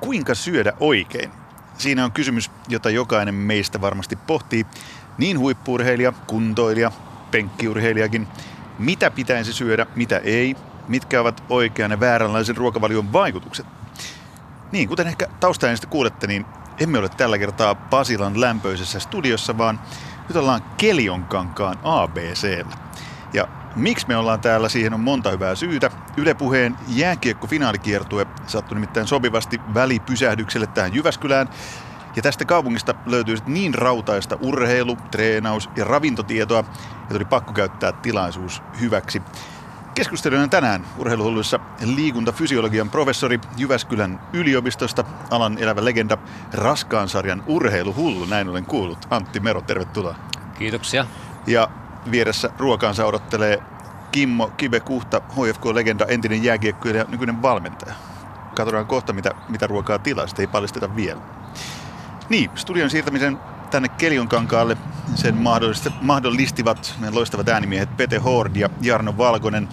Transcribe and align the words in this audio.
Kuinka 0.00 0.34
syödä 0.34 0.72
oikein? 0.80 1.30
Siinä 1.78 2.04
on 2.04 2.12
kysymys, 2.12 2.50
jota 2.68 2.90
jokainen 2.90 3.34
meistä 3.34 3.80
varmasti 3.80 4.16
pohtii. 4.16 4.66
Niin 5.18 5.38
huippuurheilija, 5.38 6.12
kuntoilija, 6.26 6.92
penkkiurheilijakin. 7.30 8.26
Mitä 8.78 9.10
pitäisi 9.10 9.52
syödä, 9.52 9.86
mitä 9.96 10.18
ei? 10.18 10.56
Mitkä 10.88 11.20
ovat 11.20 11.42
oikean 11.48 11.90
ja 11.90 12.00
vääränlaisen 12.00 12.56
ruokavalion 12.56 13.12
vaikutukset? 13.12 13.66
Niin, 14.72 14.88
kuten 14.88 15.06
ehkä 15.06 15.28
taustaajista 15.40 15.86
kuulette, 15.86 16.26
niin 16.26 16.46
emme 16.80 16.98
ole 16.98 17.08
tällä 17.08 17.38
kertaa 17.38 17.74
Pasilan 17.74 18.40
lämpöisessä 18.40 19.00
studiossa, 19.00 19.58
vaan 19.58 19.80
nyt 20.28 20.36
ollaan 20.36 20.62
Kelionkankaan 20.76 21.78
ABC. 21.82 22.66
Miksi 23.76 24.08
me 24.08 24.16
ollaan 24.16 24.40
täällä, 24.40 24.68
siihen 24.68 24.94
on 24.94 25.00
monta 25.00 25.30
hyvää 25.30 25.54
syytä. 25.54 25.90
Yle 26.16 26.34
Puheen 26.34 26.76
jääkiekko-finaalikiertue 26.88 28.26
sattui 28.46 28.74
nimittäin 28.74 29.06
sopivasti 29.06 29.60
välipysähdykselle 29.74 30.66
tähän 30.66 30.94
Jyväskylään. 30.94 31.48
Ja 32.16 32.22
tästä 32.22 32.44
kaupungista 32.44 32.94
löytyy 33.06 33.36
niin 33.46 33.74
rautaista 33.74 34.38
urheilu, 34.40 34.96
treenaus 35.10 35.70
ja 35.76 35.84
ravintotietoa, 35.84 36.60
että 36.60 37.14
oli 37.14 37.24
pakko 37.24 37.52
käyttää 37.52 37.92
tilaisuus 37.92 38.62
hyväksi. 38.80 39.22
Keskustelujana 39.94 40.48
tänään 40.48 40.86
urheiluhulluissa 40.98 41.60
liikuntafysiologian 41.84 42.90
professori 42.90 43.40
Jyväskylän 43.56 44.20
yliopistosta, 44.32 45.04
alan 45.30 45.58
elävä 45.58 45.84
legenda, 45.84 46.18
raskaan 46.52 47.08
sarjan 47.08 47.44
urheiluhullu, 47.46 48.24
näin 48.24 48.48
olen 48.48 48.64
kuullut. 48.64 49.06
Antti 49.10 49.40
Mero, 49.40 49.60
tervetuloa. 49.60 50.14
Kiitoksia. 50.58 51.06
Ja 51.46 51.68
vieressä 52.10 52.50
ruokaansa 52.58 53.06
odottelee 53.06 53.62
Kimmo 54.12 54.46
Kive 54.56 54.80
Kuhta, 54.80 55.20
HFK-legenda, 55.30 56.06
entinen 56.08 56.42
jääkiekko 56.42 56.88
ja 56.88 57.04
nykyinen 57.08 57.42
valmentaja. 57.42 57.94
Katsotaan 58.54 58.86
kohta, 58.86 59.12
mitä, 59.12 59.30
mitä 59.48 59.66
ruokaa 59.66 59.98
tilaa, 59.98 60.26
sitä 60.26 60.42
ei 60.42 60.46
paljasteta 60.46 60.96
vielä. 60.96 61.20
Niin, 62.28 62.50
studion 62.54 62.90
siirtämisen 62.90 63.38
tänne 63.70 63.88
Kelionkankaalle 63.88 64.76
sen 65.14 65.36
mahdollistivat 66.00 66.94
meidän 66.98 67.14
loistavat 67.14 67.48
äänimiehet 67.48 67.96
Pete 67.96 68.18
Hord 68.18 68.56
ja 68.56 68.70
Jarno 68.80 69.18
Valkonen. 69.18 69.68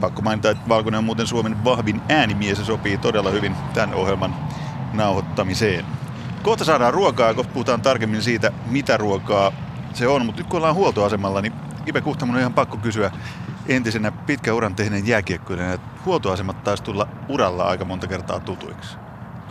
Pakko 0.00 0.22
mainita, 0.22 0.50
että 0.50 0.68
Valkonen 0.68 0.98
on 0.98 1.04
muuten 1.04 1.26
Suomen 1.26 1.64
vahvin 1.64 2.02
äänimies 2.08 2.58
ja 2.58 2.64
sopii 2.64 2.98
todella 2.98 3.30
hyvin 3.30 3.54
tämän 3.74 3.94
ohjelman 3.94 4.34
nauhoittamiseen. 4.92 5.84
Kohta 6.42 6.64
saadaan 6.64 6.94
ruokaa, 6.94 7.34
kohta 7.34 7.52
puhutaan 7.52 7.82
tarkemmin 7.82 8.22
siitä, 8.22 8.52
mitä 8.66 8.96
ruokaa 8.96 9.52
se 9.94 10.08
on. 10.08 10.26
Mutta 10.26 10.40
nyt 10.40 10.48
kun 10.48 10.56
ollaan 10.56 10.74
huoltoasemalla, 10.74 11.40
niin 11.40 11.52
Ipe 11.88 12.00
Kuhta, 12.00 12.26
mun 12.26 12.34
on 12.34 12.40
ihan 12.40 12.54
pakko 12.54 12.76
kysyä 12.76 13.10
entisenä 13.68 14.12
pitkä 14.12 14.54
uran 14.54 14.74
tehneen 14.74 15.06
jääkiekkoinen, 15.06 15.70
että 15.72 15.88
huoltoasemat 16.04 16.64
taisi 16.64 16.82
tulla 16.82 17.08
uralla 17.28 17.64
aika 17.64 17.84
monta 17.84 18.06
kertaa 18.06 18.40
tutuiksi. 18.40 18.96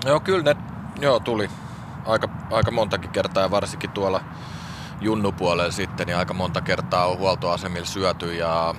Joo, 0.05 0.19
kyllä 0.19 0.43
ne 0.43 0.55
joo, 1.01 1.19
tuli 1.19 1.49
aika, 2.05 2.29
aika 2.51 2.71
montakin 2.71 3.09
kertaa 3.09 3.43
ja 3.43 3.51
varsinkin 3.51 3.89
tuolla 3.89 4.21
junnupuolella 5.01 5.71
sitten, 5.71 6.07
niin 6.07 6.17
aika 6.17 6.33
monta 6.33 6.61
kertaa 6.61 7.07
on 7.07 7.17
huoltoasemilla 7.17 7.85
syöty 7.85 8.35
ja 8.35 8.75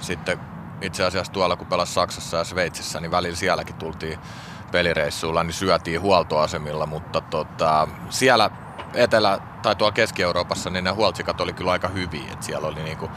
sitten 0.00 0.38
itse 0.82 1.04
asiassa 1.04 1.32
tuolla 1.32 1.56
kun 1.56 1.66
pelasi 1.66 1.92
Saksassa 1.92 2.36
ja 2.36 2.44
Sveitsissä, 2.44 3.00
niin 3.00 3.10
välillä 3.10 3.36
sielläkin 3.36 3.74
tultiin 3.74 4.18
pelireissuilla, 4.72 5.44
niin 5.44 5.54
syötiin 5.54 6.00
huoltoasemilla, 6.00 6.86
mutta 6.86 7.20
tota, 7.20 7.88
siellä 8.10 8.50
Etelä- 8.94 9.40
tai 9.62 9.76
tuolla 9.76 9.92
Keski-Euroopassa, 9.92 10.70
niin 10.70 10.84
ne 10.84 10.90
huoltsikat 10.90 11.40
oli 11.40 11.52
kyllä 11.52 11.70
aika 11.70 11.88
hyviä, 11.88 12.32
että 12.32 12.46
siellä 12.46 12.68
oli 12.68 12.82
niinku 12.82 13.10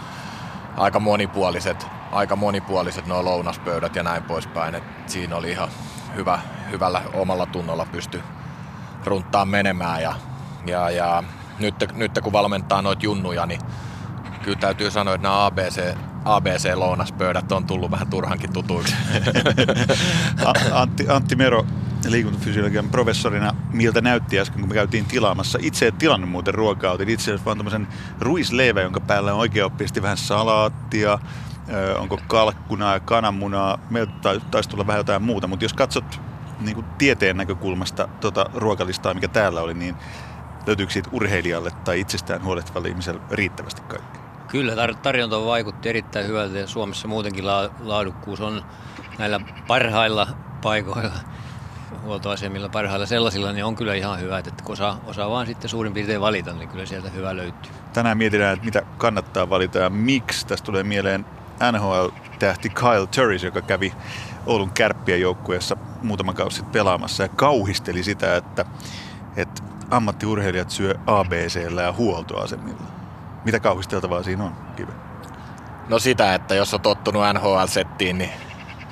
aika 0.78 1.00
monipuoliset, 1.00 1.88
aika 2.12 2.36
monipuoliset 2.36 3.08
nuo 3.08 3.26
lounaspöydät 3.26 3.96
ja 3.96 4.04
näin 4.04 4.24
poispäin, 4.24 4.76
että 4.76 5.12
siinä 5.12 5.36
oli 5.36 5.52
ihan 5.52 5.70
hyvä, 6.16 6.40
hyvällä 6.72 7.02
omalla 7.14 7.46
tunnolla 7.46 7.86
pysty 7.86 8.24
runttaan 9.06 9.48
menemään. 9.48 10.02
Ja, 10.02 10.16
ja, 10.66 10.90
ja 10.90 11.24
nyt, 11.60 11.76
nyt 11.94 12.12
kun 12.24 12.34
valmentaa 12.34 12.82
noita 12.82 13.04
junnuja, 13.06 13.46
niin 13.46 13.62
kyllä 14.44 14.59
täytyy 14.59 14.92
sanoa, 14.92 15.16
että 15.16 15.28
nämä 15.28 15.46
ABC, 15.46 15.96
ABC-lounaspöydät 16.26 17.52
on 17.52 17.66
tullut 17.66 17.92
vähän 17.92 18.08
turhankin 18.08 18.53
tutuiksi. 18.53 18.96
Antti, 20.72 21.09
Antti 21.09 21.36
Mero, 21.36 21.66
liikuntafysiologian 22.12 22.90
professorina, 22.90 23.56
miltä 23.74 24.02
näytti 24.02 24.40
äsken, 24.40 24.59
kun 24.59 24.69
me 24.69 24.74
käytiin 24.74 25.06
tilaamassa. 25.06 25.59
Itse 25.62 25.88
et 25.88 25.97
tilannut 25.97 26.30
muuten 26.30 26.53
ruokaa, 26.53 26.91
otin 26.91 27.09
itse 27.09 27.24
asiassa 27.24 27.46
vaan 27.46 27.58
tämmöisen 27.58 27.88
ruisleivä, 28.19 28.81
jonka 28.81 29.00
päällä 29.00 29.34
on 29.34 29.40
oikeaoppisesti 29.40 30.02
vähän 30.02 30.18
salaattia, 30.18 31.19
onko 31.97 32.19
kalkkunaa 32.28 32.94
ja 32.94 33.00
kananmunaa. 33.00 33.78
Meiltä 33.90 34.40
taisi 34.52 34.69
tulla 34.69 34.88
vähän 34.88 35.00
jotain 35.00 35.22
muuta, 35.22 35.47
mutta 35.47 35.66
jos 35.66 35.74
katsot 35.74 36.22
niin 36.59 36.75
kuin 36.75 36.86
tieteen 36.97 37.38
näkökulmasta 37.38 38.08
tuota 38.22 38.46
ruokalistaa, 38.53 39.14
mikä 39.14 39.28
täällä 39.28 39.62
oli, 39.62 39.74
niin 39.74 39.96
löytyykö 40.68 40.94
siitä 40.94 41.09
urheilijalle 41.12 41.72
tai 41.72 42.00
itsestään 42.00 42.44
huolehtivalle 42.44 42.88
ihmiselle 42.88 43.22
riittävästi 43.31 43.81
kaikki? 43.81 44.20
Kyllä, 44.47 44.74
tar- 44.74 44.96
tarjonta 44.96 45.46
vaikutti 45.46 45.90
erittäin 45.90 46.28
hyvältä 46.28 46.59
ja 46.59 46.68
Suomessa 46.68 47.08
muutenkin 47.08 47.47
la- 47.47 47.70
laadukkuus 47.80 48.41
on 48.41 48.66
näillä 49.18 49.40
parhailla 49.68 50.28
paikoilla, 50.62 51.14
huoltoasemilla 52.02 52.70
parhailla 52.70 53.06
sellaisilla, 53.06 53.52
niin 53.52 53.66
on 53.66 53.76
kyllä 53.76 53.94
ihan 53.94 54.20
hyvä, 54.20 54.38
että 54.38 54.64
kun 54.64 54.74
osaa, 54.74 55.00
osaa 55.06 55.30
vaan 55.30 55.48
sitten 55.48 55.70
suurin 55.70 55.94
piirtein 55.94 56.22
valita, 56.22 56.54
niin 56.54 56.70
kyllä 56.70 56.86
sieltä 56.86 57.09
hyvä 57.09 57.36
löytyy. 57.36 57.72
Tänään 57.94 58.18
mietitään, 58.18 58.54
että 58.54 58.66
mitä 58.66 58.81
kannattaa 58.98 59.50
valita 59.50 59.78
ja 59.78 59.90
miksi. 59.90 60.48
Tästä 60.48 60.66
tulee 60.66 60.84
mieleen 60.84 61.26
NHL-tähti 61.72 62.70
Kyle 62.70 63.08
Turris, 63.16 63.44
joka 63.44 63.62
kävi 63.62 63.94
Oulun 64.46 64.72
kärppien 64.72 65.22
joukkueessa 65.22 65.78
muutama 66.02 66.34
kausi 66.34 66.56
sitten 66.56 66.72
pelaamassa 66.72 67.24
ja 67.24 67.30
kauhisteli 67.30 68.03
sitä, 68.03 68.36
että, 68.36 68.66
että 69.36 69.64
ammattiurheilijat 69.92 70.70
syö 70.70 70.96
ABCllä 71.08 71.82
ja 71.82 71.94
huoltoasemilla. 71.94 72.84
Mitä 73.46 73.59
kauhisteltavaa 73.59 74.24
siinä 74.24 74.44
on, 74.44 74.56
Kive? 74.76 74.92
No 75.90 76.00
sitä, 76.00 76.36
että 76.36 76.56
jos 76.56 76.74
on 76.74 76.82
tottunut 76.82 77.24
NHL-settiin, 77.34 78.18
niin, 78.18 78.32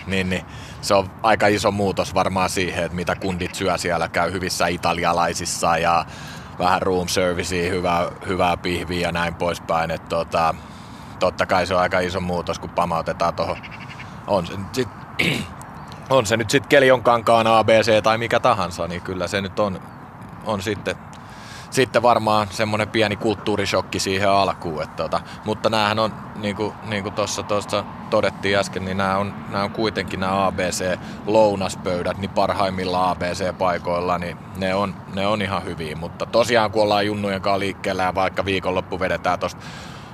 niin, 0.08 0.30
niin 0.30 0.46
se 0.82 0.94
on 0.94 1.12
aika 1.24 1.48
iso 1.48 1.72
muutos 1.72 2.14
varmaan 2.14 2.50
siihen, 2.50 2.84
että 2.84 2.96
mitä 2.96 3.16
kundit 3.16 3.56
syö 3.56 3.78
siellä, 3.78 4.08
käy 4.08 4.32
hyvissä 4.32 4.68
italialaisissa 4.68 5.78
ja 5.78 6.06
vähän 6.60 6.82
room 6.82 7.08
servicea, 7.08 7.72
hyvää, 7.72 8.12
hyvää 8.28 8.58
pihviä 8.58 9.08
ja 9.08 9.12
näin 9.12 9.36
poispäin. 9.36 9.92
Että 9.92 10.10
tota, 10.10 10.56
totta 11.20 11.46
kai 11.46 11.68
se 11.68 11.76
on 11.76 11.82
aika 11.82 12.00
iso 12.00 12.20
muutos, 12.20 12.60
kun 12.60 12.70
pamautetaan 12.70 13.34
tuohon. 13.34 13.58
On 14.28 14.48
se 14.48 14.54
sit, 14.74 14.90
on 16.10 16.26
se 16.26 16.38
nyt 16.38 16.50
sitten 16.50 16.70
Kelion 16.78 17.04
kankaan 17.04 17.48
ABC 17.48 18.04
tai 18.04 18.18
mikä 18.18 18.40
tahansa, 18.40 18.88
niin 18.88 19.02
kyllä 19.02 19.28
se 19.28 19.42
nyt 19.42 19.60
on, 19.60 19.82
on 20.46 20.62
sitten, 20.62 20.96
sitten 21.72 22.02
varmaan 22.02 22.48
semmoinen 22.52 22.90
pieni 22.90 23.16
kulttuurishokki 23.16 24.00
siihen 24.00 24.30
alkuun. 24.30 24.84
Että 24.84 25.04
tota, 25.04 25.22
mutta 25.46 25.70
näähän 25.70 26.00
on, 26.00 26.14
niin 26.36 26.56
kuin, 26.56 26.74
niin 26.84 27.04
kuin 27.04 27.16
tuossa 27.16 27.44
todettiin 28.10 28.58
äsken, 28.58 28.86
niin 28.86 28.98
nämä 28.98 29.18
on, 29.18 29.34
nämä 29.50 29.64
on 29.64 29.72
kuitenkin 29.72 30.20
nämä 30.20 30.48
ABC-lounaspöydät, 30.48 32.18
niin 32.18 32.32
parhaimmilla 32.32 33.10
ABC-paikoilla, 33.12 34.18
niin 34.18 34.38
ne 34.58 34.76
on, 34.76 34.96
ne 35.14 35.28
on 35.28 35.42
ihan 35.42 35.66
hyviä. 35.66 35.96
Mutta 35.96 36.26
tosiaan 36.26 36.72
kun 36.72 36.84
ollaan 36.84 37.06
junnujen 37.06 37.42
kanssa 37.42 37.60
liikkeellä 37.60 38.04
ja 38.04 38.16
vaikka 38.16 38.46
viikonloppu 38.46 39.00
vedetään 39.00 39.40
tuosta 39.40 39.62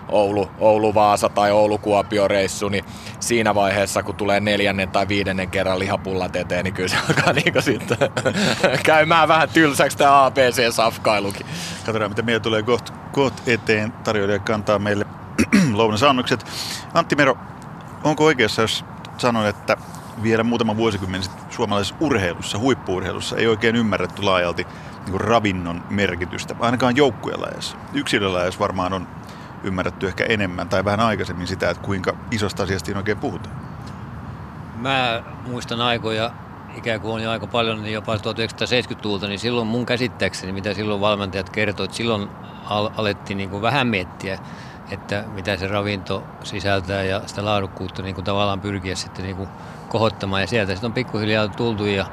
Oulu, 0.10 0.52
Oulu-Vaasa 0.60 1.30
tai 1.30 1.52
Oulu-Kuopio-reissu, 1.52 2.70
niin 2.70 2.86
siinä 3.20 3.56
vaiheessa, 3.56 4.04
kun 4.04 4.16
tulee 4.16 4.40
neljännen 4.40 4.90
tai 4.90 5.08
viidennen 5.08 5.50
kerran 5.50 5.80
lihapullat 5.80 6.36
eteen, 6.36 6.64
niin 6.64 6.74
kyllä 6.74 6.90
se 6.90 6.98
alkaa 7.10 7.34
niin 7.34 7.64
sitten 7.64 7.98
käymään 8.84 9.28
vähän 9.28 9.50
tylsäksi 9.50 9.98
tämä 9.98 10.26
ABC-safkailukin. 10.26 11.46
Katsotaan, 11.86 12.12
mitä 12.12 12.22
meillä 12.22 12.40
tulee 12.40 12.64
kohta 12.64 12.94
koht 13.12 13.48
eteen. 13.48 13.92
Tarjoilija 13.92 14.40
kantaa 14.40 14.80
meille 14.80 15.06
lounasannokset. 15.74 16.46
Antti 16.94 17.16
Mero, 17.16 17.38
onko 18.04 18.26
oikeassa, 18.26 18.62
jos 18.62 18.86
sanon, 19.18 19.48
että 19.48 19.78
vielä 20.24 20.44
muutama 20.44 20.78
vuosikymmen 20.78 21.24
sitten 21.24 21.44
suomalaisessa 21.50 21.96
urheilussa, 22.00 22.60
huippuurheilussa 22.60 23.38
ei 23.38 23.48
oikein 23.48 23.76
ymmärretty 23.76 24.22
laajalti 24.22 24.68
niin 25.08 25.22
ravinnon 25.22 25.84
merkitystä, 25.90 26.56
ainakaan 26.60 26.96
joukkuelajeissa. 26.96 27.78
Yksilölajeissa 27.94 28.60
varmaan 28.60 28.94
on 28.94 29.08
ymmärretty 29.64 30.08
ehkä 30.08 30.26
enemmän 30.26 30.70
tai 30.70 30.86
vähän 30.86 31.00
aikaisemmin 31.00 31.48
sitä, 31.48 31.70
että 31.70 31.84
kuinka 31.84 32.16
isosta 32.32 32.64
asiasta 32.64 32.86
siinä 32.86 33.00
oikein 33.00 33.18
puhutaan? 33.18 33.56
Mä 34.76 35.24
muistan 35.48 35.82
aikoja, 35.82 36.32
ikään 36.76 37.02
kuin 37.02 37.14
on 37.14 37.24
jo 37.24 37.32
aika 37.32 37.48
paljon, 37.48 37.82
niin 37.82 37.94
jopa 37.94 38.16
1970-luvulta, 38.16 39.28
niin 39.28 39.40
silloin 39.40 39.68
mun 39.68 39.86
käsittääkseni, 39.86 40.52
mitä 40.52 40.74
silloin 40.74 41.02
valmentajat 41.02 41.50
kertoivat, 41.50 41.94
silloin 41.94 42.30
al- 42.66 42.90
alettiin 42.98 43.38
niin 43.38 43.50
kuin 43.50 43.62
vähän 43.62 43.88
miettiä, 43.88 44.40
että 44.92 45.24
mitä 45.34 45.58
se 45.58 45.68
ravinto 45.68 46.24
sisältää 46.44 47.04
ja 47.04 47.22
sitä 47.26 47.46
laadukkuutta 47.46 48.02
niin 48.02 48.16
kuin 48.16 48.26
tavallaan 48.26 48.62
pyrkiä 48.62 48.96
sitten 48.96 49.26
niin 49.26 49.38
kuin 49.38 49.50
kohottamaan. 49.90 50.42
Ja 50.42 50.48
sieltä 50.48 50.72
sitten 50.72 50.88
on 50.88 50.94
pikkuhiljaa 50.94 51.48
tultu 51.48 51.86
ja 51.86 52.06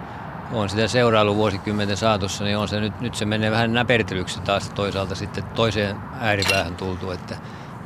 on 0.53 0.69
sitä 0.69 0.89
seurailu 0.89 1.37
vuosikymmenten 1.37 1.97
saatossa, 1.97 2.45
niin 2.45 2.59
on 2.59 2.69
se 2.69 2.81
nyt, 2.81 3.01
nyt 3.01 3.15
se 3.15 3.25
menee 3.25 3.51
vähän 3.51 3.73
näpertelyksi 3.73 4.41
taas 4.41 4.71
toisaalta 4.71 5.15
sitten 5.15 5.45
toiseen 5.45 5.97
ääripäähän 6.21 6.77
tultu, 6.77 7.11
että 7.11 7.37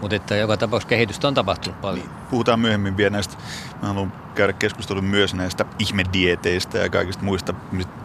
mutta 0.00 0.16
että 0.16 0.36
joka 0.36 0.56
tapauksessa 0.56 0.88
kehitystä 0.88 1.28
on 1.28 1.34
tapahtunut 1.34 1.80
paljon. 1.80 2.06
Niin. 2.06 2.16
Puhutaan 2.30 2.60
myöhemmin 2.60 2.96
vielä 2.96 3.10
näistä, 3.10 3.36
mä 3.82 3.88
haluan 3.88 4.12
käydä 4.34 4.52
keskustelun 4.52 5.04
myös 5.04 5.34
näistä 5.34 5.64
ihmedieteistä 5.78 6.78
ja 6.78 6.88
kaikista 6.88 7.24
muista 7.24 7.54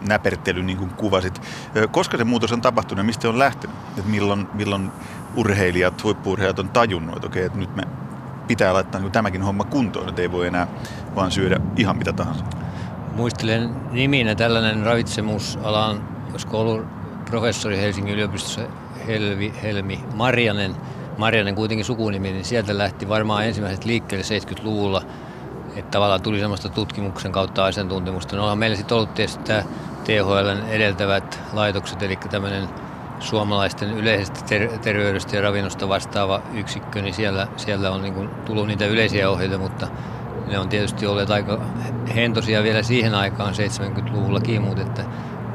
näpertely, 0.08 0.62
niin 0.62 0.78
kuin 0.78 0.90
kuvasit. 0.90 1.42
Koska 1.90 2.16
se 2.16 2.24
muutos 2.24 2.52
on 2.52 2.60
tapahtunut 2.60 2.98
ja 2.98 3.04
mistä 3.04 3.28
on 3.28 3.38
lähtenyt? 3.38 3.76
Että 3.88 4.10
milloin, 4.10 4.48
milloin 4.54 4.90
urheilijat, 5.36 6.04
huippuurheilijat 6.04 6.58
on 6.58 6.68
tajunnut, 6.68 7.16
että 7.16 7.26
okei, 7.26 7.44
että 7.44 7.58
nyt 7.58 7.76
me 7.76 7.82
pitää 8.46 8.74
laittaa 8.74 9.00
niin 9.00 9.12
tämäkin 9.12 9.42
homma 9.42 9.64
kuntoon, 9.64 10.08
että 10.08 10.22
ei 10.22 10.32
voi 10.32 10.46
enää 10.46 10.66
vaan 11.14 11.30
syödä 11.30 11.60
ihan 11.76 11.96
mitä 11.96 12.12
tahansa. 12.12 12.44
Muistelen 13.14 13.74
niminä 13.90 14.34
tällainen 14.34 14.86
ravitsemusalan, 14.86 16.08
koska 16.32 16.56
ollut 16.56 16.86
professori 17.30 17.78
Helsingin 17.78 18.14
yliopistossa 18.14 18.60
Helvi, 19.06 19.54
Helmi 19.62 20.00
Marjanen, 20.14 20.76
Marjanen 21.18 21.54
kuitenkin 21.54 21.84
sukunimi, 21.84 22.32
niin 22.32 22.44
sieltä 22.44 22.78
lähti 22.78 23.08
varmaan 23.08 23.44
ensimmäiset 23.44 23.84
liikkeelle 23.84 24.24
70-luvulla, 24.24 25.02
että 25.76 25.90
tavallaan 25.90 26.22
tuli 26.22 26.40
semmoista 26.40 26.68
tutkimuksen 26.68 27.32
kautta 27.32 27.64
asiantuntemusta. 27.64 28.36
No 28.36 28.50
on 28.50 28.58
meillä 28.58 28.76
sitten 28.76 28.96
ollut 28.96 29.14
tietysti 29.14 29.44
tämä 29.44 29.62
THLn 30.04 30.68
edeltävät 30.68 31.40
laitokset, 31.52 32.02
eli 32.02 32.18
tämmöinen 32.30 32.68
suomalaisten 33.20 33.90
yleisestä 33.90 34.40
ter- 34.48 34.78
terveydestä 34.78 35.36
ja 35.36 35.42
ravinnosta 35.42 35.88
vastaava 35.88 36.42
yksikkö, 36.54 37.02
niin 37.02 37.14
siellä, 37.14 37.48
siellä 37.56 37.90
on 37.90 38.02
niin 38.02 38.30
tullut 38.46 38.66
niitä 38.66 38.86
yleisiä 38.86 39.30
ohjeita, 39.30 39.58
mutta 39.58 39.88
ne 40.48 40.58
on 40.58 40.68
tietysti 40.68 41.06
olleet 41.06 41.30
aika 41.30 41.60
hentosia 42.14 42.62
vielä 42.62 42.82
siihen 42.82 43.14
aikaan 43.14 43.54
70-luvullakin, 43.54 44.62
mutta, 44.62 44.82
että, 44.82 45.04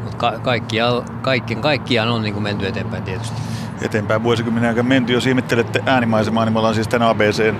mutta 0.04 0.18
ka- 0.18 0.40
kaikkiaan, 0.40 1.04
kaikkien 1.22 1.62
kaikkiaan 1.62 2.10
on 2.10 2.22
niin 2.22 2.34
kuin 2.34 2.44
menty 2.44 2.68
eteenpäin 2.68 3.04
tietysti. 3.04 3.42
Eteenpäin 3.82 4.24
vuosikymmenen 4.24 4.70
aikana 4.70 4.90
menty, 4.90 5.14
jos 5.14 5.28
ihmettelette 5.28 5.84
äänimaisemaa, 5.86 6.46
niin 6.46 6.54
me 6.54 6.60
ollaan 6.60 6.76
siis 6.76 6.88
tämän 6.88 7.08
ABC, 7.08 7.54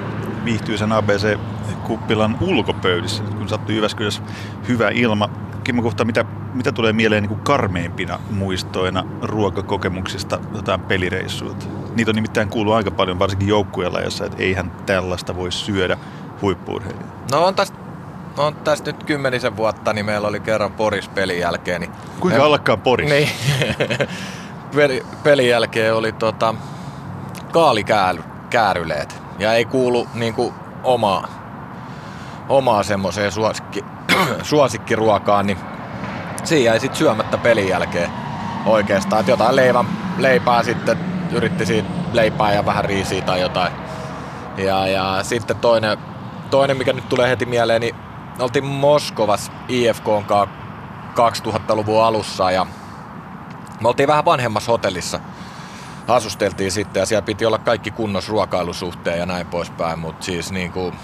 viihtyisen 0.46 0.92
ABC-kuppilan 0.92 2.38
ulkopöydissä, 2.42 3.24
kun 3.24 3.50
sattui 3.50 3.76
Jyväskylässä 3.76 4.22
hyvä 4.68 4.90
ilma. 4.90 5.30
Kimmo 5.64 5.82
Kohta, 5.82 6.06
mitä, 6.06 6.26
mitä 6.54 6.72
tulee 6.72 6.94
mieleen 6.94 7.24
niin 7.24 7.30
kuin 7.30 7.42
karmeimpina 7.42 8.20
muistoina 8.30 9.06
ruokakokemuksista 9.22 10.40
jotain 10.56 10.82
pelireissuilta? 10.82 11.66
Niitä 11.96 12.12
on 12.12 12.16
nimittäin 12.16 12.50
kuullut 12.50 12.74
aika 12.74 12.92
paljon, 12.92 13.20
varsinkin 13.20 13.48
joukkueelajassa, 13.48 14.26
että 14.26 14.38
eihän 14.38 14.72
tällaista 14.86 15.36
voi 15.36 15.52
syödä 15.52 15.98
huippuurheilija. 16.42 17.08
No 17.32 17.46
on 17.46 17.56
tästä 17.56 17.78
on 18.38 18.56
tästä 18.56 18.92
nyt 18.92 19.04
kymmenisen 19.04 19.58
vuotta, 19.58 19.94
niin 19.94 20.06
meillä 20.06 20.28
oli 20.28 20.40
kerran 20.40 20.72
Poris 20.72 21.08
pelin 21.08 21.40
jälkeen. 21.40 21.82
Niin 21.82 21.92
Kuinka 22.20 22.46
allakaan 22.46 22.82
Poris? 22.82 23.10
Niin. 23.10 23.30
pelin 25.24 25.50
jälkeen 25.50 25.96
oli 25.96 26.12
tota, 26.12 26.56
kaalikääryleet. 27.52 29.22
Ja 29.40 29.54
ei 29.54 29.66
kuulu 29.66 30.08
niin 30.14 30.34
kuin, 30.34 30.54
omaa, 30.84 31.28
omaa 32.50 32.84
semmoiseen 32.84 33.32
suosikki, 33.32 33.86
suosikkiruokaan, 34.42 35.48
niin 35.48 35.58
siinä 36.44 36.66
jäi 36.66 36.80
sitten 36.80 36.98
syömättä 36.98 37.38
pelin 37.38 37.68
jälkeen 37.68 38.10
oikeastaan. 38.66 39.20
Että 39.20 39.32
jotain 39.32 39.56
leivän, 39.56 39.86
leipää 40.18 40.64
sitten 40.64 40.98
yritti 41.32 41.66
siitä 41.66 41.90
leipää 42.14 42.54
ja 42.54 42.66
vähän 42.66 42.86
riisiä 42.86 43.22
tai 43.22 43.42
jotain. 43.42 43.74
Ja, 44.58 44.88
ja 44.88 45.20
sitten 45.24 45.56
toinen, 45.56 45.98
toinen, 46.50 46.78
mikä 46.78 46.94
nyt 46.94 47.10
tulee 47.10 47.30
heti 47.30 47.46
mieleen, 47.46 47.82
niin 47.82 47.96
oltiin 48.40 48.66
Moskovas 48.66 49.52
IFK 49.68 50.06
2000-luvun 51.16 52.04
alussa 52.04 52.52
ja 52.52 52.66
me 53.82 53.88
oltiin 53.88 54.08
vähän 54.08 54.26
vanhemmassa 54.26 54.72
hotellissa. 54.72 55.20
Asusteltiin 56.08 56.72
sitten 56.72 57.00
ja 57.00 57.06
siellä 57.06 57.26
piti 57.26 57.46
olla 57.46 57.58
kaikki 57.58 57.92
kunnos 57.92 58.30
ruokailusuhteen 58.30 59.20
ja 59.20 59.26
näin 59.26 59.48
poispäin, 59.48 60.00
mutta 60.00 60.26
siis 60.26 60.52
niin 60.52 60.72
kuin 60.72 60.96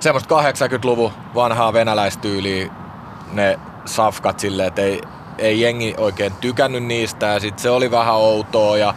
semmoista 0.00 0.42
80-luvun 0.42 1.12
vanhaa 1.34 1.72
venäläistyyliä 1.72 2.70
ne 3.32 3.58
safkat 3.84 4.40
silleen, 4.40 4.68
että 4.68 4.82
ei, 4.82 5.00
ei 5.38 5.60
jengi 5.60 5.94
oikein 5.98 6.32
tykännyt 6.32 6.84
niistä 6.84 7.26
ja 7.26 7.40
sitten 7.40 7.62
se 7.62 7.70
oli 7.70 7.90
vähän 7.90 8.14
outoa 8.14 8.76
ja 8.76 8.94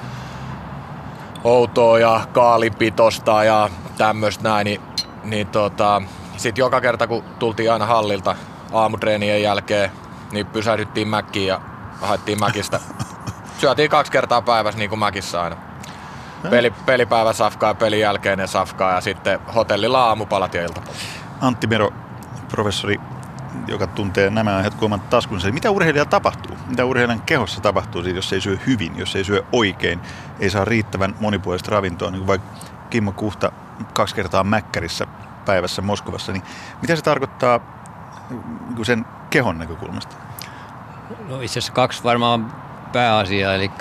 outoa 1.43 1.99
ja 1.99 2.21
kaalipitosta 2.33 3.43
ja 3.43 3.69
tämmöistä 3.97 4.43
näin, 4.43 4.65
niin, 4.65 4.81
niin 5.25 5.47
tota, 5.47 6.01
sitten 6.37 6.61
joka 6.61 6.81
kerta 6.81 7.07
kun 7.07 7.23
tultiin 7.39 7.71
aina 7.71 7.85
hallilta 7.85 8.35
aamutreenien 8.73 9.41
jälkeen, 9.41 9.91
niin 10.31 10.45
pysähdyttiin 10.45 11.07
mäkkiin 11.07 11.47
ja 11.47 11.61
haettiin 12.01 12.39
mäkistä. 12.39 12.79
Syötiin 13.61 13.89
kaksi 13.89 14.11
kertaa 14.11 14.41
päivässä 14.41 14.79
niin 14.79 14.89
kuin 14.89 14.99
mäkissä 14.99 15.41
aina. 15.41 15.55
Peli, 16.49 16.73
pelipäivä 16.85 17.33
safkaa 17.33 17.69
ja 17.69 17.75
pelin 17.75 17.99
jälkeinen 17.99 18.47
safkaa 18.47 18.93
ja 18.93 19.01
sitten 19.01 19.39
hotellilla 19.55 20.05
aamupalat 20.05 20.53
ja 20.53 20.63
iltapalat. 20.63 20.95
Antti 21.41 21.67
Mero, 21.67 21.93
professori, 22.51 22.99
joka 23.67 23.87
tuntee 23.87 24.29
nämä 24.29 24.55
aiheet 24.55 24.73
kuin 24.73 24.85
oman 24.85 24.99
taskunsa. 24.99 25.51
Mitä 25.51 25.71
urheilija 25.71 26.05
tapahtuu? 26.05 26.57
Mitä 26.67 26.85
urheilijan 26.85 27.21
kehossa 27.21 27.61
tapahtuu, 27.61 28.03
siis 28.03 28.15
jos 28.15 28.33
ei 28.33 28.41
syö 28.41 28.57
hyvin, 28.67 28.97
jos 28.97 29.15
ei 29.15 29.23
syö 29.23 29.43
oikein, 29.51 29.99
ei 30.39 30.49
saa 30.49 30.65
riittävän 30.65 31.15
monipuolista 31.19 31.71
ravintoa, 31.71 32.11
niin 32.11 32.19
kuin 32.19 32.27
vaikka 32.27 32.47
Kimmo 32.89 33.11
Kuhta 33.11 33.51
kaksi 33.93 34.15
kertaa 34.15 34.43
mäkkärissä 34.43 35.07
päivässä 35.45 35.81
Moskovassa, 35.81 36.31
niin 36.31 36.43
mitä 36.81 36.95
se 36.95 37.01
tarkoittaa 37.01 37.59
niin 38.75 38.85
sen 38.85 39.05
kehon 39.29 39.57
näkökulmasta? 39.57 40.15
No 41.29 41.41
itse 41.41 41.59
asiassa 41.59 41.73
kaksi 41.73 42.03
varmaan 42.03 42.53
pääasiaa, 42.93 43.53
eli 43.53 43.71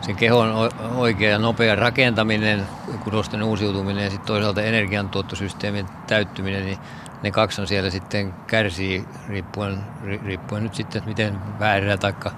sen 0.00 0.16
kehon 0.16 0.70
oikea 0.94 1.30
ja 1.30 1.38
nopea 1.38 1.74
rakentaminen, 1.74 2.66
kudosten 3.04 3.42
uusiutuminen 3.42 4.04
ja 4.04 4.10
sitten 4.10 4.26
toisaalta 4.26 4.62
energiantuottosysteemin 4.62 5.86
täyttyminen, 6.06 6.64
niin 6.64 6.78
ne 7.22 7.30
kaksi 7.30 7.60
on 7.60 7.66
siellä 7.66 7.90
sitten 7.90 8.34
kärsii 8.46 9.04
riippuen, 9.28 9.78
riippuen 10.24 10.62
nyt 10.62 10.74
sitten, 10.74 11.02
miten 11.06 11.38
väärää 11.58 11.96
taikka, 11.96 12.30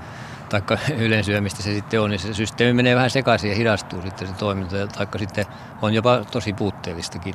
taikka 0.49 0.79
ylensyömistä 0.99 1.63
se 1.63 1.75
sitten 1.75 2.01
on, 2.01 2.11
niin 2.11 2.21
se 2.21 2.35
systeemi 2.35 2.73
menee 2.73 2.95
vähän 2.95 3.11
sekaisin 3.11 3.51
ja 3.51 3.57
hidastuu 3.57 4.03
sitten 4.03 4.29
se 4.29 4.35
toiminta, 4.35 4.87
taikka 4.87 5.19
sitten 5.19 5.47
on 5.83 5.95
jopa 5.95 6.25
tosi 6.31 6.53
puutteellistakin. 6.53 7.35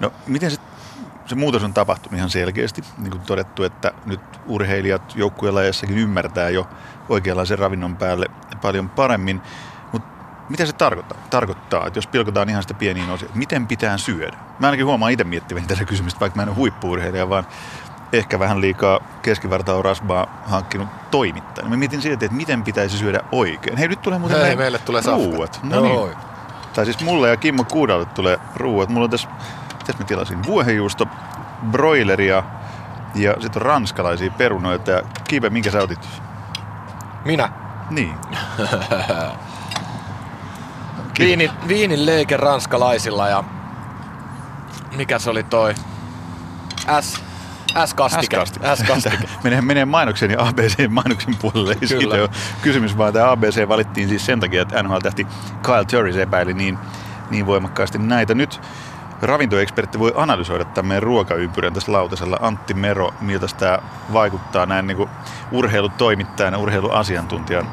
No 0.00 0.12
miten 0.26 0.50
se 0.50 0.58
se 1.26 1.34
muutos 1.34 1.64
on 1.64 1.74
tapahtunut 1.74 2.18
ihan 2.18 2.30
selkeästi. 2.30 2.84
Niin 2.98 3.10
kuin 3.10 3.20
todettu, 3.20 3.62
että 3.62 3.92
nyt 4.06 4.20
urheilijat 4.46 5.16
joukkueelajassakin 5.16 5.98
ymmärtää 5.98 6.50
jo 6.50 6.68
oikeanlaisen 7.08 7.58
ravinnon 7.58 7.96
päälle 7.96 8.26
paljon 8.62 8.88
paremmin. 8.88 9.42
Mutta 9.92 10.08
mitä 10.48 10.66
se 10.66 10.72
tarkoittaa? 10.72 11.18
Tarkoittaa, 11.30 11.86
että 11.86 11.98
jos 11.98 12.06
pilkotaan 12.06 12.48
ihan 12.48 12.62
sitä 12.62 12.74
pieniin 12.74 13.10
osiin, 13.10 13.26
että 13.26 13.38
miten 13.38 13.66
pitää 13.66 13.98
syödä? 13.98 14.36
Mä 14.58 14.66
ainakin 14.66 14.86
huomaan 14.86 15.12
itse 15.12 15.24
miettiväni 15.24 15.66
tätä 15.66 15.84
kysymystä, 15.84 16.20
vaikka 16.20 16.36
mä 16.36 16.42
en 16.42 16.48
ole 16.48 16.56
huippuurheilija, 16.56 17.28
vaan 17.28 17.46
ehkä 18.12 18.38
vähän 18.38 18.60
liikaa 18.60 19.00
keskivartalo 19.22 19.82
rasvaa 19.82 20.42
hankkinut 20.46 20.88
toimittaja. 21.10 21.68
Mä 21.68 21.76
mietin 21.76 22.02
siitä, 22.02 22.24
että 22.24 22.36
miten 22.36 22.62
pitäisi 22.62 22.98
syödä 22.98 23.20
oikein. 23.32 23.76
Hei, 23.76 23.88
nyt 23.88 24.02
tulee 24.02 24.18
muuten 24.18 24.40
Hei, 24.40 24.56
meille 24.56 24.78
tulee 24.78 25.02
ruuat. 25.06 25.60
No 25.62 25.80
niin. 25.80 26.16
Tai 26.74 26.84
siis 26.84 27.00
mulle 27.00 27.28
ja 27.28 27.36
Kimmo 27.36 27.64
Kuudalle 27.64 28.04
tulee 28.04 28.38
ruuat. 28.56 28.88
Mulla 28.88 29.04
on 29.04 29.10
tässä 29.10 29.28
Mitäs 29.86 29.98
mä 29.98 30.04
tilasin? 30.04 30.46
Vuohenjuusto, 30.46 31.06
broileria 31.70 32.42
ja 33.14 33.32
sitten 33.40 33.62
on 33.62 33.66
ranskalaisia 33.66 34.30
perunoita. 34.30 34.90
Ja 34.90 35.02
Kiipe, 35.28 35.50
minkä 35.50 35.70
sä 35.70 35.82
otit? 35.82 36.08
Minä? 37.24 37.48
Niin. 37.90 38.14
Viinin, 41.18 41.50
viinin 41.68 42.06
leike 42.06 42.36
ranskalaisilla 42.36 43.28
ja 43.28 43.44
mikä 44.96 45.18
se 45.18 45.30
oli 45.30 45.42
toi? 45.42 45.74
S, 47.00 47.22
S-kastike. 47.86 48.36
S-kastike. 48.74 49.28
menee, 49.44 49.60
menee 49.60 49.84
mainoksen 49.84 50.30
ja 50.30 50.46
ABC-mainoksen 50.46 51.36
puolelle. 51.36 51.76
Ei 51.82 51.88
siitä 51.88 52.14
ole 52.14 52.30
kysymys, 52.62 52.98
vaan 52.98 53.12
tämä 53.12 53.30
ABC 53.30 53.68
valittiin 53.68 54.08
siis 54.08 54.26
sen 54.26 54.40
takia, 54.40 54.62
että 54.62 54.82
NHL-tähti 54.82 55.26
Kyle 55.62 55.84
Turris 55.84 56.16
epäili 56.16 56.54
niin, 56.54 56.78
niin 57.30 57.46
voimakkaasti 57.46 57.98
näitä. 57.98 58.34
Nyt 58.34 58.60
ravintoekspertti 59.22 59.98
voi 59.98 60.12
analysoida 60.16 60.64
tämän 60.64 60.86
meidän 60.88 61.02
ruokaympyrän 61.02 61.72
tässä 61.72 61.92
lautasella. 61.92 62.38
Antti 62.40 62.74
Mero, 62.74 63.14
miltä 63.20 63.46
tämä 63.58 63.78
vaikuttaa 64.12 64.66
näin 64.66 64.86
niin 64.86 65.08
urheilutoimittajana, 65.52 66.58
urheiluasiantuntijan 66.58 67.66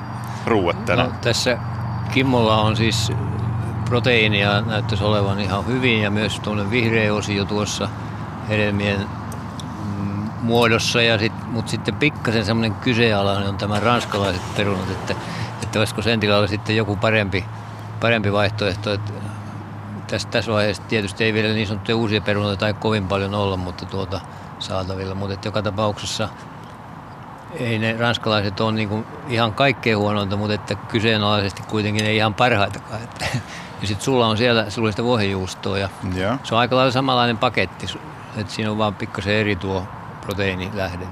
ruuat 0.46 0.86
tänään? 0.86 1.10
No, 1.10 1.16
tässä 1.22 1.58
Kimmolla 2.12 2.62
on 2.62 2.76
siis 2.76 3.12
proteiinia 3.86 4.62
näyttäisi 4.62 5.04
olevan 5.04 5.40
ihan 5.40 5.68
hyvin 5.68 6.02
ja 6.02 6.12
myös 6.12 6.40
tuonne 6.40 6.72
vihreä 6.72 7.14
osio 7.14 7.46
tuossa 7.46 7.90
hedelmien 8.50 9.00
muodossa, 10.44 11.02
ja 11.02 11.20
sit, 11.20 11.34
mutta 11.48 11.72
sitten 11.72 11.96
pikkasen 11.96 12.46
semmoinen 12.46 12.74
kyseenalainen 12.74 13.50
on 13.50 13.58
tämä 13.58 13.80
ranskalaiset 13.80 14.56
perunat, 14.56 14.90
että, 14.90 15.16
että 15.64 15.80
olisiko 15.80 16.02
sen 16.02 16.20
tilalla 16.20 16.48
sitten 16.48 16.78
joku 16.78 16.96
parempi, 16.96 17.46
parempi 18.00 18.34
vaihtoehto, 18.34 18.94
että 18.94 19.12
tässä, 20.08 20.28
tässä 20.30 20.52
vaiheessa 20.52 20.84
tietysti 20.84 21.24
ei 21.24 21.34
vielä 21.34 21.54
niin 21.54 21.68
sanottuja 21.68 21.96
uusia 21.96 22.22
perunoita 22.22 22.60
tai 22.60 22.74
kovin 22.74 23.08
paljon 23.08 23.34
olla, 23.34 23.58
mutta 23.58 23.86
tuota 23.86 24.22
saatavilla. 24.60 25.16
Mutta 25.16 25.48
joka 25.48 25.62
tapauksessa 25.62 26.30
ei 27.60 27.80
ne 27.80 27.96
ranskalaiset 28.00 28.60
ole 28.60 28.72
niin 28.72 29.06
ihan 29.28 29.54
kaikkein 29.54 29.98
huonointa, 29.98 30.36
mutta 30.36 30.54
että 30.54 30.76
kyseenalaisesti 30.76 31.64
kuitenkin 31.64 32.06
ei 32.06 32.16
ihan 32.16 32.34
parhaitakaan. 32.34 33.04
Että, 33.04 33.26
ja 33.82 33.88
sitten 33.88 34.06
sulla 34.06 34.28
on 34.28 34.38
siellä 34.38 34.70
sulla 34.70 34.92
sitä 34.92 35.04
vuohenjuustoa 35.04 35.78
ja 35.78 35.90
Joo. 36.16 36.38
se 36.44 36.56
on 36.56 36.62
aika 36.62 36.76
lailla 36.76 36.92
samanlainen 36.92 37.38
paketti, 37.38 37.86
että 38.38 38.54
siinä 38.54 38.72
on 38.72 38.78
vaan 38.78 38.96
pikkasen 38.96 39.34
eri 39.34 39.56
tuo 39.56 39.88
proteiinilähde. 40.24 41.06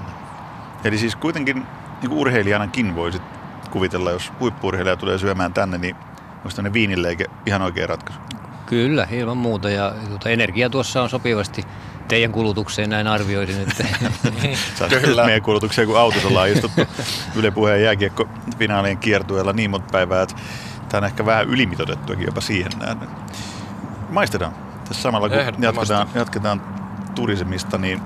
Eli 0.84 0.98
siis 0.98 1.16
kuitenkin 1.16 1.56
niin 2.02 2.10
kuin 2.10 2.18
urheilijanakin 2.18 2.94
voisit 2.94 3.22
kuvitella, 3.70 4.10
jos 4.10 4.32
huippuurheilija 4.40 4.96
tulee 4.96 5.18
syömään 5.18 5.52
tänne, 5.52 5.78
niin 5.78 5.96
onko 6.36 6.50
tänne 6.56 6.72
viinilleike 6.72 7.24
ihan 7.46 7.62
oikea 7.62 7.86
ratkaisu? 7.86 8.20
Kyllä, 8.66 9.06
ilman 9.10 9.36
muuta. 9.36 9.70
Ja 9.70 9.94
tuota, 10.08 10.30
energia 10.30 10.70
tuossa 10.70 11.02
on 11.02 11.10
sopivasti 11.10 11.64
teidän 12.08 12.32
kulutukseen, 12.32 12.90
näin 12.90 13.06
arvioisin. 13.06 13.60
Että 13.60 13.84
Sä 14.78 14.88
Kyllä. 14.88 15.24
meidän 15.24 15.42
kulutukseen, 15.42 15.88
kun 15.88 15.98
autossa 15.98 16.28
ollaan 16.28 16.48
istuttu 16.48 16.80
Yle 17.36 17.50
Puheen 17.50 17.82
jääkiekko 17.82 18.28
finaalien 18.58 18.98
kiertueella 18.98 19.52
niin 19.52 19.70
monta 19.70 19.88
päivää, 19.92 20.22
että 20.22 20.34
tämä 20.88 20.98
on 20.98 21.04
ehkä 21.04 21.26
vähän 21.26 21.48
ylimitotettuakin 21.48 22.26
jopa 22.26 22.40
siihen 22.40 22.72
nähden. 22.80 23.08
Maistetaan. 24.10 24.52
Tässä 24.88 25.02
samalla 25.02 25.28
kun 25.28 25.38
jatketaan, 25.38 26.08
jatketaan 26.14 26.62
turismista, 27.14 27.78
niin, 27.78 28.02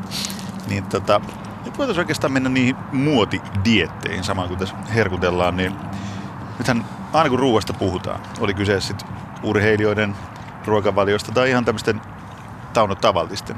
niin 0.67 0.85
tota, 0.85 1.21
nyt 1.65 1.79
voitaisiin 1.79 2.03
oikeastaan 2.03 2.33
mennä 2.33 2.49
niihin 2.49 2.77
muotidietteihin 2.93 4.25
samalla 4.25 4.49
kun 4.49 4.59
tässä 4.59 4.77
herkutellaan, 4.95 5.57
niin 5.57 5.77
nythän 6.59 6.85
aina 7.13 7.31
kun 7.31 7.39
ruoasta 7.39 7.73
puhutaan, 7.73 8.21
oli 8.41 8.55
kyse 8.55 8.81
sitten 8.81 9.09
urheilijoiden 9.43 10.17
ruokavaliosta 10.67 11.33
tai 11.33 11.51
ihan 11.51 11.65
tämmöisten 11.65 12.01
Tauno 12.73 12.95
Tavaltisten, 12.95 13.57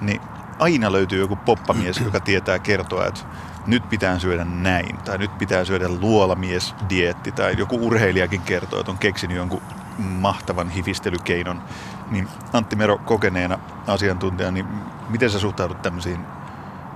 niin 0.00 0.20
aina 0.58 0.92
löytyy 0.92 1.20
joku 1.20 1.36
poppamies, 1.36 2.00
joka 2.00 2.20
tietää 2.20 2.58
kertoa, 2.58 3.06
että 3.06 3.20
nyt 3.66 3.88
pitää 3.88 4.18
syödä 4.18 4.44
näin, 4.44 4.96
tai 4.96 5.18
nyt 5.18 5.38
pitää 5.38 5.64
syödä 5.64 5.88
luolamies-dietti, 5.88 7.32
tai 7.32 7.54
joku 7.58 7.86
urheilijakin 7.86 8.40
kertoo, 8.40 8.80
että 8.80 8.92
on 8.92 8.98
keksinyt 8.98 9.36
jonkun 9.36 9.62
mahtavan 9.98 10.70
hifistelykeinon. 10.70 11.62
Niin 12.10 12.28
Antti 12.52 12.76
Mero 12.76 12.98
kokeneena 12.98 13.58
asiantuntijana, 13.86 14.52
niin 14.52 14.66
miten 15.08 15.30
sä 15.30 15.38
suhtaudut 15.38 15.82
tämmöisiin 15.82 16.26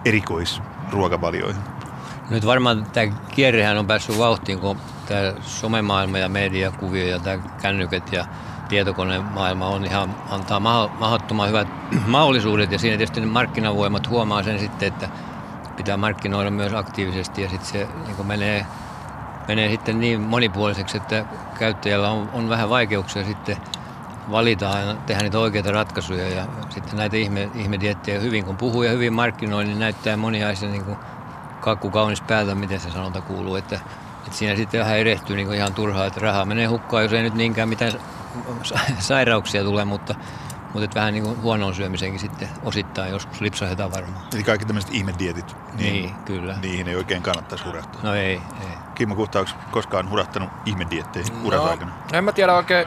erikoisruokavalioihin? 0.05 1.63
Nyt 2.31 2.47
varmaan 2.47 2.87
tämä 2.93 3.13
kierrehän 3.35 3.79
on 3.79 3.87
päässyt 3.87 4.19
vauhtiin, 4.19 4.59
kun 4.59 4.77
tämä 5.07 5.33
somemaailma 5.41 6.19
ja 6.19 6.29
mediakuvio 6.29 7.07
ja 7.07 7.19
tämä 7.19 7.39
kännykät 7.63 8.13
ja 8.13 8.25
tietokonemaailma 8.69 9.69
on 9.69 9.85
ihan, 9.85 10.15
antaa 10.31 10.61
mahdottoman 10.61 11.49
hyvät 11.49 11.69
mahdollisuudet 12.07 12.73
ja 12.73 12.79
siinä 12.79 12.97
tietysti 12.97 13.21
ne 13.21 13.27
markkinavoimat 13.27 14.09
huomaa 14.09 14.43
sen 14.43 14.59
sitten, 14.59 14.89
että 14.89 15.09
pitää 15.77 15.97
markkinoida 15.97 16.51
myös 16.51 16.73
aktiivisesti 16.73 17.43
ja 17.43 17.49
sitten 17.49 17.71
se 17.71 17.89
niin 18.07 18.27
menee, 18.27 18.67
menee 19.49 19.71
sitten 19.71 20.01
niin 20.01 20.21
monipuoliseksi, 20.21 20.97
että 20.97 21.25
käyttäjällä 21.59 22.11
on, 22.11 22.31
on 22.33 22.49
vähän 22.49 22.69
vaikeuksia 22.69 23.25
sitten 23.25 23.57
valita 24.31 24.65
ja 24.65 24.95
tehdä 24.95 25.23
niitä 25.23 25.39
oikeita 25.39 25.73
ratkaisuja 25.73 26.29
ja 26.29 26.47
sitten 26.71 26.97
näitä 26.97 27.17
ihme, 27.17 27.51
ihmediettejä 27.55 28.21
hyvin 28.21 28.45
kun 28.45 28.57
puhuu 28.57 28.83
ja 28.83 28.91
hyvin 28.91 29.13
markkinoi, 29.13 29.65
niin 29.65 29.79
näyttää 29.79 30.17
monia 30.17 30.49
asia 30.49 30.69
niin 30.69 30.85
kuin 30.85 30.97
kakku 31.61 31.91
kaunis 31.91 32.21
päältä, 32.21 32.55
miten 32.55 32.81
se 32.81 32.91
sanonta 32.91 33.21
kuuluu, 33.21 33.57
että, 33.57 33.81
että 34.27 34.39
siinä 34.39 34.57
sitten 34.57 34.81
vähän 34.81 34.99
erehtyy 34.99 35.37
niin 35.37 35.55
ihan 35.55 35.75
turhaa, 35.75 36.07
että 36.07 36.21
rahaa 36.21 36.45
menee 36.45 36.67
hukkaan, 36.67 37.03
jos 37.03 37.13
ei 37.13 37.23
nyt 37.23 37.35
niinkään 37.35 37.69
mitään 37.69 37.93
sairauksia 38.99 39.65
tule, 39.65 39.85
mutta, 39.85 40.15
mutta 40.63 40.85
et 40.85 40.95
vähän 40.95 41.15
niin 41.15 41.25
kuin 41.25 41.43
huonoon 41.43 41.75
syömiseenkin 41.75 42.21
sitten 42.21 42.49
osittain 42.65 43.11
joskus 43.11 43.41
lipsahetaan 43.41 43.93
varmaan. 43.93 44.23
Eli 44.35 44.43
kaikki 44.43 44.67
tämmöiset 44.67 44.95
ihmedietit, 44.95 45.57
niin, 45.77 45.93
niin, 45.93 46.15
kyllä. 46.15 46.59
niihin 46.63 46.89
ei 46.89 46.97
oikein 46.97 47.23
kannattaisi 47.23 47.65
hurahtaa. 47.65 48.03
No 48.03 48.15
ei, 48.15 48.41
ei. 48.61 48.69
Kimmo 48.95 49.15
Kuhta, 49.15 49.39
onko 49.39 49.51
koskaan 49.71 50.11
hurahtanut 50.11 50.51
ihmedietteihin 50.67 51.51
no, 51.51 51.63
aikana? 51.63 51.93
En 52.13 52.25
mä 52.25 52.33
tiedä 52.33 52.55
oikein 52.55 52.87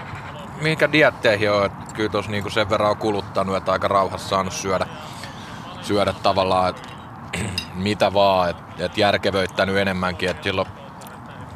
mihinkä 0.61 0.91
dietteihin 0.91 1.51
on. 1.51 1.65
Että 1.65 1.95
kyllä 1.95 2.09
tuossa 2.09 2.31
niinku 2.31 2.49
sen 2.49 2.69
verran 2.69 2.89
on 2.91 2.97
kuluttanut, 2.97 3.55
että 3.55 3.71
aika 3.71 3.87
rauhassa 3.87 4.29
saanut 4.29 4.53
syödä, 4.53 4.85
syödä 5.81 6.13
tavallaan 6.23 6.69
että 6.69 6.89
mitä 7.75 8.13
vaan. 8.13 8.49
Että 8.49 8.85
et 8.85 8.97
järkevöittänyt 8.97 9.77
enemmänkin. 9.77 10.29
Että 10.29 10.43
silloin 10.43 10.67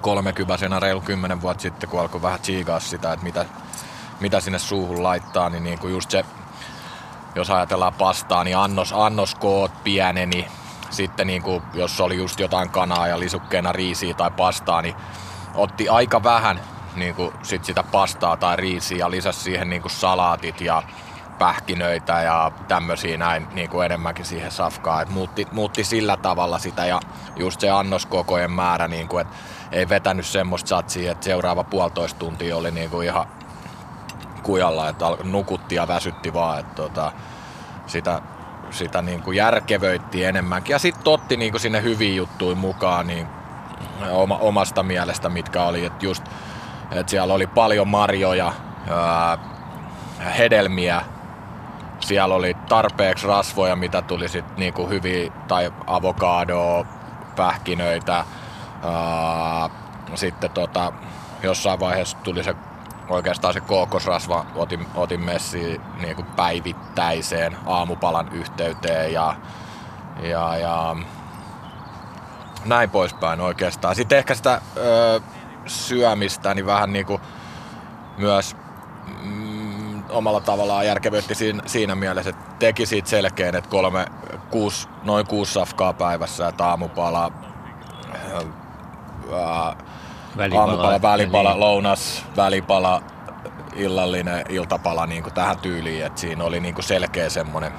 kolmekyväsenä 0.01 0.79
reilu 0.79 1.01
kymmenen 1.01 1.41
vuotta 1.41 1.61
sitten, 1.61 1.89
kun 1.89 1.99
alkoi 1.99 2.21
vähän 2.21 2.39
tsiigaa 2.39 2.79
sitä, 2.79 3.13
että 3.13 3.25
mitä, 3.25 3.45
mitä 4.19 4.39
sinne 4.39 4.59
suuhun 4.59 5.03
laittaa, 5.03 5.49
niin, 5.49 5.63
niin 5.63 5.79
kuin 5.79 5.93
just 5.93 6.11
se, 6.11 6.25
jos 7.35 7.49
ajatellaan 7.49 7.93
pastaa, 7.93 8.43
niin 8.43 8.57
annos, 8.57 8.93
annoskoot 8.97 9.83
pieneni. 9.83 10.47
Sitten 10.89 11.27
niin 11.27 11.41
kuin, 11.41 11.63
jos 11.73 12.01
oli 12.01 12.17
just 12.17 12.39
jotain 12.39 12.69
kanaa 12.69 13.07
ja 13.07 13.19
lisukkeena 13.19 13.71
riisiä 13.71 14.13
tai 14.13 14.31
pastaa, 14.31 14.81
niin 14.81 14.95
otti 15.55 15.89
aika 15.89 16.23
vähän 16.23 16.59
niin 16.95 17.15
kuin 17.15 17.33
sit 17.43 17.65
sitä 17.65 17.83
pastaa 17.83 18.37
tai 18.37 18.55
riisiä 18.55 18.97
ja 18.97 19.11
lisäsi 19.11 19.39
siihen 19.39 19.69
niin 19.69 19.81
kuin 19.81 19.91
salaatit 19.91 20.61
ja 20.61 20.83
pähkinöitä 21.39 22.21
ja 22.21 22.51
tämmöisiä 22.67 23.17
näin 23.17 23.47
niin 23.53 23.69
kuin 23.69 23.85
enemmänkin 23.85 24.25
siihen 24.25 24.51
safkaan. 24.51 25.01
Et 25.01 25.09
muutti, 25.09 25.47
muutti, 25.51 25.83
sillä 25.83 26.17
tavalla 26.17 26.59
sitä 26.59 26.85
ja 26.85 26.99
just 27.35 27.59
se 27.59 27.69
annoskokojen 27.69 28.51
määrä, 28.51 28.87
niin 28.87 29.07
kuin, 29.07 29.21
että 29.21 29.35
ei 29.71 29.89
vetänyt 29.89 30.25
semmoista 30.25 30.67
satsia, 30.67 31.11
että 31.11 31.25
seuraava 31.25 31.63
puolitoista 31.63 32.19
tuntia 32.19 32.57
oli 32.57 32.71
niin 32.71 32.89
kuin 32.89 33.07
ihan 33.07 33.27
kujalla, 34.43 34.89
että 34.89 35.05
nukutti 35.23 35.75
ja 35.75 35.87
väsytti 35.87 36.33
vaan, 36.33 36.59
että 36.59 36.75
tota, 36.75 37.11
sitä, 37.87 38.21
sitä 38.69 39.01
niin 39.01 39.21
kuin 39.21 39.37
järkevöitti 39.37 40.23
enemmänkin. 40.23 40.73
Ja 40.73 40.79
sitten 40.79 41.13
otti 41.13 41.37
niin 41.37 41.51
kuin 41.51 41.61
sinne 41.61 41.81
hyviä 41.81 42.13
juttuja 42.13 42.55
mukaan 42.55 43.07
niin 43.07 43.27
oma, 44.11 44.37
omasta 44.37 44.83
mielestä, 44.83 45.29
mitkä 45.29 45.63
oli, 45.63 45.85
että 45.85 46.05
just 46.05 46.23
että 46.97 47.09
siellä 47.09 47.33
oli 47.33 47.47
paljon 47.47 47.87
marjoja, 47.87 48.53
ää, 48.89 49.37
hedelmiä, 50.37 51.01
siellä 51.99 52.35
oli 52.35 52.53
tarpeeksi 52.69 53.27
rasvoja, 53.27 53.75
mitä 53.75 54.01
tuli 54.01 54.29
sitten 54.29 54.57
niinku 54.57 54.89
hyviä, 54.89 55.31
tai 55.47 55.73
avokadoa, 55.87 56.85
pähkinöitä, 57.35 58.25
sitten 60.15 60.51
tota, 60.51 60.93
jossain 61.43 61.79
vaiheessa 61.79 62.17
tuli 62.23 62.43
se 62.43 62.55
oikeastaan 63.09 63.53
se 63.53 63.61
kookosrasva, 63.61 64.45
otin, 64.55 64.87
otin 64.95 65.21
messi 65.21 65.81
niin 66.01 66.15
kuin 66.15 66.25
päivittäiseen 66.25 67.57
aamupalan 67.65 68.29
yhteyteen 68.31 69.13
ja, 69.13 69.35
ja, 70.21 70.57
ja 70.57 70.95
näin 72.65 72.89
poispäin 72.89 73.41
oikeastaan. 73.41 73.95
Sitten 73.95 74.17
ehkä 74.17 74.35
sitä 74.35 74.61
ö, 74.77 75.21
syömistä 75.65 76.53
niin 76.53 76.65
vähän 76.65 76.93
niin 76.93 77.05
kuin 77.05 77.21
myös 78.17 78.55
mm, 79.23 80.03
omalla 80.09 80.41
tavallaan 80.41 80.85
järkevöitti 80.85 81.35
siinä, 81.35 81.63
siinä 81.65 81.95
mielessä, 81.95 82.29
että 82.29 82.55
teki 82.59 82.85
siitä 82.85 83.09
selkeän, 83.09 83.55
että 83.55 83.69
kolme, 83.69 84.05
kuusi, 84.51 84.87
noin 85.03 85.27
kuusi 85.27 85.53
safkaa 85.53 85.93
päivässä, 85.93 86.47
että 86.47 86.65
aamupala, 86.65 87.31
ää, 89.33 89.75
välipala, 90.37 90.61
aamupala, 90.61 91.01
välipala, 91.01 91.49
niin. 91.49 91.59
lounas, 91.59 92.25
välipala, 92.35 93.01
illallinen 93.75 94.45
iltapala 94.49 95.05
niin 95.05 95.23
kuin 95.23 95.33
tähän 95.33 95.59
tyyliin, 95.59 96.05
että 96.05 96.21
siinä 96.21 96.43
oli 96.43 96.59
niin 96.59 96.75
kuin 96.75 96.85
selkeä 96.85 97.29
semmoinen. 97.29 97.71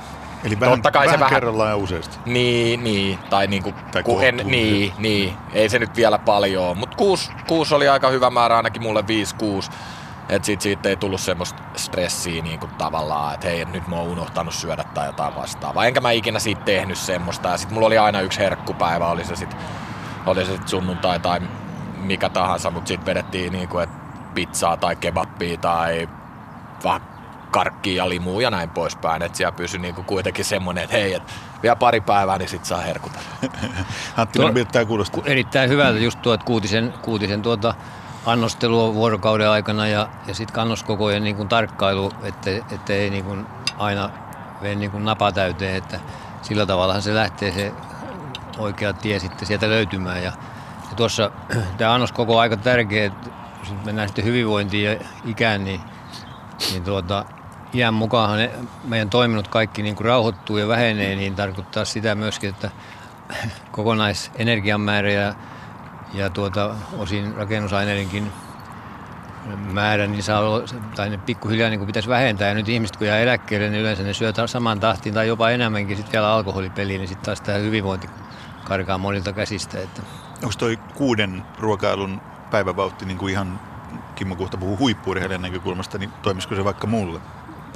Eli 0.44 0.60
vähän, 0.60 0.74
Totta 0.78 0.90
kai 0.90 1.06
vähän, 1.06 1.18
se 1.18 1.20
vähän 1.20 1.34
kerrallaan 1.34 1.70
ja 1.70 1.76
useasti. 1.76 2.18
Niin, 2.26 2.84
niin. 2.84 3.18
Tai, 3.30 3.46
niinku, 3.46 3.74
tai 3.92 4.02
ku, 4.02 4.20
en, 4.20 4.36
niin, 4.44 4.92
niin. 4.98 5.36
Ei 5.52 5.68
se 5.68 5.78
nyt 5.78 5.96
vielä 5.96 6.18
paljon. 6.18 6.78
Mutta 6.78 6.96
kuusi, 6.96 7.30
kuusi 7.48 7.74
oli 7.74 7.88
aika 7.88 8.08
hyvä 8.08 8.30
määrä, 8.30 8.56
ainakin 8.56 8.82
mulle 8.82 9.06
viisi, 9.06 9.34
kuusi. 9.34 9.70
Että 10.28 10.46
sit 10.46 10.60
siitä 10.60 10.88
ei 10.88 10.96
tullut 10.96 11.20
semmoista 11.20 11.62
stressiä 11.76 12.42
niin 12.42 12.60
kuin 12.60 12.70
tavallaan, 12.78 13.34
että 13.34 13.48
hei, 13.48 13.64
nyt 13.64 13.88
mä 13.88 13.96
oon 13.96 14.08
unohtanut 14.08 14.54
syödä 14.54 14.84
tai 14.94 15.06
jotain 15.06 15.36
vastaavaa. 15.36 15.86
Enkä 15.86 16.00
mä 16.00 16.10
ikinä 16.10 16.38
siitä 16.38 16.62
tehnyt 16.64 16.98
semmoista. 16.98 17.48
Ja 17.48 17.56
sit 17.56 17.70
mulla 17.70 17.86
oli 17.86 17.98
aina 17.98 18.20
yksi 18.20 18.38
herkkupäivä, 18.38 19.06
oli 19.06 19.24
se 19.24 19.36
sit, 19.36 19.56
oli 20.26 20.44
se 20.44 20.52
sit 20.52 20.68
sunnuntai 20.68 21.20
tai 21.20 21.40
mikä 21.96 22.28
tahansa, 22.28 22.70
mutta 22.70 22.88
sitten 22.88 23.06
vedettiin 23.06 23.52
niin 23.52 23.68
kuin, 23.68 23.84
että 23.84 23.96
pizzaa 24.34 24.76
tai 24.76 24.96
kebappia 24.96 25.56
tai 25.56 26.08
vähän 26.84 27.15
karkkia 27.56 28.04
ja 28.04 28.08
limua 28.08 28.42
ja 28.42 28.50
näin 28.50 28.70
poispäin. 28.70 29.22
Että 29.22 29.38
siellä 29.38 29.52
pysyi 29.52 29.80
niinku 29.80 30.02
kuitenkin 30.02 30.44
semmoinen, 30.44 30.84
että 30.84 30.96
hei, 30.96 31.14
et 31.14 31.22
vielä 31.62 31.76
pari 31.76 32.00
päivää, 32.00 32.38
niin 32.38 32.48
sit 32.48 32.64
saa 32.64 32.80
herkuta. 32.80 33.18
Antti, 34.16 34.38
miltä 34.52 34.84
kuulostaa? 34.84 35.22
Erittäin 35.26 35.70
hyvältä 35.70 35.98
just 35.98 36.22
tuo, 36.22 36.34
että 36.34 36.46
kuutisen, 36.46 36.94
kuutisen 37.02 37.42
tuota 37.42 37.74
annostelua 38.26 38.94
vuorokauden 38.94 39.50
aikana 39.50 39.86
ja, 39.86 40.08
ja 40.26 40.34
sitten 40.34 40.62
annoskokojen 40.62 41.24
niin 41.24 41.36
kuin 41.36 41.48
tarkkailu, 41.48 42.12
ettei, 42.22 42.62
ettei 42.72 43.10
niin 43.10 43.24
kuin 43.24 43.46
aina 43.78 44.10
vee 44.62 44.74
niin 44.74 44.90
kuin 44.90 45.04
napa 45.04 45.32
täyteen, 45.32 45.76
että 45.76 46.00
sillä 46.42 46.66
tavalla 46.66 47.00
se 47.00 47.14
lähtee 47.14 47.52
se 47.52 47.72
oikea 48.58 48.92
tie 48.92 49.18
sitten 49.18 49.46
sieltä 49.46 49.68
löytymään. 49.68 50.22
Ja, 50.22 50.32
ja 50.90 50.96
tuossa 50.96 51.30
tämä 51.78 51.94
annoskoko 51.94 52.34
on 52.34 52.40
aika 52.40 52.56
tärkeä, 52.56 53.06
että 53.06 53.30
jos 53.58 53.74
mennään 53.84 54.08
sitten 54.08 54.24
hyvinvointiin 54.24 54.84
ja 54.84 54.96
ikään, 55.24 55.64
niin, 55.64 55.80
niin 56.72 56.84
tuota, 56.84 57.24
iän 57.76 57.94
mukaan 57.94 58.38
meidän 58.84 59.10
toiminnot 59.10 59.48
kaikki 59.48 59.82
niin 59.82 59.96
kuin 59.96 60.04
rauhoittuu 60.04 60.56
ja 60.56 60.68
vähenee, 60.68 61.16
niin 61.16 61.34
tarkoittaa 61.34 61.84
sitä 61.84 62.14
myöskin, 62.14 62.50
että 62.50 62.70
kokonaisenergian 63.72 64.80
määrä 64.80 65.10
ja, 65.10 65.34
ja 66.14 66.30
tuota, 66.30 66.74
osin 66.98 67.34
rakennusaineidenkin 67.34 68.32
määrä, 69.72 70.06
niin 70.06 70.22
saa 70.22 70.40
olla, 70.40 70.64
tai 70.96 71.10
ne 71.10 71.18
pikkuhiljaa 71.18 71.70
niin 71.70 71.86
pitäisi 71.86 72.08
vähentää. 72.08 72.48
Ja 72.48 72.54
nyt 72.54 72.68
ihmiset 72.68 72.96
kun 72.96 73.06
jää 73.06 73.18
eläkkeelle, 73.18 73.68
niin 73.68 73.80
yleensä 73.80 74.02
ne 74.02 74.14
syö 74.14 74.32
saman 74.46 74.80
tahtiin 74.80 75.14
tai 75.14 75.28
jopa 75.28 75.50
enemmänkin 75.50 75.96
sitten 75.96 76.12
vielä 76.12 76.32
alkoholipeliin, 76.32 76.98
niin 76.98 77.08
sitten 77.08 77.24
taas 77.24 77.40
tämä 77.40 77.58
hyvinvointi 77.58 78.08
karkaa 78.64 78.98
monilta 78.98 79.32
käsistä. 79.32 79.80
Että. 79.80 80.02
Onko 80.42 80.54
toi 80.58 80.78
kuuden 80.94 81.42
ruokailun 81.58 82.20
päivävauhti 82.50 83.04
niin 83.04 83.18
kuin 83.18 83.32
ihan 83.32 83.60
Kimmo 84.14 84.36
Kuhta 84.36 84.56
puhuu 84.56 84.78
huippuurheilijan 84.78 85.42
näkökulmasta, 85.42 85.98
niin 85.98 86.10
toimisiko 86.22 86.54
se 86.54 86.64
vaikka 86.64 86.86
mulle? 86.86 87.20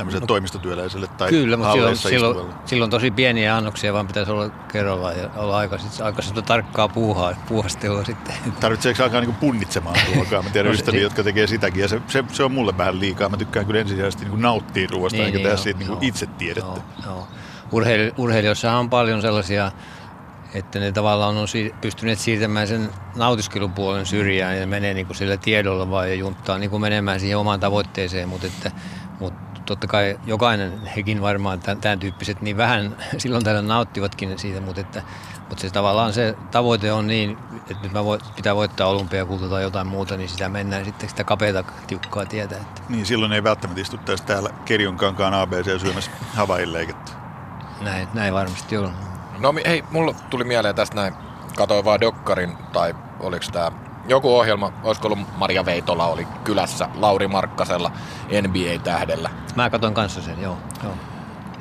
Tämmöiselle 0.01 0.23
no, 0.23 0.27
toimistotyöläiselle 0.27 1.07
tai 1.07 1.31
Kyllä, 1.31 1.57
mutta 1.57 1.73
silloin, 1.73 1.97
silloin, 1.97 2.49
silloin, 2.65 2.91
tosi 2.91 3.11
pieniä 3.11 3.57
annoksia, 3.57 3.93
vaan 3.93 4.07
pitäisi 4.07 4.33
olla 4.33 4.49
kerrallaan 4.49 5.19
ja 5.19 5.31
olla 5.37 5.59
aika, 5.59 5.79
sit, 5.79 6.01
aika 6.01 6.23
tarkkaa 6.47 6.89
puuhaa, 6.89 7.35
puuhastelua 7.49 8.05
sitten. 8.05 8.35
Tarvitseeko 8.61 9.03
alkaa 9.03 9.21
niin 9.21 9.35
punnitsemaan 9.35 9.97
ruokaa? 10.15 10.43
Mä 10.43 10.51
tiedän 10.51 10.71
no, 10.71 10.75
ystäviä, 10.75 11.01
jotka 11.01 11.23
tekee 11.23 11.47
sitäkin 11.47 11.83
ja 11.83 11.89
se, 11.89 12.03
se, 12.09 12.25
se, 12.33 12.43
on 12.45 12.53
mulle 12.53 12.79
vähän 12.79 13.01
liikaa. 13.01 13.29
Mä 13.29 13.37
tykkään 13.37 13.67
kyllä 13.67 13.81
ensisijaisesti 13.81 14.25
niin 14.25 14.43
nauttia 14.43 14.89
ruoasta 14.91 15.17
niin, 15.17 15.27
eikä 15.27 15.39
niin, 15.39 15.45
tehdä 15.45 15.57
siitä 15.57 15.79
niin 15.79 15.99
itse 16.01 16.27
tiedettä. 16.27 16.81
Joo, 17.07 17.07
joo. 17.07 17.29
Urheil, 17.73 18.13
urheilijoissa 18.17 18.73
on 18.73 18.91
paljon 18.91 19.23
sellaisia 19.23 19.73
että 20.55 20.79
ne 20.79 20.93
tavallaan 20.93 21.37
on 21.37 21.47
pystyneet 21.81 22.19
siirtämään 22.19 22.69
sen 22.69 22.91
nautiskelupuolen 23.17 24.07
syrjään 24.07 24.59
ja 24.59 24.67
menee 24.67 24.95
niin 24.95 25.07
kuin 25.07 25.17
sillä 25.17 25.37
tiedolla 25.37 25.91
vaan 25.91 26.09
ja 26.09 26.15
junttaa 26.15 26.59
niin 26.59 26.71
kuin 26.71 26.81
menemään 26.81 27.21
siihen 27.21 27.39
omaan 27.39 27.61
tavoitteeseen, 27.61 28.29
mutta, 28.29 28.47
että, 28.47 28.71
mutta 29.21 29.50
totta 29.71 29.87
kai 29.87 30.19
jokainen, 30.27 30.87
hekin 30.97 31.23
varmaan 31.23 31.61
tämän, 31.61 31.81
tämän 31.81 31.99
tyyppiset, 31.99 32.43
niin 32.43 32.57
vähän 32.57 32.97
silloin 33.19 33.45
täällä 33.45 33.63
nauttivatkin 33.63 34.39
siitä, 34.39 34.61
mutta, 34.61 34.81
että, 34.81 35.03
mutta 35.49 35.63
se 35.63 35.71
tavallaan 35.71 36.13
se 36.13 36.35
tavoite 36.51 36.93
on 36.93 37.07
niin, 37.07 37.39
että 37.71 37.83
nyt 37.83 37.93
mä 37.93 38.05
voit, 38.05 38.23
pitää 38.37 38.57
voittaa 38.57 38.89
olympiakulta 38.89 39.49
tai 39.49 39.63
jotain 39.63 39.87
muuta, 39.87 40.17
niin 40.17 40.29
sitä 40.29 40.49
mennään 40.49 40.85
sitten 40.85 41.09
sitä 41.09 41.25
kapeata 41.25 41.65
tiukkaa 41.87 42.27
tietä. 42.27 42.57
Että. 42.57 42.83
Niin 42.89 43.07
silloin 43.07 43.33
ei 43.33 43.45
välttämättä 43.45 43.81
istuttaisi 43.81 44.25
täällä 44.25 44.51
Kerjonkankaan 44.65 45.35
ABC 45.35 45.81
syömässä 45.81 46.11
Havailleikettä. 46.35 47.13
Näin, 47.81 48.09
näin 48.15 48.35
varmasti 48.35 48.77
on. 48.77 48.93
No 49.39 49.55
hei, 49.67 49.85
mulla 49.91 50.15
tuli 50.31 50.45
mieleen 50.45 50.75
tästä 50.75 50.97
näin, 50.97 51.15
katoin 51.57 51.85
vaan 51.85 52.01
Dokkarin, 52.01 52.57
tai 52.73 52.95
oliko 53.21 53.45
tämä 53.53 53.73
joku 54.11 54.39
ohjelma, 54.39 54.73
olisiko 54.83 55.09
ollut 55.09 55.37
Maria 55.37 55.65
Veitola 55.65 56.07
oli 56.07 56.27
kylässä 56.45 56.89
Lauri 56.95 57.29
Markkasella 57.29 57.93
NBA-tähdellä. 58.43 59.31
Mä 59.57 59.71
katsoin 59.71 59.95
kanssa 59.95 60.23
sen, 60.23 60.43
joo. 60.43 60.57
joo. 60.83 60.93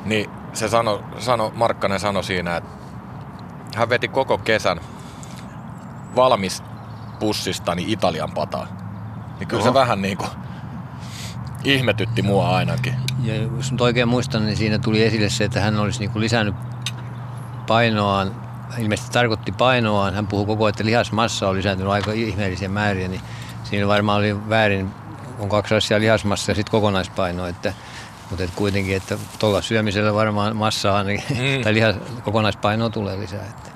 Niin 0.06 0.30
se 0.54 0.68
sano, 0.70 1.04
sano, 1.18 1.52
Markkanen 1.56 2.00
sanoi 2.00 2.24
siinä, 2.24 2.58
että 2.58 2.70
hän 3.76 3.90
veti 3.90 4.08
koko 4.08 4.38
kesän 4.38 4.80
valmis 6.16 6.64
pussistani 7.20 7.86
Italian 7.88 8.32
pataa. 8.32 8.68
Niin 9.40 9.48
kyllä 9.48 9.62
Oho. 9.62 9.70
se 9.70 9.74
vähän 9.74 10.02
niin 10.02 10.18
kuin 10.18 10.30
ihmetytti 11.64 12.22
mua 12.22 12.50
ainakin. 12.50 12.96
Ja 13.24 13.36
jos 13.36 13.72
nyt 13.72 13.82
oikein 13.82 14.08
muistan, 14.08 14.46
niin 14.46 14.58
siinä 14.58 14.80
tuli 14.80 15.04
esille 15.04 15.30
se, 15.30 15.44
että 15.44 15.62
hän 15.62 15.80
olisi 15.80 16.00
niin 16.00 16.12
kuin 16.12 16.22
lisännyt 16.22 16.56
painoaan 17.68 18.49
ilmeisesti 18.78 19.12
tarkoitti 19.12 19.52
painoaan. 19.52 20.14
Hän 20.14 20.28
puhui 20.28 20.46
koko 20.46 20.66
ajan, 20.66 20.70
että 20.70 20.86
lihasmassa 20.86 21.50
on 21.50 21.56
lisääntynyt 21.56 21.92
aika 21.92 22.12
ihmeellisiä 22.12 22.70
määriä, 22.70 23.08
niin 23.08 23.22
siinä 23.64 23.88
varmaan 23.88 24.20
oli 24.20 24.50
väärin, 24.50 24.90
on 25.40 25.50
kaksi 25.50 25.76
asiaa 25.76 26.00
lihasmassa 26.00 26.52
ja 26.52 26.56
sitten 26.56 26.72
kokonaispaino, 26.72 27.48
että 27.48 27.74
mutta 28.30 28.44
et 28.44 28.52
kuitenkin, 28.56 28.98
että 28.98 29.18
tuolla 29.40 29.62
syömisellä 29.62 30.14
varmaan 30.14 30.56
massaa 30.56 31.04
niin, 31.04 31.24
mm. 31.30 31.64
tai 31.64 31.74
lihas, 31.74 31.96
kokonaispainoa 32.24 32.90
tulee 32.90 33.20
lisää. 33.20 33.46
Että. 33.46 33.70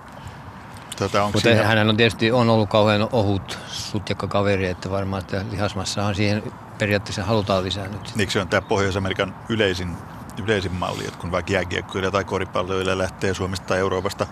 Tota, 0.95 1.23
Mutta 1.23 1.39
siinä... 1.39 1.63
hän 1.63 1.89
on 1.89 1.97
tietysti 1.97 2.31
on 2.31 2.49
ollut 2.49 2.69
kauhean 2.69 3.09
ohut 3.11 3.59
sutjakka 3.67 4.27
kaveri, 4.27 4.67
että 4.67 4.91
varmaan 4.91 5.21
että 5.21 5.45
lihasmassahan 5.51 6.15
siihen 6.15 6.43
periaatteessa 6.79 7.23
halutaan 7.23 7.63
lisää 7.63 7.87
nyt. 7.87 8.15
Niin 8.15 8.31
se 8.31 8.41
on 8.41 8.47
tämä 8.47 8.61
Pohjois-Amerikan 8.61 9.35
yleisin, 9.49 9.97
yleisin 10.43 10.71
malli, 10.71 11.05
että 11.05 11.19
kun 11.19 11.31
vaikka 11.31 11.53
jääkiekkoilla 11.53 12.11
tai 12.11 12.23
koripalloilla 12.23 12.97
lähtee 12.97 13.33
Suomesta 13.33 13.67
tai 13.67 13.79
Euroopasta 13.79 14.27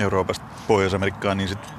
Euroopasta 0.00 0.46
Pohjois-Amerikkaan, 0.66 1.36
niin 1.36 1.48
sit 1.48 1.74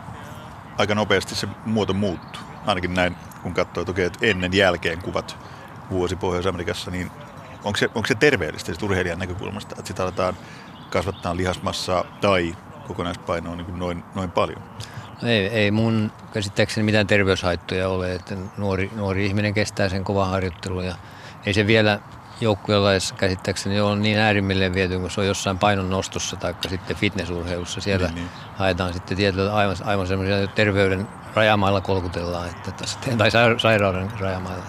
aika 0.77 0.95
nopeasti 0.95 1.35
se 1.35 1.47
muoto 1.65 1.93
muuttuu. 1.93 2.41
Ainakin 2.65 2.93
näin, 2.93 3.15
kun 3.43 3.53
katsoo 3.53 3.85
toki, 3.85 4.01
että 4.01 4.19
ennen 4.21 4.53
jälkeen 4.53 5.01
kuvat 5.01 5.37
vuosi 5.89 6.15
Pohjois-Amerikassa, 6.15 6.91
niin 6.91 7.11
onko 7.63 7.77
se, 7.77 7.89
onko 7.95 8.07
se 8.07 8.15
terveellistä 8.15 8.71
urheilijan 8.83 9.19
näkökulmasta, 9.19 9.75
että 9.79 9.87
sitä 9.87 10.03
aletaan 10.03 10.37
kasvattaa 10.89 11.37
lihasmassaa 11.37 12.03
tai 12.21 12.55
kokonaispainoa 12.87 13.55
niin 13.55 13.79
noin, 13.79 14.03
noin 14.15 14.31
paljon? 14.31 14.61
No 15.21 15.27
ei, 15.27 15.47
ei 15.47 15.71
mun 15.71 16.11
käsittääkseni 16.33 16.85
mitään 16.85 17.07
terveyshaittoja 17.07 17.89
ole, 17.89 18.13
että 18.13 18.35
nuori, 18.57 18.91
nuori 18.95 19.25
ihminen 19.25 19.53
kestää 19.53 19.89
sen 19.89 20.03
kovan 20.03 20.29
harjoittelun 20.29 20.85
ja 20.85 20.95
ei 21.45 21.53
se 21.53 21.67
vielä 21.67 21.99
joukkuelaissa 22.41 23.15
käsittääkseni 23.15 23.81
on 23.81 24.01
niin 24.01 24.17
äärimmilleen 24.17 24.73
viety, 24.73 24.99
kun 24.99 25.11
se 25.11 25.21
on 25.21 25.27
jossain 25.27 25.57
painon 25.57 25.89
nostossa 25.89 26.35
tai 26.35 26.55
sitten 26.69 26.95
fitnessurheilussa. 26.95 27.81
Siellä 27.81 28.07
niin, 28.07 28.15
niin. 28.15 28.29
haetaan 28.55 28.93
sitten 28.93 29.17
tietyllä 29.17 29.55
aivan, 29.55 29.75
aivan 29.83 30.07
semmoisia 30.07 30.47
terveyden 30.47 31.07
rajamailla 31.35 31.81
kolkutellaan, 31.81 32.49
että 32.49 32.71
tässä, 32.71 32.99
tai 33.17 33.31
sairauden 33.57 34.11
rajamailla. 34.19 34.63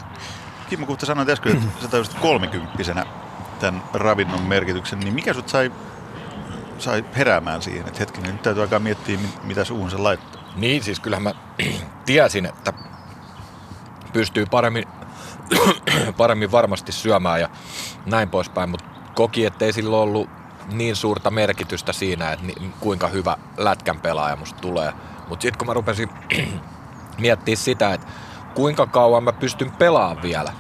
Kimmo 0.69 0.87
Kuhta 0.87 1.07
sanoit 1.07 1.29
äsken, 1.29 1.53
että 1.53 1.83
sä 1.83 1.89
tajusit 1.89 2.15
kolmikymppisenä 2.15 3.07
tämän 3.61 3.83
ravinnon 3.95 4.43
merkityksen, 4.43 5.01
niin 5.01 5.15
mikä 5.15 5.35
sut 5.35 5.49
sai, 5.49 5.73
sai 6.79 7.05
heräämään 7.17 7.63
siihen, 7.63 7.87
että 7.87 7.99
hetkinen, 7.99 8.33
nyt 8.33 8.43
täytyy 8.43 8.63
alkaa 8.63 8.79
miettiä, 8.79 9.19
mitä 9.43 9.65
suuhun 9.65 9.91
se 9.91 9.97
laittaa? 9.97 10.43
Niin, 10.57 10.83
siis 10.83 11.01
kyllähän 11.01 11.23
mä 11.23 11.35
tiesin, 12.07 12.47
että 12.47 12.73
pystyy 14.13 14.47
paremmin 14.47 14.85
paremmin 16.17 16.53
varmasti 16.53 16.93
syömään 16.93 17.41
ja 17.41 17.49
näin 18.07 18.29
poispäin, 18.29 18.71
mutta 18.71 18.87
koki, 19.15 19.47
ettei 19.47 19.73
sillä 19.73 19.97
ollut 19.97 20.31
niin 20.73 20.97
suurta 20.97 21.31
merkitystä 21.31 21.93
siinä, 21.93 22.33
että 22.33 22.47
kuinka 22.81 23.09
hyvä 23.09 23.37
lätkän 23.57 24.01
pelaaja 24.01 24.37
musta 24.37 24.61
tulee. 24.61 24.93
Mutta 25.29 25.43
sitten 25.43 25.59
kun 25.59 25.67
mä 25.67 25.75
rupesin 25.75 26.09
miettiä 27.19 27.57
sitä, 27.57 27.93
että 27.95 28.07
kuinka 28.55 28.87
kauan 28.87 29.25
mä 29.25 29.33
pystyn 29.33 29.71
pelaamaan 29.71 30.23
vielä 30.23 30.53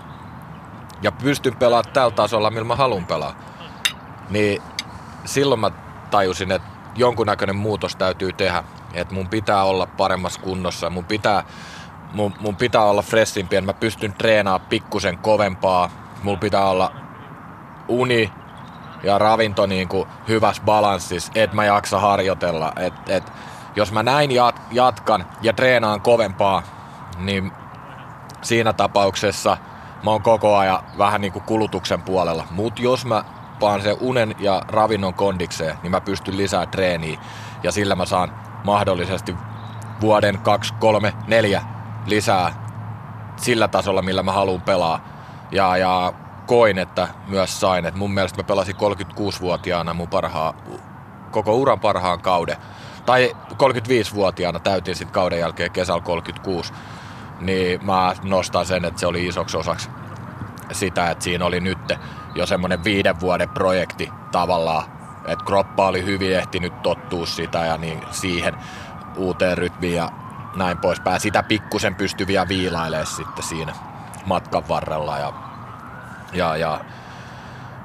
ja 1.03 1.13
pystyn 1.13 1.57
pelaamaan 1.57 1.93
tällä 1.93 2.11
tasolla, 2.11 2.51
millä 2.51 2.65
mä 2.65 2.77
haluan 2.77 3.07
pelaa, 3.07 3.35
niin 4.31 4.63
silloin 5.25 5.61
mä 5.61 5.71
tajusin, 6.11 6.53
että 6.53 6.69
jonkunnäköinen 6.97 7.57
muutos 7.57 7.97
täytyy 7.97 8.33
tehdä. 8.33 8.65
Että 8.95 9.15
mun 9.15 9.29
pitää 9.29 9.65
olla 9.65 9.87
paremmassa 9.87 10.41
kunnossa, 10.41 10.91
mun 10.91 11.05
pitää 11.05 11.45
mun, 12.15 12.35
mun 12.41 12.57
pitää 12.57 12.83
olla 12.83 13.03
fressimpi, 13.03 13.57
että 13.57 13.67
mä 13.67 13.73
pystyn 13.81 14.13
treenaamaan 14.13 14.69
pikkusen 14.69 15.19
kovempaa. 15.19 15.91
Mulla 16.23 16.39
pitää 16.39 16.69
olla 16.69 16.93
uni 17.89 18.33
ja 19.03 19.19
ravinto 19.19 19.67
niin 19.67 19.89
kuin 19.89 20.09
hyvässä 20.29 20.63
balanssissa, 20.63 21.33
että 21.35 21.57
mä 21.57 21.65
jaksa 21.65 21.99
harjoitella. 21.99 22.73
Et, 22.77 22.95
et, 23.09 23.33
jos 23.77 23.93
mä 23.93 24.03
näin 24.03 24.31
jat, 24.31 24.61
jatkan 24.71 25.27
ja 25.43 25.53
treenaan 25.53 26.01
kovempaa, 26.01 26.63
niin 27.19 27.53
siinä 28.43 28.73
tapauksessa 28.73 29.57
mä 30.05 30.11
oon 30.11 30.23
koko 30.23 30.57
ajan 30.57 30.83
vähän 30.99 31.21
niin 31.21 31.33
kuin 31.33 31.45
kulutuksen 31.45 32.03
puolella. 32.03 32.45
Mutta 32.51 32.83
jos 32.83 33.05
mä 33.05 33.25
paan 33.61 33.83
sen 33.83 33.97
unen 34.01 34.35
ja 34.39 34.63
ravinnon 34.69 35.15
kondikseen, 35.15 35.79
niin 35.83 35.91
mä 35.91 36.01
pystyn 36.01 36.37
lisää 36.37 36.67
treeniä 36.67 37.21
ja 37.63 37.73
sillä 37.73 37.95
mä 37.95 38.07
saan 38.07 38.33
mahdollisesti 38.65 39.37
vuoden 40.01 40.39
2, 40.39 40.75
3, 40.79 41.13
4 41.27 41.63
lisää 42.07 42.53
sillä 43.37 43.69
tasolla, 43.69 44.03
millä 44.03 44.23
mä 44.23 44.33
haluan 44.33 44.63
pelaa. 44.63 45.05
Ja, 45.51 45.77
ja 45.77 46.13
koin, 46.47 46.79
että 46.79 47.09
myös 47.29 47.61
sain. 47.61 47.87
että 47.87 47.99
mun 47.99 48.15
mielestä 48.15 48.39
mä 48.39 48.45
pelasin 48.45 48.77
36-vuotiaana 48.77 49.95
mun 49.95 50.09
parhaa, 50.09 50.55
koko 51.31 51.55
uran 51.55 51.81
parhaan 51.81 52.21
kauden. 52.21 52.57
Tai 53.07 53.37
35-vuotiaana 53.53 54.61
täytin 54.61 54.97
sitten 54.97 55.15
kauden 55.15 55.39
jälkeen 55.39 55.71
kesällä 55.71 56.01
36. 56.01 56.73
Niin 57.41 57.87
mä 57.87 58.15
nostan 58.23 58.67
sen, 58.67 58.85
että 58.85 59.01
se 59.01 59.07
oli 59.07 59.27
isoksi 59.27 59.57
osaksi 59.57 59.91
sitä, 60.73 61.11
että 61.11 61.25
siinä 61.25 61.45
oli 61.45 61.61
nyt 61.61 61.93
jo 62.35 62.47
semmoinen 62.47 62.85
viiden 62.85 63.21
vuoden 63.21 63.49
projekti 63.49 64.11
tavallaan. 64.33 64.85
Että 65.27 65.45
kroppa 65.45 65.87
oli 65.87 66.05
hyvin 66.05 66.37
ehtinyt 66.37 66.83
tottua 66.83 67.27
sitä 67.27 67.59
ja 67.59 67.79
niin 67.79 68.03
siihen 68.11 68.57
uuteen 69.17 69.59
rytmiin 69.59 69.95
ja 69.95 70.09
näin 70.57 70.79
poispäin. 70.79 71.21
Sitä 71.21 71.43
pikkusen 71.43 71.95
pystyviä 71.95 72.49
viilailee 72.49 73.07
sitten 73.07 73.45
siinä 73.45 73.75
matkan 74.27 74.69
varrella. 74.69 75.19
Ja, 75.19 75.33
ja, 76.33 76.57
ja 76.57 76.81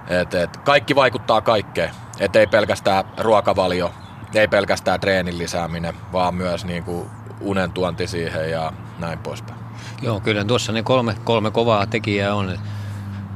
et, 0.08 0.34
et, 0.34 0.58
kaikki 0.58 0.96
vaikuttaa 0.96 1.42
kaikkeen. 1.42 1.92
Et 2.20 2.36
ei 2.36 2.48
pelkästään 2.48 3.04
ruokavalio, 3.18 3.94
ei 4.34 4.48
pelkästään 4.48 5.00
treenin 5.00 5.38
lisääminen, 5.38 5.96
vaan 6.14 6.36
myös 6.36 6.66
niin 6.66 6.84
kuin 6.84 7.10
unen 7.42 7.72
tuonti 7.72 8.08
siihen 8.08 8.52
ja 8.52 8.74
näin 9.00 9.20
poispäin. 9.20 9.60
Joo, 10.02 10.20
kyllä 10.20 10.46
tuossa 10.46 10.72
ne 10.72 10.84
kolme, 10.84 11.16
kolme 11.24 11.52
kovaa 11.52 11.86
tekijää 11.86 12.36
on. 12.36 12.60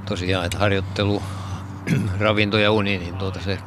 Tosiaan, 0.05 0.45
että 0.45 0.57
harjoittelu, 0.57 1.23
ravinto 2.19 2.57
ja 2.57 2.71
uni, 2.71 2.97
niin 2.97 3.15
tuota 3.15 3.39
se 3.39 3.57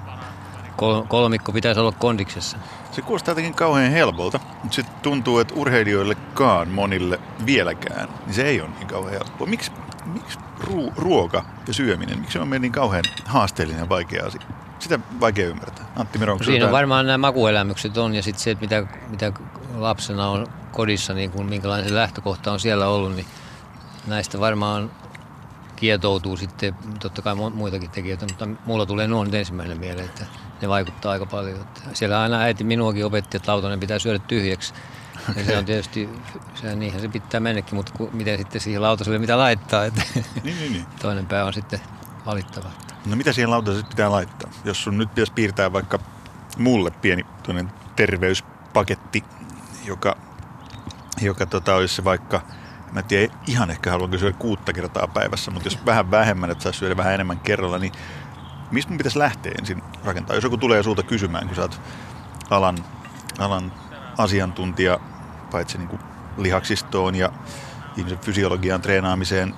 kol- 0.77 1.03
kolmikko 1.03 1.53
pitäisi 1.53 1.81
olla 1.81 1.93
kondiksessa. 1.93 2.57
Se 2.93 3.03
kuulostaa 3.03 3.33
jotenkin 3.33 3.55
kauhean 3.55 3.93
helpolta, 3.93 4.41
mutta 4.63 4.75
sitten 4.75 4.95
tuntuu, 5.03 5.39
että 5.39 5.55
urheilijoillekaan 5.55 6.69
monille 6.69 7.21
vieläkään, 7.47 8.09
niin 8.27 8.35
se 8.35 8.43
ei 8.43 8.61
ole 8.61 8.71
niin 8.79 8.87
kauhean 8.87 9.13
helppoa. 9.13 9.47
Miksi, 9.47 9.73
miksi 10.05 10.39
ru- 10.61 10.93
ruoka 10.97 11.45
ja 11.67 11.75
syöminen, 11.75 12.19
miksi 12.19 12.33
se 12.33 12.41
on 12.41 12.49
meidän 12.49 12.63
niin 12.63 12.73
kauhean 12.73 13.05
haasteellinen 13.25 13.81
ja 13.81 13.89
vaikea 13.89 14.27
asia? 14.27 14.41
Sitä 14.79 14.99
vaikea 15.21 15.47
ymmärtää. 15.47 15.85
Antti 15.97 16.19
Miro, 16.19 16.33
onko 16.33 16.45
Siinä 16.45 16.67
on 16.67 16.73
varmaan 16.73 17.07
nämä 17.07 17.19
makuelämykset 17.19 17.97
on 17.97 18.15
ja 18.15 18.23
sitten 18.23 18.43
se, 18.43 18.51
että 18.51 18.63
mitä, 18.65 18.87
mitä 19.09 19.33
lapsena 19.75 20.29
on 20.29 20.47
kodissa, 20.73 21.15
niin 21.15 21.31
kuin 21.31 21.49
minkälainen 21.49 21.89
se 21.89 21.95
lähtökohta 21.95 22.53
on 22.53 22.61
siellä 22.61 22.89
ollut, 22.89 23.15
niin 23.15 23.27
näistä 24.07 24.41
varmaan 24.41 24.91
kietoutuu 25.77 26.37
sitten 26.37 26.75
totta 27.01 27.23
kai 27.23 27.35
mu- 27.35 27.55
muitakin 27.55 27.91
tekijöitä, 27.91 28.27
mutta 28.27 28.49
mulla 28.67 28.87
tulee 28.87 29.07
nuo 29.07 29.25
nyt 29.25 29.35
ensimmäisenä 29.35 29.81
mieleen, 29.81 30.07
että 30.07 30.27
ne 30.63 30.69
vaikuttaa 30.69 31.13
aika 31.13 31.27
paljon. 31.27 31.67
Siellä 31.93 32.21
aina 32.21 32.41
äiti 32.41 32.65
minuakin 32.65 33.07
opetti, 33.07 33.37
että 33.37 33.53
lautanen 33.53 33.81
pitää 33.81 33.99
syödä 33.99 34.19
tyhjäksi. 34.19 34.75
Ja 35.37 35.45
se 35.45 35.59
on 35.59 35.65
tietysti, 35.65 36.09
se, 36.55 36.77
niinhän 36.77 37.01
se 37.01 37.09
pitää 37.09 37.41
mennäkin, 37.41 37.75
mutta 37.75 37.93
ku, 37.97 38.11
miten 38.13 38.39
sitten 38.39 38.61
siihen 38.61 38.83
lautaselle 38.83 39.19
mitä 39.19 39.39
laittaa, 39.39 39.85
että 39.85 40.03
Niin, 40.15 40.25
niin, 40.45 40.73
niin. 40.73 40.87
toinen 41.03 41.27
pää 41.27 41.45
on 41.45 41.53
sitten 41.53 41.81
valittava. 42.27 42.71
No 43.07 43.17
mitä 43.17 43.33
siihen 43.33 43.51
lautaselle 43.51 43.89
pitää 43.89 44.11
laittaa? 44.11 44.51
Jos 44.65 44.85
sun 44.85 44.99
nyt 44.99 45.09
pitäisi 45.09 45.33
piirtää 45.33 45.73
vaikka 45.73 45.99
mulle 46.59 46.91
pieni 46.91 47.27
toinen 47.43 47.73
terveyspaketti, 47.97 49.25
joka, 49.85 50.17
joka 51.21 51.47
tota, 51.47 51.75
olisi 51.75 52.05
vaikka, 52.05 52.41
mä 52.93 53.01
en 53.01 53.07
tiedä 53.07 53.35
ihan 53.47 53.71
ehkä 53.71 53.91
haluanko 53.91 54.19
syödä 54.19 54.37
kuutta 54.39 54.73
kertaa 54.73 55.09
päivässä, 55.09 55.51
mutta 55.51 55.67
jos 55.67 55.87
vähän 55.87 56.11
vähemmän, 56.11 56.51
että 56.51 56.63
saisi 56.63 56.79
syödä 56.79 56.97
vähän 56.97 57.15
enemmän 57.15 57.41
kerralla, 57.41 57.79
niin 57.79 57.93
mistä 58.71 58.91
mun 58.91 58.99
pitäisi 58.99 59.19
lähteä 59.19 59.53
ensin 59.59 59.83
rakentaa? 60.05 60.37
Jos 60.37 60.45
joku 60.45 60.57
tulee 60.57 60.83
sulta 60.83 61.03
kysymään, 61.03 61.47
kun 61.47 61.57
sä 61.57 61.63
oot 61.63 61.81
alan, 62.51 62.79
alan 63.39 63.73
asiantuntija, 64.19 65.01
paitsi 65.51 65.79
niin 65.79 65.89
kuin 65.89 66.01
lihaksistoon 66.37 67.15
ja 67.15 67.33
ihmisen 67.97 68.19
fysiologiaan, 68.19 68.81
treenaamiseen, 68.81 69.55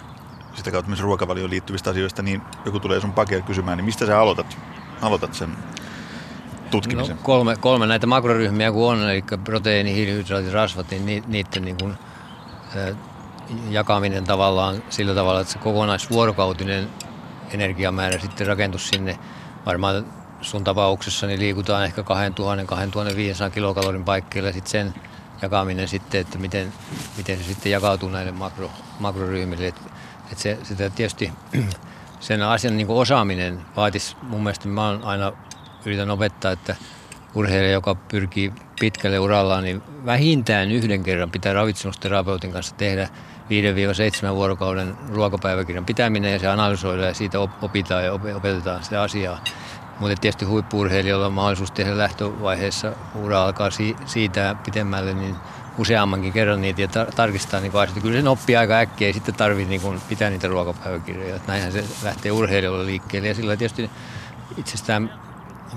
sitä 0.54 0.70
kautta 0.70 0.88
myös 0.88 1.00
ruokavalioon 1.00 1.50
liittyvistä 1.50 1.90
asioista, 1.90 2.22
niin 2.22 2.42
joku 2.64 2.80
tulee 2.80 3.00
sun 3.00 3.12
pakeille 3.12 3.46
kysymään, 3.46 3.76
niin 3.76 3.84
mistä 3.84 4.06
sä 4.06 4.20
aloitat, 4.20 4.58
aloitat 5.02 5.34
sen 5.34 5.56
tutkimisen? 6.70 7.16
No, 7.16 7.22
kolme, 7.22 7.56
kolme 7.56 7.86
näitä 7.86 8.06
makroryhmiä 8.06 8.72
kun 8.72 8.88
on, 8.88 9.10
eli 9.10 9.24
proteiini, 9.44 9.94
hiilihydraatit, 9.94 10.52
rasvat, 10.52 10.90
niin 10.90 11.06
ni- 11.06 11.22
niiden 11.26 11.64
niin 11.64 11.76
kuin, 11.80 11.98
ä, 12.76 12.94
jakaminen 13.70 14.24
tavallaan 14.24 14.82
sillä 14.90 15.14
tavalla, 15.14 15.40
että 15.40 15.52
se 15.52 15.58
kokonaisvuorokautinen 15.58 16.88
energiamäärä 17.50 18.18
sitten 18.18 18.46
rakentus 18.46 18.88
sinne. 18.88 19.18
Varmaan 19.66 20.06
sun 20.40 20.64
tapauksessa 20.64 21.26
niin 21.26 21.40
liikutaan 21.40 21.84
ehkä 21.84 22.02
2000-2500 22.02 23.50
kilokalorin 23.50 24.04
paikkeilla 24.04 24.52
sitten 24.52 24.70
sen 24.70 24.94
jakaminen 25.42 25.88
sitten, 25.88 26.20
että 26.20 26.38
miten, 26.38 26.72
miten 27.16 27.38
se 27.38 27.44
sitten 27.44 27.72
jakautuu 27.72 28.08
näille 28.08 28.32
makro, 28.32 28.70
makroryhmille. 29.00 29.66
Et, 29.66 29.80
et 30.32 30.38
se, 30.38 30.58
sitä 30.62 30.90
tietysti 30.90 31.32
sen 32.20 32.42
asian 32.42 32.76
niin 32.76 32.88
osaaminen 32.88 33.60
vaatisi 33.76 34.16
mun 34.22 34.42
mielestä, 34.42 34.68
mä 34.68 34.88
oon 34.88 35.04
aina 35.04 35.32
yritän 35.86 36.10
opettaa, 36.10 36.52
että 36.52 36.76
urheilija, 37.34 37.72
joka 37.72 37.94
pyrkii 37.94 38.52
pitkälle 38.80 39.18
urallaan, 39.18 39.64
niin 39.64 39.82
vähintään 40.06 40.72
yhden 40.72 41.02
kerran 41.02 41.30
pitää 41.30 41.52
ravitsemusterapeutin 41.52 42.52
kanssa 42.52 42.74
tehdä 42.74 43.08
5-7 44.30 44.34
vuorokauden 44.34 44.96
ruokapäiväkirjan 45.08 45.84
pitäminen 45.84 46.32
ja 46.32 46.38
se 46.38 46.46
analysoidaan 46.46 47.08
ja 47.08 47.14
siitä 47.14 47.40
op- 47.40 47.64
opitaan 47.64 48.04
ja 48.04 48.12
op- 48.12 48.36
opetetaan 48.36 48.84
sitä 48.84 49.02
asiaa. 49.02 49.38
Mutta 50.00 50.16
tietysti 50.16 50.44
huippuurheilijoilla 50.44 51.26
on 51.26 51.32
mahdollisuus 51.32 51.70
tehdä 51.70 51.98
lähtövaiheessa, 51.98 52.92
ura 53.14 53.42
alkaa 53.42 53.70
si- 53.70 53.96
siitä 54.06 54.56
pitemmälle, 54.64 55.14
niin 55.14 55.36
useammankin 55.78 56.32
kerran 56.32 56.60
niitä 56.60 56.82
ja 56.82 56.86
tar- 56.88 57.12
tarkistaa 57.16 57.60
niin 57.60 57.72
asioita. 57.72 58.00
Kyllä 58.00 58.16
sen 58.16 58.28
oppii 58.28 58.56
aika 58.56 58.74
äkkiä, 58.78 59.06
ei 59.06 59.12
sitten 59.12 59.34
tarvitse 59.34 59.70
niin 59.70 60.00
pitää 60.08 60.30
niitä 60.30 60.48
ruokapäiväkirjoja. 60.48 61.40
Näinhän 61.46 61.72
se 61.72 61.84
lähtee 62.02 62.32
urheilijoilla 62.32 62.86
liikkeelle 62.86 63.28
ja 63.28 63.34
sillä 63.34 63.56
tietysti 63.56 63.90
itsestään 64.56 65.25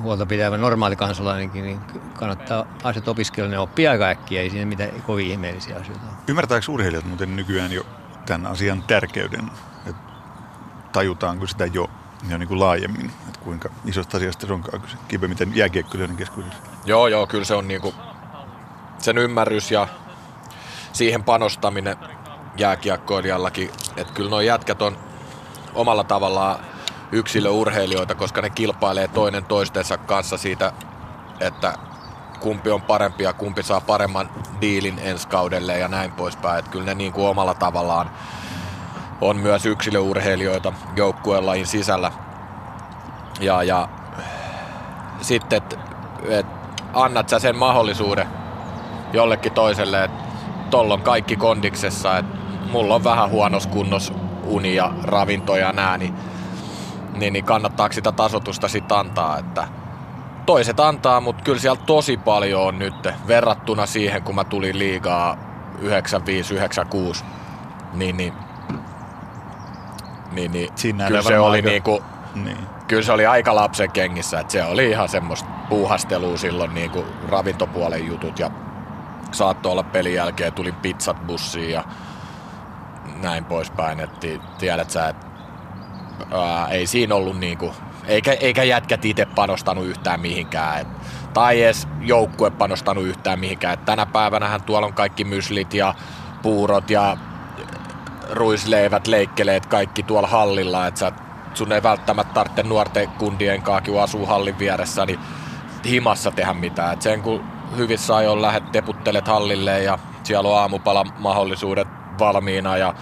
huolta 0.01 0.25
pitävä 0.25 0.57
normaali 0.57 0.95
kansalainenkin, 0.95 1.63
niin 1.63 1.79
kannattaa 2.13 2.65
asiat 2.83 3.07
opiskella, 3.07 3.49
ne 3.49 3.59
oppii 3.59 3.87
aika 3.87 4.05
äkkiä, 4.05 4.41
ei 4.41 4.49
siinä 4.49 4.65
mitään 4.65 5.01
kovin 5.01 5.27
ihmeellisiä 5.27 5.75
asioita 5.75 6.05
ole. 6.05 6.15
Ymmärtääkö 6.27 6.71
urheilijat 6.71 7.05
muuten 7.05 7.35
nykyään 7.35 7.71
jo 7.71 7.85
tämän 8.25 8.51
asian 8.51 8.83
tärkeyden? 8.83 9.51
Et 9.85 9.95
tajutaanko 10.91 11.47
sitä 11.47 11.65
jo, 11.65 11.89
jo 12.29 12.37
niin 12.37 12.47
kuin 12.47 12.59
laajemmin, 12.59 13.11
että 13.27 13.39
kuinka 13.39 13.69
isosta 13.85 14.17
asiasta 14.17 14.47
se 14.47 14.53
onkaan 14.53 14.81
kyse? 14.81 14.97
Kipe, 15.07 15.27
miten 15.27 15.55
jääkiekkoilijoiden 15.55 16.17
keskuudessa? 16.17 16.57
Joo, 16.85 17.07
joo, 17.07 17.27
kyllä 17.27 17.45
se 17.45 17.53
on 17.53 17.67
niinku 17.67 17.93
sen 18.99 19.17
ymmärrys 19.17 19.71
ja 19.71 19.87
siihen 20.93 21.23
panostaminen 21.23 21.97
jääkiekkoilijallakin, 22.57 23.71
että 23.97 24.13
kyllä 24.13 24.29
nuo 24.29 24.41
jätkät 24.41 24.81
on 24.81 24.97
omalla 25.73 26.03
tavallaan 26.03 26.59
yksilöurheilijoita, 27.11 28.15
koska 28.15 28.41
ne 28.41 28.49
kilpailee 28.49 29.07
toinen 29.07 29.45
toistensa 29.45 29.97
kanssa 29.97 30.37
siitä, 30.37 30.71
että 31.39 31.73
kumpi 32.39 32.71
on 32.71 32.81
parempi 32.81 33.23
ja 33.23 33.33
kumpi 33.33 33.63
saa 33.63 33.81
paremman 33.81 34.29
diilin 34.61 34.99
ensi 35.03 35.27
kaudelle 35.27 35.77
ja 35.77 35.87
näin 35.87 36.11
poispäin. 36.11 36.59
Että 36.59 36.71
kyllä 36.71 36.85
ne 36.85 36.95
niin 36.95 37.13
kuin 37.13 37.27
omalla 37.27 37.53
tavallaan 37.53 38.09
on 39.21 39.37
myös 39.37 39.65
yksilöurheilijoita 39.65 40.73
joukkueen 40.95 41.67
sisällä. 41.67 42.11
Ja, 43.39 43.63
ja 43.63 43.89
sitten, 45.21 45.57
että 45.57 45.75
et 46.29 46.45
annat 46.93 47.29
sä 47.29 47.39
sen 47.39 47.55
mahdollisuuden 47.55 48.27
jollekin 49.13 49.51
toiselle, 49.51 50.03
että 50.03 50.23
tolla 50.69 50.93
on 50.93 51.01
kaikki 51.01 51.35
kondiksessa, 51.35 52.17
että 52.17 52.37
mulla 52.71 52.95
on 52.95 53.03
vähän 53.03 53.29
huonos 53.29 53.67
kunnos 53.67 54.13
uni 54.43 54.75
ja 54.75 54.91
ravinto 55.03 55.55
ja 55.55 55.71
nää, 55.71 55.97
niin, 55.97 56.15
niin, 57.19 57.33
niin 57.33 57.45
kannattaako 57.45 57.93
sitä 57.93 58.11
tasotusta 58.11 58.67
sitten 58.67 58.97
antaa, 58.97 59.37
että 59.37 59.67
toiset 60.45 60.79
antaa, 60.79 61.21
mutta 61.21 61.43
kyllä 61.43 61.59
siellä 61.59 61.81
tosi 61.85 62.17
paljon 62.17 62.61
on 62.63 62.79
nyt 62.79 63.07
verrattuna 63.27 63.85
siihen, 63.85 64.23
kun 64.23 64.35
mä 64.35 64.43
tulin 64.43 64.79
liigaa 64.79 65.37
95-96, 65.81 67.23
niin, 67.93 68.17
niin, 68.17 68.33
niin, 70.31 70.51
niin 70.51 70.69
Siinä 70.75 71.07
kyllä 71.07 71.21
se 71.21 71.39
oli 71.39 71.57
aika- 71.57 71.69
niinku, 71.69 72.03
Niin. 72.35 72.57
kyllä 72.87 73.03
se 73.03 73.11
oli 73.11 73.25
aika 73.25 73.55
lapsen 73.55 73.91
kengissä, 73.91 74.39
että 74.39 74.51
se 74.51 74.63
oli 74.63 74.89
ihan 74.89 75.09
semmoista 75.09 75.49
puuhastelua 75.69 76.37
silloin 76.37 76.73
niin 76.73 76.91
kuin 76.91 77.05
ravintopuolen 77.29 78.07
jutut 78.07 78.39
ja 78.39 78.51
saattoi 79.31 79.71
olla 79.71 79.83
pelin 79.83 80.13
jälkeen, 80.13 80.53
tuli 80.53 80.71
pizzat 80.71 81.27
bussiin 81.27 81.71
ja 81.71 81.83
näin 83.21 83.45
poispäin, 83.45 83.99
että 83.99 84.19
ti- 84.19 84.41
tiedät 84.57 84.89
sä, 84.89 85.09
että 85.09 85.25
ää, 86.31 86.67
ei 86.67 86.87
siinä 86.87 87.15
ollut 87.15 87.39
niinku, 87.39 87.73
eikä, 88.07 88.33
eikä 88.33 88.63
jätkät 88.63 89.05
itse 89.05 89.25
panostanut 89.25 89.85
yhtään 89.85 90.19
mihinkään, 90.19 90.81
et, 90.81 90.87
tai 91.33 91.61
edes 91.61 91.87
joukkue 92.01 92.49
panostanut 92.49 93.03
yhtään 93.03 93.39
mihinkään. 93.39 93.73
Et 93.73 93.85
tänä 93.85 94.05
päivänähän 94.05 94.63
tuolla 94.63 94.87
on 94.87 94.93
kaikki 94.93 95.23
myslit 95.23 95.73
ja 95.73 95.95
puurot 96.41 96.89
ja 96.89 97.17
ruisleivät, 98.31 99.07
leikkeleet, 99.07 99.65
kaikki 99.65 100.03
tuolla 100.03 100.27
hallilla, 100.27 100.87
että 100.87 100.99
sä, 100.99 101.11
sun 101.53 101.71
ei 101.71 101.83
välttämättä 101.83 102.33
tarvitse 102.33 102.63
nuorten 102.63 103.07
kundien 103.07 103.61
kanssa, 103.61 103.91
kun 103.91 104.01
asuu 104.01 104.25
hallin 104.25 104.59
vieressä, 104.59 105.05
niin 105.05 105.19
himassa 105.85 106.31
tehdä 106.31 106.53
mitään. 106.53 106.93
Et 106.93 107.01
sen 107.01 107.21
kun 107.21 107.43
hyvissä 107.77 108.15
ajoin 108.15 108.41
lähdet 108.41 108.71
teputtelet 108.71 109.27
hallille 109.27 109.83
ja 109.83 109.99
siellä 110.23 110.49
on 110.49 110.57
aamupala 110.57 111.05
mahdollisuudet 111.17 111.87
valmiina 112.19 112.77
ja 112.77 112.93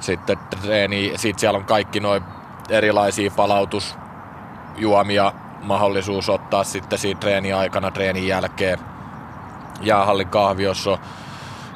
sitten 0.00 0.38
treeni, 0.38 1.12
sit 1.16 1.38
siellä 1.38 1.58
on 1.58 1.64
kaikki 1.64 2.00
noin 2.00 2.22
erilaisia 2.68 3.30
palautusjuomia 3.36 5.32
mahdollisuus 5.62 6.28
ottaa 6.28 6.64
sitten 6.64 6.98
siinä 6.98 7.20
treenin 7.20 7.56
aikana, 7.56 7.90
treenin 7.90 8.28
jälkeen. 8.28 8.78
Jäähallin 9.80 10.28
kahviossa 10.28 10.90
on 10.90 10.98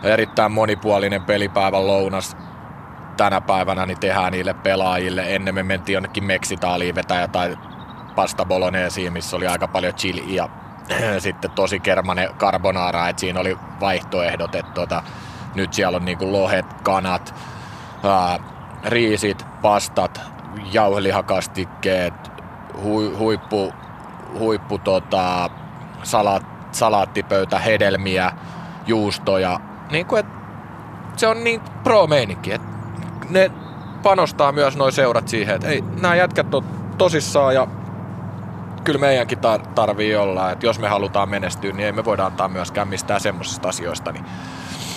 erittäin 0.03 0.53
monipuolinen 0.53 1.22
pelipäivän 1.22 1.87
lounas 1.87 2.37
tänä 3.16 3.40
päivänä 3.40 3.87
niin 3.87 4.01
tehdään 4.01 4.33
niille 4.33 4.55
pelaajille. 4.55 5.35
Ennen 5.35 5.55
me 5.55 5.62
mentiin 5.62 5.94
jonnekin 5.94 6.24
Meksitaaliin 6.24 6.94
vetäjä 6.94 7.29
tai 7.29 7.59
pasta 8.14 8.44
bolognesiin, 8.44 9.12
missä 9.12 9.37
oli 9.37 9.46
aika 9.46 9.68
paljon 9.68 9.94
chili 9.94 10.35
ja 10.35 10.48
sitten 11.18 11.51
tosi 11.51 11.81
kermane 11.81 12.29
carbonara, 12.38 13.09
että 13.09 13.20
siinä 13.20 13.40
oli 13.40 13.59
vaihtoehdot, 13.81 14.55
että 14.55 14.72
tota, 14.72 15.03
nyt 15.55 15.74
siellä 15.74 15.96
on 15.96 16.05
niinku 16.05 16.33
lohet, 16.33 16.66
kanat, 16.83 17.35
ää, 18.05 18.38
riisit, 18.85 19.46
pastat, 19.62 20.20
jauhelihakastikkeet, 20.73 22.15
hui, 22.83 23.15
huippu, 23.17 23.73
huippu 24.39 24.79
tota, 24.79 25.51
salat, 26.03 26.43
salaattipöytä, 26.73 27.59
hedelmiä, 27.59 28.33
juustoja. 28.87 29.61
Niin 29.91 30.07
kuin, 30.07 30.21
et, 30.21 30.27
se 31.17 31.27
on 31.27 31.45
niin 31.45 31.61
pro-meininki, 31.85 32.53
että 32.53 32.67
ne 33.31 33.51
panostaa 34.03 34.53
myös 34.53 34.77
noin 34.77 34.93
seurat 34.93 35.29
siihen, 35.29 35.55
että 35.55 35.69
ei, 35.69 35.85
nämä 36.01 36.15
jätkät 36.15 36.55
on 36.55 36.65
tosissaan 36.99 37.55
ja 37.55 37.67
kyllä 38.85 39.01
meidänkin 39.01 39.39
tar- 39.39 39.67
tarvii 39.75 40.17
olla, 40.17 40.51
että 40.51 40.67
jos 40.67 40.79
me 40.79 40.89
halutaan 40.89 41.29
menestyä, 41.29 41.73
niin 41.73 41.87
ei 41.87 41.93
me 41.93 42.05
voida 42.05 42.27
antaa 42.27 42.49
myöskään 42.49 42.89
mistään 42.89 43.21
semmoisista 43.21 43.69
asioista. 43.69 44.13
Niin 44.13 44.25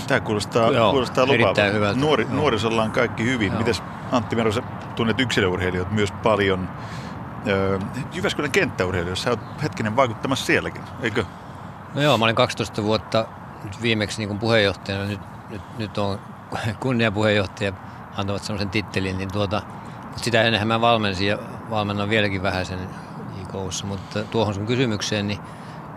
Tämä 0.07 0.19
kuulostaa, 0.19 0.71
Joo, 0.71 0.91
kuulostaa 0.91 1.25
lupaavalta. 1.25 1.63
hyvältä. 1.63 1.99
Nuori, 1.99 2.27
nuorisolla 2.29 2.83
on 2.83 2.91
kaikki 2.91 3.23
hyvin. 3.23 3.51
Joo. 3.51 3.59
Mites 3.59 3.83
Antti 4.11 4.35
Mero, 4.35 4.51
sä 4.51 4.61
tunnet 4.95 5.19
yksilöurheilijoita 5.19 5.91
myös 5.91 6.11
paljon. 6.11 6.69
Jyväskylän 8.13 8.51
kenttäurheilijoissa, 8.51 9.23
sä 9.23 9.29
oot 9.29 9.63
hetkinen 9.63 9.95
vaikuttamassa 9.95 10.45
sielläkin, 10.45 10.81
eikö? 11.01 11.25
No 11.95 12.01
joo, 12.01 12.17
mä 12.17 12.25
olin 12.25 12.35
12 12.35 12.83
vuotta 12.83 13.25
nyt 13.63 13.81
viimeksi 13.81 14.25
niin 14.25 14.39
puheenjohtajana. 14.39 15.05
Nyt, 15.05 15.19
nyt, 15.49 15.61
nyt 15.77 15.97
on 15.97 16.19
kunniapuheenjohtaja 16.79 17.73
antavat 18.17 18.43
semmoisen 18.43 18.69
tittelin, 18.69 19.17
niin 19.17 19.31
tuota, 19.31 19.61
sitä 20.15 20.41
ennenhän 20.41 20.67
mä 20.67 20.81
valmensin 20.81 21.27
ja 21.27 21.37
valmennan 21.69 22.09
vieläkin 22.09 22.43
vähän 22.43 22.65
sen 22.65 22.79
IKUssa, 23.41 23.85
mutta 23.85 24.23
tuohon 24.23 24.53
sun 24.53 24.65
kysymykseen, 24.65 25.27
niin 25.27 25.39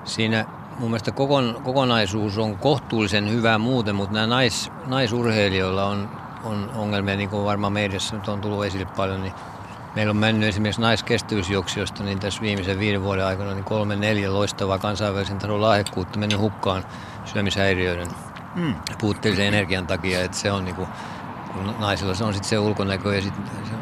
siinä 0.04 0.44
mun 0.78 0.90
mielestä 0.90 1.12
kokon, 1.12 1.60
kokonaisuus 1.64 2.38
on 2.38 2.58
kohtuullisen 2.58 3.30
hyvä 3.30 3.58
muuten, 3.58 3.94
mutta 3.94 4.14
nämä 4.14 4.26
nais, 4.26 4.72
naisurheilijoilla 4.86 5.84
on, 5.84 6.10
on 6.44 6.70
ongelmia, 6.76 7.16
niin 7.16 7.30
kuin 7.30 7.44
varmaan 7.44 7.72
mediassa 7.72 8.16
nyt 8.16 8.28
on 8.28 8.40
tullut 8.40 8.64
esille 8.64 8.86
paljon, 8.96 9.22
niin 9.22 9.32
Meillä 9.94 10.10
on 10.10 10.16
mennyt 10.16 10.48
esimerkiksi 10.48 10.80
naiskestävyysjuoksijoista 10.80 12.02
niin 12.02 12.20
tässä 12.20 12.40
viimeisen 12.40 12.78
viiden 12.78 13.02
vuoden 13.02 13.26
aikana 13.26 13.54
niin 13.54 13.64
kolme 13.64 13.96
neljä 13.96 14.32
loistavaa 14.32 14.78
kansainvälisen 14.78 15.38
tason 15.38 15.60
lahjakkuutta 15.60 16.18
mennyt 16.18 16.38
hukkaan 16.38 16.84
syömishäiriöiden 17.24 18.08
Mm. 18.54 18.74
puutteellisen 18.98 19.46
energian 19.46 19.86
takia, 19.86 20.20
että 20.24 20.36
se 20.36 20.52
on 20.52 20.64
niinku, 20.64 20.88
kun 21.52 21.74
naisilla 21.78 22.14
se 22.14 22.24
on 22.24 22.34
sitten 22.34 22.48
se 22.48 22.58
ulkonäkö 22.58 23.14
ja 23.14 23.22
sit, 23.22 23.34
se, 23.64 23.74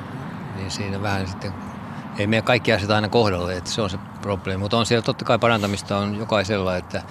niin 0.56 0.70
siinä 0.70 1.02
vähän 1.02 1.28
sitten 1.28 1.54
ei 2.18 2.26
mene 2.26 2.42
kaikki 2.42 2.72
asiat 2.72 2.90
aina 2.90 3.08
kohdalle, 3.08 3.56
että 3.56 3.70
se 3.70 3.82
on 3.82 3.90
se 3.90 3.98
probleemi. 4.22 4.60
Mutta 4.60 4.78
on 4.78 4.86
siellä 4.86 5.02
totta 5.02 5.24
kai 5.24 5.38
parantamista 5.38 5.98
on 5.98 6.14
jokaisella, 6.14 6.76
että 6.76 7.02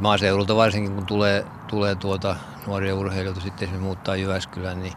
maaseudulta 0.00 0.56
varsinkin 0.56 0.94
kun 0.94 1.06
tulee, 1.06 1.46
tulee 1.66 1.94
tuota 1.94 2.36
nuoria 2.66 2.94
urheilijoita 2.94 3.40
sitten 3.40 3.66
esimerkiksi 3.66 3.84
muuttaa 3.84 4.16
Jyväskylään, 4.16 4.82
niin, 4.82 4.92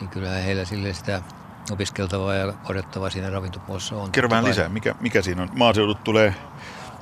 niin 0.00 0.08
kyllähän 0.10 0.42
heillä 0.42 0.64
sille 0.64 0.92
sitä 0.92 1.22
opiskeltavaa 1.70 2.34
ja 2.34 2.52
korjattavaa 2.52 3.10
siinä 3.10 3.30
ravintopuolessa 3.30 3.96
on. 3.96 4.12
Kerro 4.12 4.30
vähän 4.30 4.44
lisää, 4.44 4.68
mikä, 4.68 4.94
mikä 5.00 5.22
siinä 5.22 5.42
on? 5.42 5.50
Maaseudut 5.54 6.04
tulee 6.04 6.34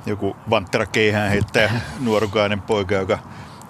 joku 0.05 0.35
vanttera 0.49 0.85
keihään 0.85 1.29
heittää 1.29 1.81
nuorukainen 2.05 2.61
poika, 2.61 2.95
joka 2.95 3.19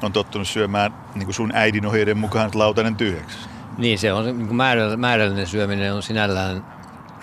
on 0.02 0.12
tottunut 0.12 0.48
syömään 0.48 0.94
niin 1.16 1.26
kuin 1.26 1.36
sun 1.36 1.52
äidin 1.56 1.86
ohjeiden 1.86 2.18
mukaan 2.18 2.52
lautanen 2.54 2.96
tyhjäksi. 2.96 3.38
Niin, 3.78 4.00
se 4.00 4.14
on 4.14 4.26
niin 4.26 4.48
kuin 4.48 4.58
määräll- 4.58 4.98
määrällinen 4.98 5.48
syöminen 5.48 5.94
on 5.94 6.04
sinällään 6.04 6.75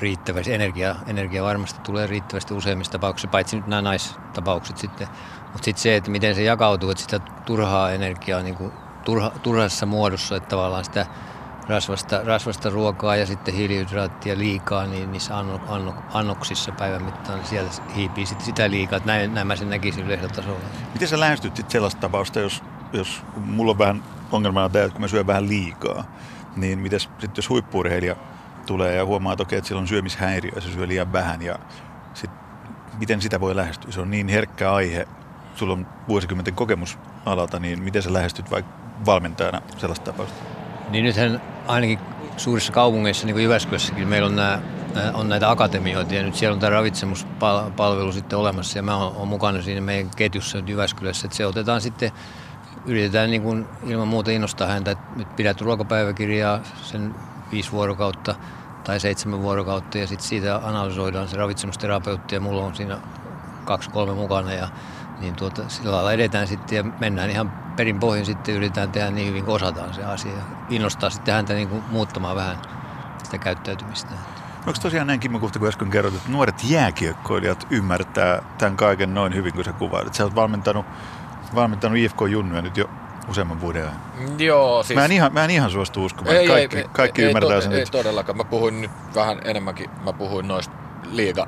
riittävästi. 0.03 0.55
Energia, 0.55 0.97
energia 1.07 1.43
varmasti 1.43 1.81
tulee 1.81 2.07
riittävästi 2.07 2.55
useimmissa 2.55 2.93
tapauksissa, 2.93 3.29
paitsi 3.29 3.57
nyt 3.57 3.67
nämä 3.67 3.83
naistapaukset 3.83 4.79
sitten. 4.79 5.09
Mutta 5.43 5.65
sitten 5.65 5.83
se, 5.83 5.97
että 5.97 6.11
miten 6.11 6.35
se 6.35 6.43
jakautuu, 6.43 6.91
että 6.91 7.03
sitä 7.03 7.19
turhaa 7.19 7.91
energiaa 7.91 8.43
niin 8.43 8.55
kuin 8.55 8.73
turha, 9.05 9.31
turhassa 9.43 9.87
muodossa, 9.87 10.37
että 10.37 10.49
tavallaan 10.49 10.85
sitä 10.85 11.07
rasvasta, 11.69 12.21
rasvasta 12.25 12.71
ruokaa 12.71 13.17
ja 13.17 13.27
sitten 13.27 13.55
hiilihydraattia 13.55 14.39
liikaa, 14.39 14.87
niin 14.87 15.13
niissä 15.13 15.39
anno, 15.39 15.61
anno, 15.69 15.95
annoksissa 16.13 16.73
päivän 16.73 17.03
mittaan 17.03 17.39
niin 17.39 17.49
sieltä 17.49 17.83
hiipii 17.97 18.27
sitten 18.27 18.47
sitä 18.47 18.71
liikaa. 18.71 18.97
Että 18.97 19.07
näin, 19.07 19.35
näin 19.35 19.47
mä 19.47 19.57
sen 19.57 19.71
näkisin 19.71 20.05
yleisellä 20.05 20.35
tasolla. 20.35 20.61
Miten 20.93 21.09
sä 21.09 21.21
lähestyt 21.21 21.57
sit 21.57 21.71
sellaista 21.71 22.01
tapausta, 22.01 22.41
jos, 22.41 22.63
jos 22.93 23.23
mulla 23.37 23.71
on 23.71 23.79
vähän 23.79 24.03
ongelmana 24.33 24.69
tämä, 24.69 24.85
että 24.85 24.93
kun 24.93 25.01
mä 25.01 25.09
syön 25.09 25.27
vähän 25.27 25.49
liikaa, 25.49 26.05
niin 26.57 26.79
mites 26.79 27.03
sitten 27.03 27.33
jos 27.37 27.49
huippuurheilija 27.49 28.17
tulee 28.67 28.95
ja 28.97 29.05
huomaa 29.05 29.37
toki, 29.37 29.57
että 29.57 29.69
sillä 29.69 29.81
on 29.81 29.89
syömishäiriö 29.89 30.53
ja 30.55 30.61
se 30.61 30.73
syö 30.73 30.89
liian 30.89 31.13
vähän 31.13 31.43
ja 31.43 31.59
sit, 32.15 32.31
miten 32.99 33.23
sitä 33.23 33.41
voi 33.41 33.57
lähestyä? 33.57 33.93
Se 33.93 34.01
on 34.01 34.11
niin 34.11 34.29
herkkä 34.29 34.73
aihe, 34.73 35.09
sulla 35.55 35.73
on 35.73 35.87
vuosikymmenten 36.09 36.55
kokemus 36.55 36.99
alalta, 37.27 37.59
niin 37.59 37.83
miten 37.83 38.03
sä 38.03 38.13
lähestyt 38.13 38.51
vaikka 38.51 38.73
valmentajana 39.07 39.63
sellaista 39.77 40.13
tapausta? 40.13 40.43
Niin 40.91 41.05
nythän 41.05 41.41
ainakin 41.67 41.99
suurissa 42.37 42.73
kaupungeissa, 42.73 43.27
niin 43.27 43.35
kuin 43.35 43.43
Jyväskylässäkin, 43.43 44.09
meillä 44.09 44.27
on, 44.27 44.37
nämä, 44.37 44.59
on 45.15 45.29
näitä 45.29 45.51
akatemioita 45.51 46.15
ja 46.15 46.23
nyt 46.23 46.35
siellä 46.35 46.55
on 46.55 46.61
tämä 46.61 46.71
ravitsemuspalvelu 46.71 48.13
sitten 48.13 48.39
olemassa 48.39 48.79
ja 48.79 48.83
mä 48.83 48.97
oon, 48.97 49.17
oon 49.17 49.29
mukana 49.29 49.63
siinä 49.63 49.81
meidän 49.81 50.11
ketjussa 50.17 50.59
nyt 50.59 50.69
Jyväskylässä, 50.69 51.27
että 51.27 51.37
se 51.37 51.47
otetaan 51.47 51.81
sitten, 51.81 52.13
yritetään 52.87 53.31
niin 53.31 53.43
kuin 53.43 53.67
ilman 53.87 54.09
muuta 54.09 54.31
innostaa 54.31 54.69
häntä, 54.69 54.91
että 54.91 55.05
nyt 55.17 55.37
pidät 55.37 55.61
ruokapääväkirjaa 55.61 56.61
sen 56.83 57.15
viisi 57.53 57.73
vuorokautta 57.73 58.35
tai 58.85 59.01
seitsemän 59.01 59.43
vuorokautta 59.43 59.99
ja 59.99 60.07
sitten 60.07 60.29
siitä 60.29 60.57
analysoidaan 60.57 61.29
se 61.29 61.37
ravitsemusterapeutti 61.37 62.35
ja 62.35 62.41
mulla 62.41 62.65
on 62.65 62.75
siinä 62.75 62.99
kaksi 63.65 63.91
kolme 63.91 64.15
mukana 64.15 64.53
ja 64.53 64.69
niin 65.21 65.37
tuota, 65.37 65.63
sillä 65.69 65.93
lailla 65.93 66.13
edetään 66.13 66.47
sitten 66.47 66.77
ja 66.77 66.85
mennään 67.01 67.31
ihan 67.31 67.51
perin 67.77 68.01
pohjin 68.01 68.27
sitten 68.27 68.55
yritetään 68.55 68.93
tehdä 68.93 69.11
niin 69.11 69.29
hyvin 69.29 69.45
kuin 69.45 69.55
osataan 69.55 69.95
se 69.95 70.05
asia 70.05 70.33
innostaa 70.71 71.11
sitten 71.11 71.35
häntä 71.35 71.55
niin 71.55 71.69
kuin 71.69 71.83
muuttamaan 71.91 72.37
vähän 72.37 72.57
sitä 73.25 73.39
käyttäytymistä. 73.39 74.11
Onko 74.67 74.79
tosiaan 74.83 75.07
näin, 75.07 75.21
Kimmo 75.21 75.39
kun 75.39 75.69
äsken 75.69 75.91
kerroit, 75.91 76.15
että 76.15 76.31
nuoret 76.31 76.65
jääkiekkoilijat 76.65 77.67
ymmärtää 77.71 78.43
tämän 78.59 78.77
kaiken 78.77 79.15
noin 79.15 79.35
hyvin 79.35 79.53
kuin 79.53 79.65
sä 79.65 79.73
kuvailit? 79.73 80.15
Sä 80.15 80.25
oot 80.25 80.35
valmentanut, 80.35 80.87
valmentanut 81.55 81.99
IFK-junnuja 81.99 82.63
nyt 82.63 82.77
jo 82.77 82.91
useamman 83.29 83.61
vuoden 83.61 83.83
ajan. 83.83 84.41
Joo, 84.41 84.83
siis... 84.83 84.99
Mä 84.99 85.05
en 85.05 85.13
ihan, 85.13 85.33
mä 85.33 85.45
en 85.45 85.51
ihan 85.51 85.71
suostu 85.71 86.05
uskomaan, 86.05 86.37
että 86.37 86.49
kaikki, 86.53 86.85
kaikki 86.93 87.23
ymmärtää 87.23 87.55
ei, 87.57 87.63
sen. 87.63 87.73
Ei, 87.73 87.77
ei 87.77 87.83
että- 87.83 87.99
todellakaan. 87.99 88.37
Mä 88.37 88.45
puhuin 88.45 88.81
nyt 88.81 88.91
vähän 89.15 89.41
enemmänkin, 89.45 89.91
mä 90.05 90.13
puhuin 90.13 90.49
noista 90.49 90.75
liiga, 91.11 91.47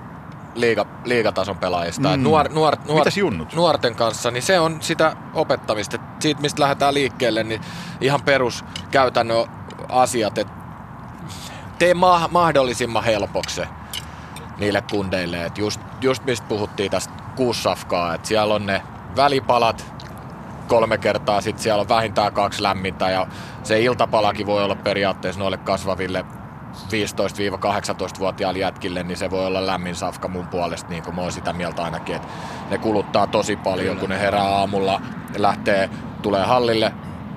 liiga, 0.54 0.86
liigatason 1.04 1.58
pelaajista. 1.58 2.16
Mm. 2.16 2.22
Nuor, 2.22 2.48
nuor, 2.48 2.76
nuor, 2.86 2.98
Mitäs 2.98 3.16
junnut? 3.16 3.54
Nuorten 3.54 3.94
kanssa, 3.94 4.30
niin 4.30 4.42
se 4.42 4.60
on 4.60 4.76
sitä 4.80 5.16
opettamista. 5.34 5.96
Et 5.96 6.02
Siitä, 6.20 6.40
mistä 6.40 6.62
lähdetään 6.62 6.94
liikkeelle, 6.94 7.44
niin 7.44 7.60
ihan 8.00 8.22
perus 8.22 8.64
käytännön 8.90 9.44
asiat, 9.88 10.38
että 10.38 10.52
tee 11.78 11.94
ma- 11.94 12.28
mahdollisimman 12.32 13.04
helpoksi 13.04 13.54
se 13.54 13.68
niille 14.58 14.82
kundeille. 14.90 15.44
Et 15.44 15.58
just, 15.58 15.80
just 16.00 16.24
mistä 16.24 16.46
puhuttiin 16.48 16.90
tästä 16.90 17.14
kuussafkaa, 17.36 18.14
että 18.14 18.28
siellä 18.28 18.54
on 18.54 18.66
ne 18.66 18.82
välipalat, 19.16 19.94
kolme 20.68 20.98
kertaa, 20.98 21.40
sitten 21.40 21.62
siellä 21.62 21.80
on 21.80 21.88
vähintään 21.88 22.32
kaksi 22.32 22.62
lämmintä 22.62 23.10
ja 23.10 23.26
se 23.62 23.80
iltapalakin 23.80 24.46
voi 24.46 24.64
olla 24.64 24.74
periaatteessa 24.76 25.40
noille 25.40 25.56
kasvaville 25.56 26.24
15-18-vuotiaille 26.74 28.58
jätkille, 28.58 29.02
niin 29.02 29.16
se 29.16 29.30
voi 29.30 29.46
olla 29.46 29.66
lämmin 29.66 29.94
safka 29.94 30.28
mun 30.28 30.46
puolesta, 30.46 30.88
niin 30.90 31.02
kuin 31.02 31.14
mä 31.16 31.22
oon 31.22 31.32
sitä 31.32 31.52
mieltä 31.52 31.82
ainakin, 31.84 32.16
että 32.16 32.28
ne 32.70 32.78
kuluttaa 32.78 33.26
tosi 33.26 33.56
paljon, 33.56 33.96
kun 33.96 34.08
ne 34.08 34.20
herää 34.20 34.42
aamulla, 34.44 35.00
ne 35.32 35.42
lähtee, 35.42 35.90
tulee 36.22 36.44
hallille, 36.44 36.92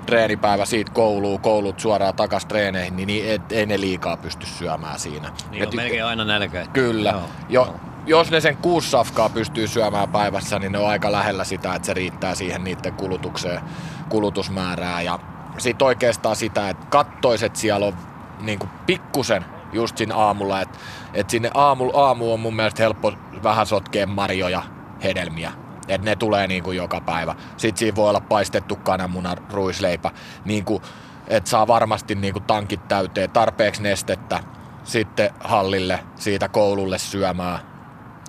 treenipäivä 0.05 0.65
siitä 0.65 0.91
kouluun, 0.91 1.41
koulut 1.41 1.79
suoraan 1.79 2.15
takas 2.15 2.45
treeneihin, 2.45 2.95
niin 3.07 3.29
et, 3.31 3.51
ei 3.51 3.65
ne 3.65 3.79
liikaa 3.79 4.17
pysty 4.17 4.45
syömään 4.45 4.99
siinä. 4.99 5.29
Niin 5.51 5.63
on 5.63 5.67
Et- 5.69 5.75
melkein 5.75 6.05
aina 6.05 6.25
nälkä. 6.25 6.65
Kyllä. 6.73 7.09
Joo, 7.09 7.21
Jo, 7.49 7.63
joo. 7.65 7.75
Jos 8.07 8.31
ne 8.31 8.41
sen 8.41 8.57
kuusi 8.57 8.89
safkaa 8.89 9.29
pystyy 9.29 9.67
syömään 9.67 10.09
päivässä, 10.09 10.59
niin 10.59 10.71
ne 10.71 10.77
on 10.77 10.89
aika 10.89 11.11
lähellä 11.11 11.43
sitä, 11.43 11.75
että 11.75 11.85
se 11.85 11.93
riittää 11.93 12.35
siihen 12.35 12.63
niiden 12.63 12.93
kulutukseen, 12.93 13.61
kulutusmäärää. 14.09 15.01
Ja 15.01 15.19
sitten 15.57 15.85
oikeastaan 15.85 16.35
sitä, 16.35 16.69
että 16.69 16.85
kattoiset 16.89 17.55
siellä 17.55 17.85
on 17.85 17.93
niin 18.41 18.59
pikkusen 18.85 19.45
just 19.73 19.97
siinä 19.97 20.15
aamulla, 20.15 20.61
että, 20.61 20.77
että 21.13 21.31
sinne 21.31 21.51
aamu, 21.53 21.91
aamu 21.93 22.33
on 22.33 22.39
mun 22.39 22.55
mielestä 22.55 22.83
helppo 22.83 23.13
vähän 23.43 23.65
sotkea 23.65 24.07
marjoja, 24.07 24.63
hedelmiä. 25.03 25.51
Että 25.87 26.05
ne 26.05 26.15
tulee 26.15 26.47
niin 26.47 26.63
kuin 26.63 26.77
joka 26.77 27.01
päivä. 27.01 27.35
Sitten 27.57 27.79
siinä 27.79 27.95
voi 27.95 28.09
olla 28.09 28.21
paistettu 28.21 28.75
kananmunan 28.75 29.37
ruisleipä. 29.51 30.11
Niin 30.45 30.65
kuin, 30.65 30.81
että 31.27 31.49
saa 31.49 31.67
varmasti 31.67 32.15
niin 32.15 32.33
kuin 32.33 32.43
tankit 32.43 32.87
täyteen, 32.87 33.29
tarpeeksi 33.29 33.83
nestettä. 33.83 34.39
Sitten 34.83 35.29
hallille, 35.39 35.99
siitä 36.15 36.49
koululle 36.49 36.97
syömään. 36.97 37.76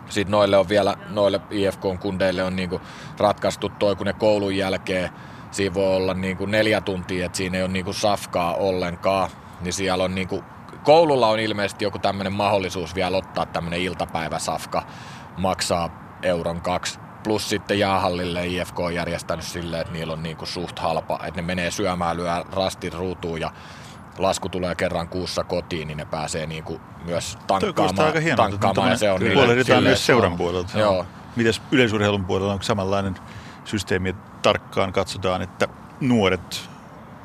Sitten 0.08 0.30
noille 0.30 0.56
on 0.56 0.68
vielä, 0.68 0.96
noille 1.08 1.40
IFK-kundeille 1.50 2.42
on 2.42 2.56
niinku 2.56 2.80
ratkaistu 3.18 3.68
toi, 3.68 3.96
kun 3.96 4.06
ne 4.06 4.12
koulun 4.12 4.56
jälkeen 4.56 5.10
siinä 5.50 5.74
voi 5.74 5.96
olla 5.96 6.14
niinku 6.14 6.46
neljä 6.46 6.80
tuntia, 6.80 7.26
että 7.26 7.38
siinä 7.38 7.56
ei 7.58 7.62
ole 7.62 7.72
niinku 7.72 7.92
safkaa 7.92 8.54
ollenkaan. 8.54 9.30
Niin 9.60 9.72
siellä 9.72 10.04
on 10.04 10.14
niinku, 10.14 10.44
koululla 10.84 11.28
on 11.28 11.40
ilmeisesti 11.40 11.84
joku 11.84 11.98
tämmöinen 11.98 12.32
mahdollisuus 12.32 12.94
vielä 12.94 13.16
ottaa 13.16 13.46
tämmöinen 13.46 13.80
iltapäiväsafka, 13.80 14.82
maksaa 15.36 16.18
euron 16.22 16.60
kaksi. 16.60 17.00
Plus 17.24 17.48
sitten 17.48 17.78
jäähallille 17.78 18.46
IFK 18.46 18.80
on 18.80 18.94
järjestänyt 18.94 19.44
silleen, 19.44 19.80
että 19.80 19.92
niillä 19.92 20.12
on 20.12 20.22
niinku 20.22 20.46
suht 20.46 20.78
halpa, 20.78 21.20
että 21.24 21.40
ne 21.40 21.46
menee 21.46 21.70
syömään, 21.70 22.16
lyö 22.16 22.44
rastin 22.52 22.92
ruutuun 22.92 23.40
ja 23.40 23.50
lasku 24.18 24.48
tulee 24.48 24.74
kerran 24.74 25.08
kuussa 25.08 25.44
kotiin, 25.44 25.88
niin 25.88 25.98
ne 25.98 26.04
pääsee 26.04 26.46
niinku 26.46 26.80
myös 27.04 27.38
Toi 27.46 27.60
kuulostaa 27.60 27.74
tankkaamaan, 27.74 28.06
aika 28.06 28.20
hienolta. 28.20 28.42
tankkaamaan 28.50 28.90
ja 28.90 28.96
se 28.96 29.12
on 29.12 29.20
niille 29.20 29.34
Huolehditaan 29.34 29.82
myös 29.82 30.06
seuran 30.06 30.30
joo. 30.30 30.36
puolelta. 30.38 30.78
Joo. 30.78 31.06
Mites 31.36 31.62
yleisurheilun 31.72 32.24
puolella, 32.24 32.52
onko 32.52 32.62
samanlainen 32.62 33.14
systeemi, 33.64 34.08
että 34.08 34.30
tarkkaan 34.42 34.92
katsotaan, 34.92 35.42
että 35.42 35.68
nuoret 36.00 36.68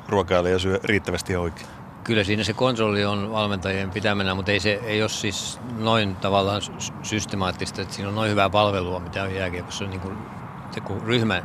ruokailee 0.08 0.52
ja 0.52 0.58
syö 0.58 0.80
riittävästi 0.84 1.32
ja 1.32 1.40
oikein? 1.40 1.66
Kyllä 2.04 2.24
siinä 2.24 2.44
se 2.44 2.52
kontrolli 2.52 3.04
on 3.04 3.32
valmentajien 3.32 3.90
pitämänä, 3.90 4.34
mutta 4.34 4.52
ei 4.52 4.60
se 4.60 4.80
ei 4.84 5.02
ole 5.02 5.08
siis 5.08 5.60
noin 5.78 6.16
tavallaan 6.16 6.60
systemaattista, 7.02 7.82
että 7.82 7.94
siinä 7.94 8.08
on 8.08 8.14
noin 8.14 8.30
hyvää 8.30 8.50
palvelua, 8.50 9.00
mitä 9.00 9.22
on 9.22 9.34
jääkiekossa. 9.34 9.84
Niin 9.84 10.00
kuin, 10.00 10.18
kun 10.84 11.02
ryhmä, 11.02 11.42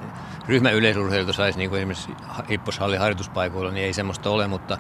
ryhmä 0.47 0.71
yleisurheilta 0.71 1.33
saisi 1.33 1.57
niin 1.57 1.69
kuin 1.69 1.79
esimerkiksi 1.79 2.11
hipposhallin 2.49 2.99
harjoituspaikoilla, 2.99 3.71
niin 3.71 3.85
ei 3.85 3.93
semmoista 3.93 4.29
ole, 4.29 4.47
mutta, 4.47 4.77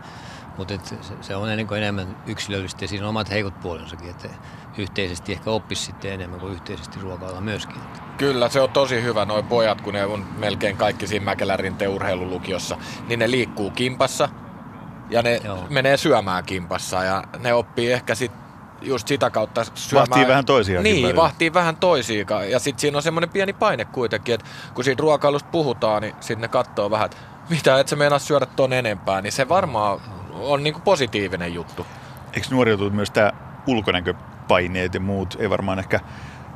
mutta 0.59 0.73
se, 1.21 1.35
on 1.35 1.47
niin 1.47 1.67
kuin 1.67 1.77
enemmän 1.77 2.17
yksilöllistä 2.27 2.83
ja 2.83 2.87
siinä 2.87 3.05
on 3.05 3.09
omat 3.09 3.29
heikot 3.29 3.59
puolensakin, 3.59 4.09
että 4.09 4.29
yhteisesti 4.77 5.31
ehkä 5.31 5.49
oppisi 5.49 5.83
sitten 5.83 6.13
enemmän 6.13 6.39
kuin 6.39 6.53
yhteisesti 6.53 6.99
ruokailla 6.99 7.41
myöskin. 7.41 7.77
Kyllä, 8.17 8.49
se 8.49 8.61
on 8.61 8.69
tosi 8.69 9.03
hyvä. 9.03 9.25
Noin 9.25 9.45
pojat, 9.45 9.81
kun 9.81 9.93
ne 9.93 10.05
on 10.05 10.25
melkein 10.37 10.77
kaikki 10.77 11.07
siinä 11.07 11.25
Mäkelärin 11.25 11.75
urheilulukiossa, 11.89 12.77
niin 13.07 13.19
ne 13.19 13.31
liikkuu 13.31 13.71
kimpassa 13.71 14.29
ja 15.09 15.21
ne 15.21 15.41
Joo. 15.43 15.65
menee 15.69 15.97
syömään 15.97 16.43
kimpassa 16.43 17.03
ja 17.03 17.23
ne 17.39 17.53
oppii 17.53 17.91
ehkä 17.91 18.15
sitten 18.15 18.41
just 18.81 19.07
sitä 19.07 19.29
kautta 19.29 19.65
syömään. 19.75 20.09
Vahtii 20.09 20.27
vähän 20.27 20.45
toisia. 20.45 20.81
Niin, 20.81 21.03
välillä. 21.03 21.21
vahtii 21.21 21.53
vähän 21.53 21.75
toisia. 21.75 22.25
Ja 22.49 22.59
sitten 22.59 22.81
siinä 22.81 22.97
on 22.97 23.03
semmoinen 23.03 23.29
pieni 23.29 23.53
paine 23.53 23.85
kuitenkin, 23.85 24.35
että 24.35 24.47
kun 24.73 24.83
siinä 24.83 25.01
ruokailusta 25.01 25.49
puhutaan, 25.51 26.01
niin 26.01 26.15
sitten 26.19 26.41
ne 26.41 26.47
katsoo 26.47 26.91
vähän, 26.91 27.05
että 27.05 27.17
mitä, 27.49 27.79
et 27.79 27.87
sä 27.87 27.95
meinaa 27.95 28.19
syödä 28.19 28.45
ton 28.45 28.73
enempää, 28.73 29.21
niin 29.21 29.31
se 29.31 29.49
varmaan 29.49 29.99
on 30.39 30.63
niinku 30.63 30.79
positiivinen 30.79 31.53
juttu. 31.53 31.85
Eikö 32.33 32.47
nuoriutunut 32.51 32.93
myös 32.93 33.11
tämä 33.11 33.31
ulkonäköpaineet 33.67 34.93
ja 34.93 34.99
muut, 34.99 35.37
ei 35.39 35.49
varmaan 35.49 35.79
ehkä 35.79 35.99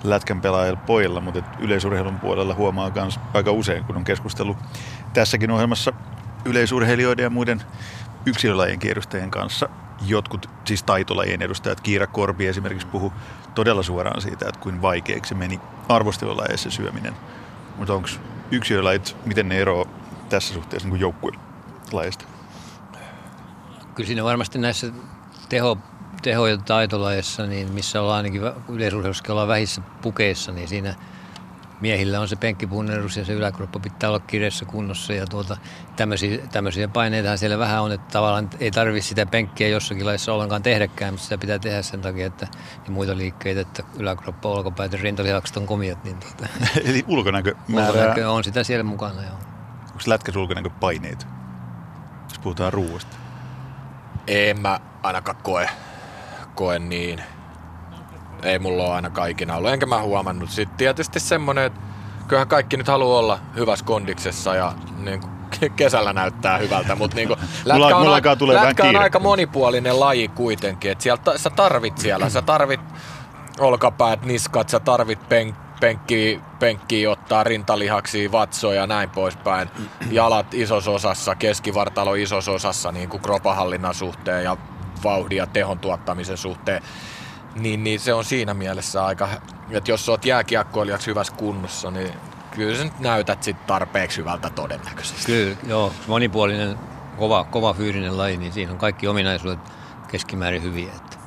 lätkän 0.03 0.41
pelaajilla 0.41 0.79
pojilla, 0.85 1.21
mutta 1.21 1.43
yleisurheilun 1.59 2.19
puolella 2.19 2.53
huomaa 2.53 2.91
myös 2.95 3.19
aika 3.33 3.51
usein, 3.51 3.83
kun 3.83 3.95
on 3.95 4.03
keskustellut 4.03 4.57
tässäkin 5.13 5.51
ohjelmassa 5.51 5.93
yleisurheilijoiden 6.45 7.23
ja 7.23 7.29
muiden 7.29 7.61
yksilölajien 8.25 8.79
edustajien 8.85 9.31
kanssa. 9.31 9.69
Jotkut, 10.07 10.49
siis 10.65 10.83
taitolajien 10.83 11.41
edustajat, 11.41 11.81
Kiira 11.81 12.07
Korpi 12.07 12.47
esimerkiksi 12.47 12.87
puhu 12.87 13.13
todella 13.55 13.83
suoraan 13.83 14.21
siitä, 14.21 14.45
että 14.47 14.59
kuin 14.59 14.81
vaikeaksi 14.81 15.35
meni 15.35 15.59
arvostelulajeissa 15.89 16.71
syöminen. 16.71 17.13
Mutta 17.77 17.93
onko 17.93 18.09
yksilölajit, 18.51 19.15
miten 19.25 19.49
ne 19.49 19.59
eroavat 19.59 19.87
tässä 20.29 20.53
suhteessa 20.53 20.89
niin 20.89 20.99
joukkuelajeista? 20.99 22.25
Kyllä 23.95 24.07
siinä 24.07 24.23
varmasti 24.23 24.59
näissä 24.59 24.87
teho, 25.49 25.77
teho- 26.21 26.47
ja 26.47 26.57
taitolajeissa, 26.57 27.45
niin 27.45 27.71
missä 27.71 28.01
ollaan 28.01 28.17
ainakin 28.17 28.41
yleisurheilussa 28.69 29.23
ollaan 29.29 29.47
vähissä 29.47 29.81
pukeissa, 30.01 30.51
niin 30.51 30.67
siinä 30.67 30.95
miehillä 31.83 32.19
on 32.19 32.27
se 32.27 32.35
penkkipunnerus 32.35 33.17
ja 33.17 33.25
se 33.25 33.33
yläkroppa 33.33 33.79
pitää 33.79 34.09
olla 34.09 34.19
kirjassa 34.19 34.65
kunnossa 34.65 35.13
ja 35.13 35.27
tuota, 35.27 35.57
tämmöisiä, 35.95 36.37
tämmöisiä 36.51 36.87
paineita 36.87 37.37
siellä 37.37 37.57
vähän 37.57 37.83
on, 37.83 37.91
että 37.91 38.11
tavallaan 38.11 38.49
ei 38.59 38.71
tarvitse 38.71 39.07
sitä 39.07 39.25
penkkiä 39.25 39.67
jossakin 39.67 40.05
laissa 40.05 40.33
ollenkaan 40.33 40.63
tehdäkään, 40.63 41.13
mutta 41.13 41.23
sitä 41.23 41.37
pitää 41.37 41.59
tehdä 41.59 41.81
sen 41.81 42.01
takia, 42.01 42.27
että 42.27 42.47
ja 42.85 42.91
muita 42.91 43.17
liikkeitä, 43.17 43.61
että 43.61 43.83
yläkroppa, 43.99 44.49
olkapäät 44.49 44.91
ja 44.91 44.99
rintalihakset 45.01 45.57
on 45.57 45.65
komiot. 45.67 46.03
Niin 46.03 46.17
tuota, 46.17 46.47
Eli 46.89 47.03
ulkonäkö. 47.07 47.55
Ulkonäkö 47.73 48.31
on 48.31 48.43
sitä 48.43 48.63
siellä 48.63 48.83
mukana, 48.83 49.23
joo. 49.23 49.37
Onko 49.81 50.03
lätkässä 50.07 50.39
ulkonäkö 50.39 50.69
paineita, 50.69 51.25
jos 52.29 52.39
puhutaan 52.39 52.73
ruoasta? 52.73 53.22
En 54.27 54.61
mä 54.61 54.79
ainakaan 55.03 55.37
koe, 55.43 55.69
koe 56.55 56.79
niin. 56.79 57.23
Ei 58.43 58.59
mulla 58.59 58.83
ole 58.83 58.93
aina 58.93 59.09
kaikina 59.09 59.55
ollut, 59.55 59.71
enkä 59.71 59.85
mä 59.85 60.01
huomannut. 60.01 60.49
Sitten 60.49 60.77
tietysti 60.77 61.19
semmonen, 61.19 61.63
että 61.63 61.79
kyllähän 62.27 62.47
kaikki 62.47 62.77
nyt 62.77 62.87
haluaa 62.87 63.19
olla 63.19 63.39
hyvässä 63.55 63.85
kondiksessa 63.85 64.55
ja 64.55 64.73
niin 64.97 65.19
kuin 65.19 65.33
kesällä 65.75 66.13
näyttää 66.13 66.57
hyvältä, 66.57 66.95
mutta 66.95 67.15
niin 67.15 67.29
lätkä 67.29 67.73
mulla, 67.73 67.95
on, 67.95 68.05
mulla 68.05 68.35
tulee 68.35 68.55
lätkä 68.55 68.83
on 68.83 68.95
aika 68.95 69.19
monipuolinen 69.19 69.99
laji 69.99 70.27
kuitenkin, 70.27 70.91
että 70.91 71.03
sieltä, 71.03 71.37
sä 71.37 71.49
tarvit 71.49 71.97
siellä, 71.97 72.29
sä 72.29 72.41
tarvit 72.41 72.81
olkapäät, 73.59 74.25
niskat, 74.25 74.69
sä 74.69 74.79
tarvit 74.79 75.29
pen, 75.29 75.55
penkki, 75.83 76.41
penkki 76.59 77.07
ottaa 77.07 77.43
rintalihaksi, 77.43 78.31
vatsoja 78.31 78.81
ja 78.81 78.87
näin 78.87 79.09
poispäin. 79.09 79.69
Jalat 80.11 80.53
isossa 80.53 80.91
osassa, 80.91 81.35
keskivartalo 81.35 82.15
isossa 82.15 82.51
osassa 82.51 82.91
niin 82.91 83.09
kuin 83.09 83.23
kropahallinnan 83.23 83.93
suhteen 83.93 84.43
ja 84.43 84.57
vauhdin 85.03 85.37
ja 85.37 85.47
tehon 85.47 85.79
tuottamisen 85.79 86.37
suhteen. 86.37 86.83
Niin, 87.55 87.83
niin 87.83 87.99
se 87.99 88.13
on 88.13 88.25
siinä 88.25 88.53
mielessä 88.53 89.05
aika, 89.05 89.29
että 89.71 89.91
jos 89.91 90.09
oot 90.09 90.25
jääkiekkoilijaksi 90.25 91.07
hyvässä 91.07 91.35
kunnossa, 91.35 91.91
niin 91.91 92.13
kyllä 92.51 92.77
sä 92.77 92.83
nyt 92.83 92.99
näytät 92.99 93.43
sit 93.43 93.67
tarpeeksi 93.67 94.17
hyvältä 94.17 94.49
todennäköisesti. 94.49 95.25
Kyllä, 95.25 95.55
joo. 95.67 95.93
Monipuolinen, 96.07 96.77
kova, 97.17 97.43
kova 97.43 97.73
fyysinen 97.73 98.17
laji, 98.17 98.37
niin 98.37 98.53
siinä 98.53 98.71
on 98.71 98.77
kaikki 98.77 99.07
ominaisuudet 99.07 99.59
keskimäärin 100.07 100.63
hyviä. 100.63 100.91
Että. 100.95 101.17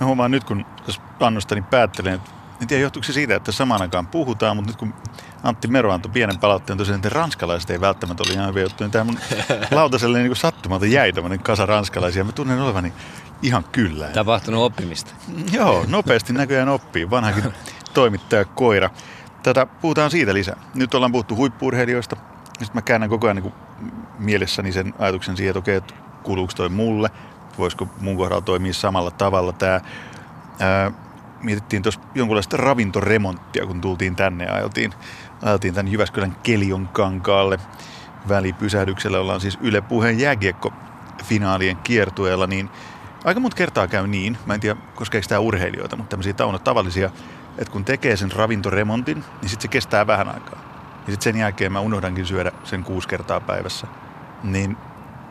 Mä 0.00 0.06
huomaan 0.06 0.30
nyt, 0.30 0.44
kun 0.44 0.66
jos 0.86 1.00
annostani 1.20 1.62
päättelen, 1.62 2.14
että 2.14 2.33
en 2.60 2.68
tiedä 2.68 2.82
johtuuko 2.82 3.04
se 3.04 3.12
siitä, 3.12 3.36
että 3.36 3.52
samaan 3.52 3.82
aikaan 3.82 4.06
puhutaan, 4.06 4.56
mutta 4.56 4.70
nyt 4.70 4.78
kun 4.78 4.94
Antti 5.42 5.68
Mero 5.68 5.92
antoi 5.92 6.12
pienen 6.12 6.38
palautteen 6.38 6.78
tosiaan, 6.78 6.96
että 6.96 7.08
ranskalaiset 7.08 7.70
ei 7.70 7.80
välttämättä 7.80 8.22
ole 8.26 8.32
ihan 8.32 8.48
hyviä 8.48 8.62
juttuja, 8.62 8.86
niin 8.86 8.92
tämä 8.92 9.04
mun 9.04 9.18
lautaselle 9.70 10.22
niin 10.22 10.36
sattumalta 10.36 10.86
jäi 10.86 11.12
tämmöinen 11.12 11.40
kasa 11.40 11.66
ranskalaisia. 11.66 12.24
Mä 12.24 12.32
tunnen 12.32 12.60
olevani 12.60 12.92
ihan 13.42 13.64
kyllä. 13.72 14.06
Tapahtunut 14.06 14.62
oppimista. 14.62 15.14
Joo, 15.52 15.84
nopeasti 15.88 16.32
näköjään 16.32 16.68
oppii. 16.68 17.10
Vanhakin 17.10 17.44
toimittaja 17.94 18.44
koira. 18.44 18.90
Tätä 19.42 19.66
puhutaan 19.66 20.10
siitä 20.10 20.34
lisää. 20.34 20.56
Nyt 20.74 20.94
ollaan 20.94 21.12
puhuttu 21.12 21.36
huippuurheilijoista. 21.36 22.16
Sitten 22.46 22.70
mä 22.74 22.82
käännän 22.82 23.10
koko 23.10 23.26
ajan 23.26 23.36
niin 23.36 23.52
mielessäni 24.18 24.72
sen 24.72 24.94
ajatuksen 24.98 25.36
siihen, 25.36 25.50
että 25.50 25.58
okei, 25.58 25.76
että 25.76 25.94
kuuluuko 26.22 26.52
toi 26.56 26.68
mulle, 26.68 27.10
voisiko 27.58 27.88
mun 28.00 28.16
kohdalla 28.16 28.42
toimia 28.42 28.74
samalla 28.74 29.10
tavalla 29.10 29.52
tämä. 29.52 29.80
Mietittiin 31.44 31.82
tuossa 31.82 32.00
jonkunlaista 32.14 32.56
ravintoremonttia, 32.56 33.66
kun 33.66 33.80
tultiin 33.80 34.16
tänne 34.16 34.44
ja 34.44 34.54
ajeltiin, 34.54 34.92
ajeltiin 35.42 35.74
tämän 35.74 35.92
Jyväskylän 35.92 36.36
Kelion 36.42 36.88
kankaalle 36.88 37.58
välipysähdyksellä. 38.28 39.20
Ollaan 39.20 39.40
siis 39.40 39.58
Yle 39.60 39.80
Puheen 39.80 40.20
jääkiekko 40.20 40.72
finaalien 41.24 41.76
kiertueella, 41.76 42.46
niin 42.46 42.70
aika 43.24 43.40
monta 43.40 43.56
kertaa 43.56 43.88
käy 43.88 44.06
niin, 44.06 44.38
mä 44.46 44.54
en 44.54 44.60
tiedä 44.60 44.80
koskeeko 44.94 45.26
tämä 45.28 45.38
urheilijoita, 45.38 45.96
mutta 45.96 46.10
tämmöisiä 46.10 46.34
tavallisia, 46.64 47.10
että 47.58 47.72
kun 47.72 47.84
tekee 47.84 48.16
sen 48.16 48.32
ravintoremontin, 48.32 49.24
niin 49.40 49.48
sitten 49.48 49.62
se 49.62 49.68
kestää 49.68 50.06
vähän 50.06 50.28
aikaa. 50.28 50.58
Ja 51.06 51.12
sitten 51.12 51.32
sen 51.32 51.40
jälkeen 51.40 51.72
mä 51.72 51.80
unohdankin 51.80 52.26
syödä 52.26 52.52
sen 52.64 52.84
kuusi 52.84 53.08
kertaa 53.08 53.40
päivässä. 53.40 53.86
Niin 54.42 54.76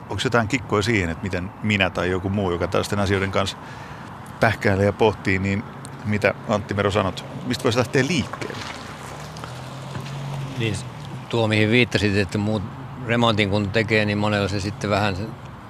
onko 0.02 0.21
jotain 0.23 0.47
kikkoa 0.47 0.82
siihen, 0.82 1.10
että 1.10 1.23
miten 1.23 1.52
minä 1.63 1.89
tai 1.89 2.10
joku 2.10 2.30
muu, 2.30 2.52
joka 2.52 2.67
tällaisten 2.67 2.99
asioiden 2.99 3.32
kanssa 3.32 3.58
pähkäilee 4.39 4.86
ja 4.86 4.93
pohtii, 4.93 5.39
niin 5.39 5.63
mitä 6.05 6.33
Antti 6.47 6.73
Mero 6.73 6.91
sanot, 6.91 7.25
mistä 7.47 7.63
voisi 7.63 7.77
lähteä 7.77 8.07
liikkeelle? 8.07 8.63
Niin, 10.57 10.75
tuo 11.29 11.47
mihin 11.47 11.71
viittasit, 11.71 12.17
että 12.17 12.37
muut 12.37 12.63
remontin 13.05 13.49
kun 13.49 13.69
tekee, 13.69 14.05
niin 14.05 14.17
monella 14.17 14.47
se 14.47 14.59
sitten 14.59 14.89
vähän 14.89 15.15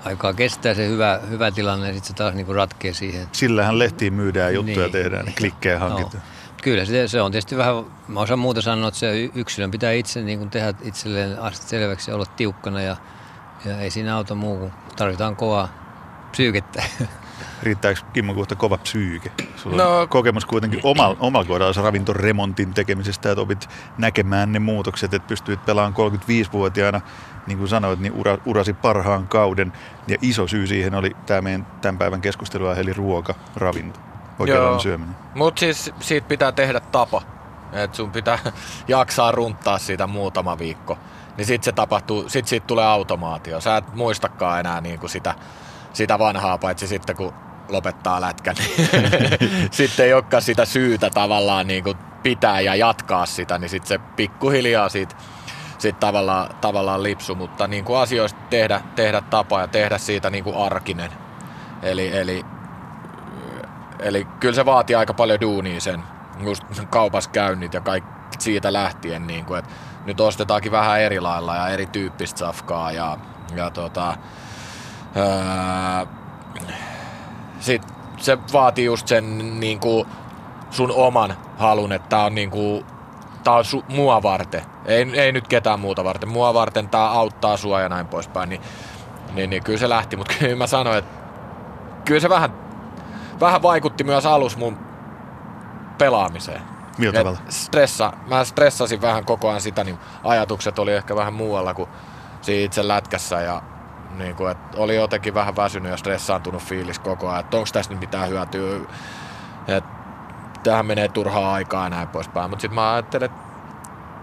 aikaa 0.05 0.33
kestää 0.33 0.73
se 0.73 0.87
hyvä, 0.87 1.19
hyvä 1.29 1.51
tilanne 1.51 1.87
ja 1.87 1.93
sitten 1.93 2.07
se 2.07 2.13
taas 2.13 2.33
niin 2.33 2.55
ratkee 2.55 2.93
siihen. 2.93 3.27
Sillähän 3.31 3.79
lehtiin 3.79 4.13
myydään 4.13 4.53
juttuja 4.53 4.77
niin. 4.77 4.91
tehdään, 4.91 5.25
niin 5.25 5.35
klikkejä 5.35 5.79
hankitaan. 5.79 6.23
No. 6.23 6.53
Kyllä, 6.63 6.85
se, 6.85 7.07
se 7.07 7.21
on 7.21 7.31
tietysti 7.31 7.57
vähän, 7.57 7.75
mä 8.07 8.19
osaan 8.19 8.39
muuta 8.39 8.61
sanoa, 8.61 8.87
että 8.87 8.99
se 8.99 9.29
yksilön 9.35 9.71
pitää 9.71 9.91
itse 9.91 10.21
niin 10.21 10.39
kuin 10.39 10.49
tehdä 10.49 10.73
itselleen 10.81 11.39
asti 11.39 11.69
selväksi 11.69 12.11
ja 12.11 12.15
olla 12.15 12.25
tiukkana 12.25 12.81
ja, 12.81 12.97
ja 13.65 13.79
ei 13.79 13.89
siinä 13.89 14.15
auta 14.15 14.35
muu 14.35 14.57
kuin 14.57 14.71
tarvitaan 14.95 15.35
kovaa 15.35 15.69
psyykettä. 16.31 16.83
Riittääkö 17.63 17.99
Kimmo 18.13 18.33
Kuhta 18.33 18.55
kova 18.55 18.77
psyyke? 18.77 19.31
Sulla 19.55 19.83
no, 19.83 19.99
on 19.99 20.09
kokemus 20.09 20.45
kuitenkin 20.45 20.79
omalla 20.83 21.17
oma 21.19 21.45
kohdalla 21.45 21.81
ravintoremontin 21.81 22.73
tekemisestä, 22.73 23.31
että 23.31 23.41
opit 23.41 23.69
näkemään 23.97 24.51
ne 24.51 24.59
muutokset, 24.59 25.13
että 25.13 25.27
pystyit 25.27 25.65
pelaamaan 25.65 26.11
35-vuotiaana, 26.11 27.01
niin 27.47 27.57
kuin 27.57 27.67
sanoit, 27.67 27.99
niin 27.99 28.13
ura, 28.13 28.37
urasi 28.45 28.73
parhaan 28.73 29.27
kauden. 29.27 29.73
Ja 30.07 30.17
iso 30.21 30.47
syy 30.47 30.67
siihen 30.67 30.95
oli 30.95 31.15
tämä 31.25 31.41
meidän 31.41 31.67
tämän 31.81 31.97
päivän 31.97 32.21
keskustelua, 32.21 32.75
eli 32.75 32.93
ruoka, 32.93 33.35
ravinto, 33.55 33.99
oikeanlainen 34.39 34.79
syöminen. 34.79 35.15
Mutta 35.35 35.59
siis 35.59 35.91
siitä 35.99 36.27
pitää 36.27 36.51
tehdä 36.51 36.79
tapa. 36.79 37.21
Että 37.73 37.97
sun 37.97 38.11
pitää 38.11 38.39
jaksaa 38.87 39.31
runttaa 39.31 39.77
siitä 39.77 40.07
muutama 40.07 40.57
viikko. 40.59 40.97
Niin 41.37 41.45
sitten 41.45 41.65
se 41.65 41.71
tapahtuu, 41.71 42.29
sit 42.29 42.47
siitä 42.47 42.67
tulee 42.67 42.85
automaatio. 42.85 43.61
Sä 43.61 43.77
et 43.77 43.95
muistakaan 43.95 44.59
enää 44.59 44.81
niinku 44.81 45.07
sitä, 45.07 45.35
sitä 45.93 46.19
vanhaa, 46.19 46.57
paitsi 46.57 46.87
sitten 46.87 47.15
kun 47.15 47.33
lopettaa 47.69 48.21
lätkän. 48.21 48.55
sitten 49.71 50.05
ei 50.05 50.13
olekaan 50.13 50.43
sitä 50.43 50.65
syytä 50.65 51.09
tavallaan 51.09 51.67
niin 51.67 51.83
kuin 51.83 51.97
pitää 52.23 52.59
ja 52.59 52.75
jatkaa 52.75 53.25
sitä, 53.25 53.57
niin 53.57 53.69
sitten 53.69 53.87
se 53.87 53.99
pikkuhiljaa 54.15 54.89
siitä 54.89 55.15
sit 55.77 55.99
tavallaan, 55.99 56.55
tavallaan 56.61 57.03
lipsu, 57.03 57.35
mutta 57.35 57.67
niin 57.67 57.85
kuin 57.85 57.99
asioista 57.99 58.39
tehdä, 58.49 58.81
tehdä 58.95 59.21
tapa 59.21 59.61
ja 59.61 59.67
tehdä 59.67 59.97
siitä 59.97 60.29
niin 60.29 60.43
kuin 60.43 60.57
arkinen. 60.57 61.11
Eli, 61.81 62.17
eli, 62.17 62.45
eli 63.99 64.27
kyllä 64.39 64.55
se 64.55 64.65
vaatii 64.65 64.95
aika 64.95 65.13
paljon 65.13 65.41
duunia 65.41 65.81
sen, 65.81 66.03
just 66.43 66.63
kaupassa 66.89 67.29
käynnit 67.29 67.73
ja 67.73 67.81
kaikki 67.81 68.09
siitä 68.39 68.73
lähtien, 68.73 69.27
niin 69.27 69.45
kuin, 69.45 69.59
että 69.59 69.71
nyt 70.05 70.21
ostetaankin 70.21 70.71
vähän 70.71 71.01
eri 71.01 71.19
lailla 71.19 71.55
ja 71.55 71.67
erityyppistä 71.67 72.39
safkaa 72.39 72.91
ja, 72.91 73.17
ja 73.55 73.69
tota, 73.69 74.17
öö, 75.17 76.05
sit 77.59 77.81
se 78.17 78.37
vaatii 78.53 78.85
just 78.85 79.07
sen 79.07 79.59
niin 79.59 79.79
kuin 79.79 80.07
sun 80.71 80.91
oman 80.91 81.37
halun, 81.57 81.91
että 81.91 82.09
tää 82.09 82.23
on, 82.23 82.35
niin 82.35 82.51
kuin, 82.51 82.85
tää 83.43 83.53
on 83.53 83.65
su, 83.65 83.83
mua 83.87 84.23
varten. 84.23 84.61
Ei, 84.85 85.07
ei 85.13 85.31
nyt 85.31 85.47
ketään 85.47 85.79
muuta 85.79 86.03
varten. 86.03 86.29
Mua 86.29 86.53
varten 86.53 86.89
tää 86.89 87.09
auttaa 87.09 87.57
sua 87.57 87.81
ja 87.81 87.89
näin 87.89 88.07
poispäin. 88.07 88.49
Niin, 88.49 88.61
niin, 89.33 89.49
niin 89.49 89.63
kyllä 89.63 89.79
se 89.79 89.89
lähti, 89.89 90.15
mutta 90.15 90.33
kyllä 90.39 90.55
mä 90.55 90.67
sanoin, 90.67 90.97
että 90.97 91.11
kyllä 92.05 92.19
se 92.19 92.29
vähän, 92.29 92.53
vähän 93.39 93.61
vaikutti 93.61 94.03
myös 94.03 94.25
alus 94.25 94.57
mun 94.57 94.77
pelaamiseen. 95.97 96.61
Millä 96.97 97.13
tavalla? 97.19 97.39
Stressa, 97.49 98.13
mä 98.27 98.43
stressasin 98.43 99.01
vähän 99.01 99.25
koko 99.25 99.49
ajan 99.49 99.61
sitä, 99.61 99.83
niin 99.83 99.97
ajatukset 100.23 100.79
oli 100.79 100.93
ehkä 100.93 101.15
vähän 101.15 101.33
muualla 101.33 101.73
kuin 101.73 101.89
siinä 102.41 102.65
itse 102.65 102.87
lätkässä 102.87 103.41
ja 103.41 103.61
niin 104.17 104.35
kuin, 104.35 104.51
että 104.51 104.77
oli 104.77 104.95
jotenkin 104.95 105.33
vähän 105.33 105.55
väsynyt 105.55 105.91
ja 105.91 105.97
stressaantunut 105.97 106.63
fiilis 106.63 106.99
koko 106.99 107.29
ajan, 107.29 107.39
että 107.39 107.57
onko 107.57 107.69
tässä 107.73 107.91
nyt 107.91 107.99
mitään 107.99 108.29
hyötyä, 108.29 108.79
että 109.67 109.89
tähän 110.63 110.85
menee 110.85 111.09
turhaa 111.09 111.53
aikaa 111.53 111.83
ja 111.83 111.89
näin 111.89 112.07
poispäin. 112.07 112.49
Mutta 112.49 112.61
sitten 112.61 112.75
mä 112.75 112.93
ajattelin, 112.93 113.25
että 113.25 113.37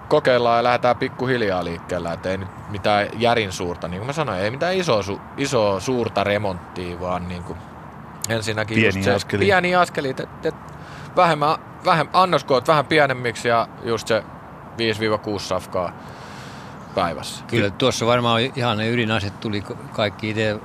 kokeillaan 0.08 0.56
ja 0.56 0.62
lähdetään 0.62 0.96
pikkuhiljaa 0.96 1.64
liikkeelle, 1.64 2.12
että 2.12 2.30
ei 2.30 2.38
nyt 2.38 2.48
mitään 2.68 3.08
järin 3.16 3.52
suurta, 3.52 3.88
niin 3.88 3.98
kuin 4.00 4.06
mä 4.06 4.12
sanoin, 4.12 4.40
ei 4.40 4.50
mitään 4.50 4.76
isoa, 4.76 5.02
su, 5.02 5.20
isoa 5.36 5.80
suurta 5.80 6.24
remonttia, 6.24 7.00
vaan 7.00 7.28
niin 7.28 7.42
kuin 7.42 7.58
ensinnäkin 8.28 8.74
Pieni 8.74 8.98
just 8.98 9.04
se, 9.04 9.14
askeli. 9.14 9.44
pieni 9.44 9.76
askeli, 9.76 10.08
että 10.10 10.26
et, 10.44 10.54
vähemmän, 11.16 11.56
vähemmän, 11.84 12.14
annoskoot 12.16 12.68
vähän 12.68 12.86
pienemmiksi 12.86 13.48
ja 13.48 13.68
just 13.82 14.08
se 14.08 14.24
5-6 15.36 15.38
safkaa 15.38 15.92
päivässä. 16.94 17.44
Kyllä 17.44 17.70
tuossa 17.70 18.06
varmaan 18.06 18.40
ihan 18.56 18.78
ne 18.78 18.90
ydinaset 18.90 19.40
tuli 19.40 19.60
ka- 19.60 19.74
kaikki 19.92 20.30
itse. 20.30 20.60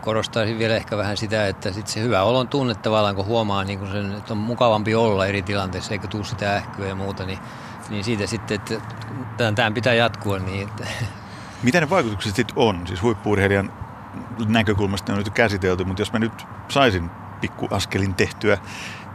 Korostaisin 0.00 0.58
vielä 0.58 0.76
ehkä 0.76 0.96
vähän 0.96 1.16
sitä, 1.16 1.46
että 1.46 1.72
sit 1.72 1.86
se 1.86 2.00
hyvä 2.00 2.22
olon 2.22 2.48
tunne 2.48 2.74
tavallaan, 2.74 3.14
kun 3.14 3.26
huomaa 3.26 3.64
niin 3.64 3.78
kun 3.78 3.88
sen, 3.88 4.12
että 4.12 4.34
on 4.34 4.38
mukavampi 4.38 4.94
olla 4.94 5.26
eri 5.26 5.42
tilanteissa, 5.42 5.92
eikä 5.92 6.08
tule 6.08 6.24
sitä 6.24 6.56
ähkyä 6.56 6.86
ja 6.86 6.94
muuta, 6.94 7.26
niin, 7.26 7.38
niin 7.88 8.04
siitä 8.04 8.26
sitten, 8.26 8.54
että 8.54 8.74
tämän, 9.36 9.54
tämän 9.54 9.74
pitää 9.74 9.94
jatkua 9.94 10.38
niin, 10.38 10.68
että 10.68 10.86
Mitä 11.62 11.80
ne 11.80 11.90
vaikutukset 11.90 12.36
sitten 12.36 12.58
on? 12.58 12.86
Siis 12.86 13.02
huippuurheilijan 13.02 13.72
näkökulmasta 14.46 15.12
ne 15.12 15.18
on 15.18 15.24
nyt 15.24 15.34
käsitelty, 15.34 15.84
mutta 15.84 16.02
jos 16.02 16.12
mä 16.12 16.18
nyt 16.18 16.46
saisin 16.68 17.10
pikku 17.40 17.68
askelin 17.70 18.14
tehtyä 18.14 18.58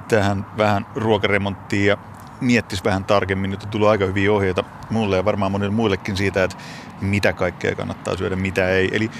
tähän 0.07 0.45
vähän 0.57 0.85
ruokaremonttiin 0.95 1.85
ja 1.85 1.97
miettis 2.43 2.83
vähän 2.83 3.05
tarkemmin, 3.05 3.51
nyt 3.51 3.63
on 3.63 3.69
tullut 3.69 3.87
aika 3.87 4.05
hyviä 4.05 4.31
ohjeita 4.33 4.63
mulle 4.89 5.15
ja 5.17 5.25
varmaan 5.25 5.51
monille 5.51 5.73
muillekin 5.73 6.17
siitä, 6.17 6.43
että 6.43 6.57
mitä 7.01 7.33
kaikkea 7.33 7.75
kannattaa 7.75 8.17
syödä, 8.17 8.35
mitä 8.35 8.69
ei. 8.69 8.89
Eli 8.91 9.11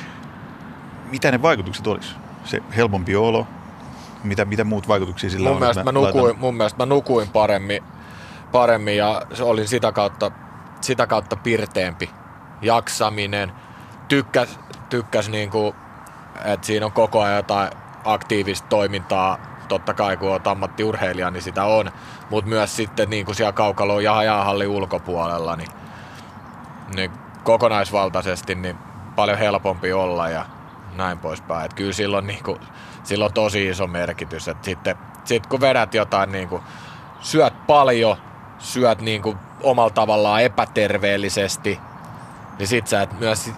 mitä 1.12 1.32
ne 1.32 1.42
vaikutukset 1.42 1.88
olisi? 1.88 2.16
Se 2.44 2.64
helpompi 2.76 3.16
olo, 3.16 3.48
mitä, 4.24 4.46
mitä 4.46 4.64
muut 4.64 4.88
vaikutuksia 4.88 5.30
sillä 5.30 5.50
Mun 5.50 5.56
on? 5.56 5.60
mielestä, 5.62 5.84
mä 5.84 5.92
laitan- 5.94 6.16
nukuin, 6.16 6.40
mun 6.40 6.56
mielestä 6.56 6.78
mä 6.78 6.86
nukuin 6.86 7.30
paremmin, 7.30 7.84
paremmin 8.52 8.98
ja 8.98 9.22
se 9.34 9.44
olin 9.44 9.68
sitä 9.68 9.92
kautta, 9.92 10.32
sitä 10.82 11.08
kautta 11.08 11.36
pirteempi. 11.36 12.10
Jaksaminen, 12.62 13.52
tykkäs, 14.08 14.60
tykkäs 14.90 15.30
niinku, 15.30 15.76
että 16.46 16.68
siinä 16.68 16.86
on 16.86 16.92
koko 16.92 17.22
ajan 17.22 17.36
jotain 17.36 17.70
aktiivista 18.06 18.68
toimintaa. 18.68 19.53
Totta 19.74 19.94
kai 19.94 20.18
kun 20.18 20.32
olet 20.32 20.48
ammattiurheilija, 20.48 21.32
niin 21.32 21.44
sitä 21.44 21.64
on. 21.64 21.92
Mutta 22.30 22.50
myös 22.50 22.76
sitten 22.76 23.10
niinku 23.10 23.34
siellä 23.34 23.52
kaukaloon 23.52 24.04
ja 24.04 24.14
hajahallin 24.14 24.68
ulkopuolella, 24.68 25.56
niin, 25.56 25.70
niin 26.96 27.12
kokonaisvaltaisesti 27.44 28.56
niin 28.56 28.78
paljon 29.16 29.38
helpompi 29.38 29.94
olla 29.94 30.30
ja 30.30 30.46
näin 30.96 31.20
poispäin. 31.20 31.66
Et 31.66 31.74
kyllä 31.74 31.94
silloin, 31.94 32.28
niinku, 32.28 32.58
sillä 33.04 33.26
on 33.26 33.34
tosi 33.34 33.68
iso 33.68 33.88
merkitys. 33.88 34.48
Et 34.48 34.64
sitten 34.64 34.96
sit 35.26 35.48
kun 35.48 35.62
vedät 35.62 35.94
jotain, 35.94 36.32
niinku, 36.32 36.64
syöt 37.22 37.68
paljon, 37.68 38.18
syöt 38.60 39.02
niinku 39.02 39.38
omalla 39.64 39.90
tavallaan 39.90 40.42
epäterveellisesti, 40.42 41.80
niin 42.60 42.68
sit 42.68 42.88
sä 42.88 43.02
et 43.02 43.20
myös 43.20 43.52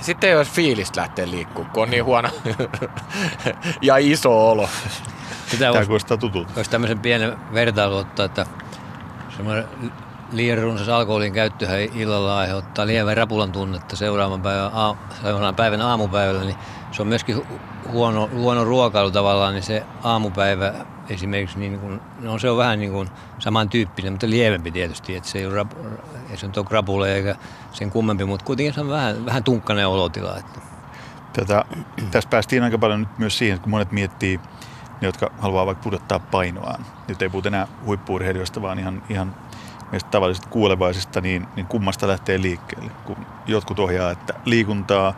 sitten 0.00 0.30
ei 0.30 0.36
olisi 0.36 0.52
fiilistä 0.52 1.00
lähteä 1.00 1.30
liikkumaan, 1.30 1.72
kun 1.72 1.82
on 1.82 1.90
niin 1.90 2.04
huono 2.04 2.28
ja 3.82 3.96
iso 3.96 4.50
olo. 4.50 4.68
Tämä 5.58 5.72
voisi, 5.72 5.86
kuulostaa 5.86 6.16
tutulta. 6.16 6.52
voisi 6.56 6.70
tämmöisen 6.70 6.98
pienen 6.98 7.36
vertailu 7.54 7.96
ottaa, 7.96 8.26
että 8.26 8.46
semmoinen 9.36 9.64
liian 10.32 10.58
runsas 10.58 10.88
alkoholin 10.88 11.32
käyttöhän 11.32 11.80
illalla 11.80 12.38
aiheuttaa 12.38 12.86
lievän 12.86 13.16
rapulan 13.16 13.52
tunnetta 13.52 13.96
seuraavan 13.96 14.42
päivän, 14.42 14.70
aa, 14.72 14.96
seuraavan 15.22 15.54
päivän 15.54 15.80
aamupäivällä, 15.80 16.44
niin 16.44 16.56
se 16.92 17.02
on 17.02 17.08
myöskin 17.08 17.36
hu- 17.36 17.58
huono, 17.88 18.30
huono 18.34 18.64
ruokailu 18.64 19.10
tavallaan, 19.10 19.54
niin 19.54 19.62
se 19.62 19.82
aamupäivä 20.02 20.74
esimerkiksi, 21.08 21.58
niin 21.58 21.78
kun, 21.80 22.00
no 22.20 22.38
se 22.38 22.50
on 22.50 22.56
vähän 22.56 22.78
niin 22.78 22.92
kuin 22.92 23.08
samantyyppinen, 23.38 24.12
mutta 24.12 24.30
lievempi 24.30 24.70
tietysti, 24.70 25.16
että 25.16 25.28
se 25.28 25.38
ei, 25.38 25.46
ole 25.46 25.54
rap, 25.54 25.72
ei 26.30 26.36
se 26.36 26.46
ole 26.46 26.66
krapula 26.66 27.08
eikä 27.08 27.36
sen 27.72 27.90
kummempi, 27.90 28.24
mutta 28.24 28.44
kuitenkin 28.44 28.74
se 28.74 28.80
on 28.80 28.88
vähän, 28.88 29.26
vähän 29.26 29.44
tunkkainen 29.44 29.88
olotila. 29.88 30.36
Että. 30.38 30.60
Tätä, 31.32 31.64
tässä 32.10 32.30
päästiin 32.30 32.62
aika 32.62 32.78
paljon 32.78 33.00
nyt 33.00 33.18
myös 33.18 33.38
siihen, 33.38 33.54
että 33.54 33.62
kun 33.62 33.70
monet 33.70 33.92
miettii, 33.92 34.40
ne, 35.02 35.08
jotka 35.08 35.30
haluaa 35.38 35.66
vaikka 35.66 35.82
pudottaa 35.82 36.18
painoaan. 36.18 36.86
Nyt 37.08 37.22
ei 37.22 37.28
puhuta 37.28 37.48
enää 37.48 37.66
huippuurheilijoista, 37.86 38.62
vaan 38.62 38.78
ihan, 38.78 39.02
ihan 39.08 39.34
meistä 39.92 40.10
tavallisista 40.10 40.48
kuulevaisista, 40.48 41.20
niin, 41.20 41.46
niin 41.56 41.66
kummasta 41.66 42.08
lähtee 42.08 42.42
liikkeelle. 42.42 42.90
Kun 43.04 43.16
jotkut 43.46 43.78
ohjaa, 43.78 44.10
että 44.10 44.34
liikuntaa 44.44 45.14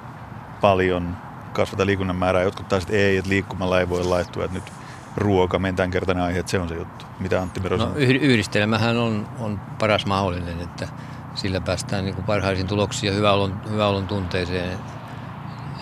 paljon, 0.60 1.16
kasvata 1.52 1.86
liikunnan 1.86 2.16
määrää, 2.16 2.42
jotkut 2.42 2.68
taas, 2.68 2.82
että 2.82 2.96
ei, 2.96 3.16
että 3.16 3.30
liikkumalla 3.30 3.80
ei 3.80 3.88
voi 3.88 4.04
laittua, 4.04 4.44
että 4.44 4.54
nyt 4.54 4.72
ruoka, 5.16 5.58
mentään 5.58 5.90
kertainen 5.90 6.24
aihe, 6.24 6.38
että 6.38 6.50
se 6.50 6.58
on 6.58 6.68
se 6.68 6.74
juttu. 6.74 7.04
Mitä 7.20 7.42
Antti 7.42 7.60
Mero 7.60 7.76
No, 7.76 7.92
yhdistelmähän 7.96 8.96
on, 8.96 9.28
on 9.38 9.60
paras 9.78 10.06
mahdollinen, 10.06 10.60
että 10.60 10.88
sillä 11.34 11.60
päästään 11.60 12.04
niin 12.04 12.14
kuin 12.14 12.24
parhaisiin 12.24 12.66
tuloksiin 12.66 13.08
ja 13.08 13.16
hyvä 13.16 13.32
olon, 13.32 13.60
hyvä 13.70 13.86
olon 13.86 14.06
tunteeseen. 14.06 14.78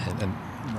Että 0.08 0.28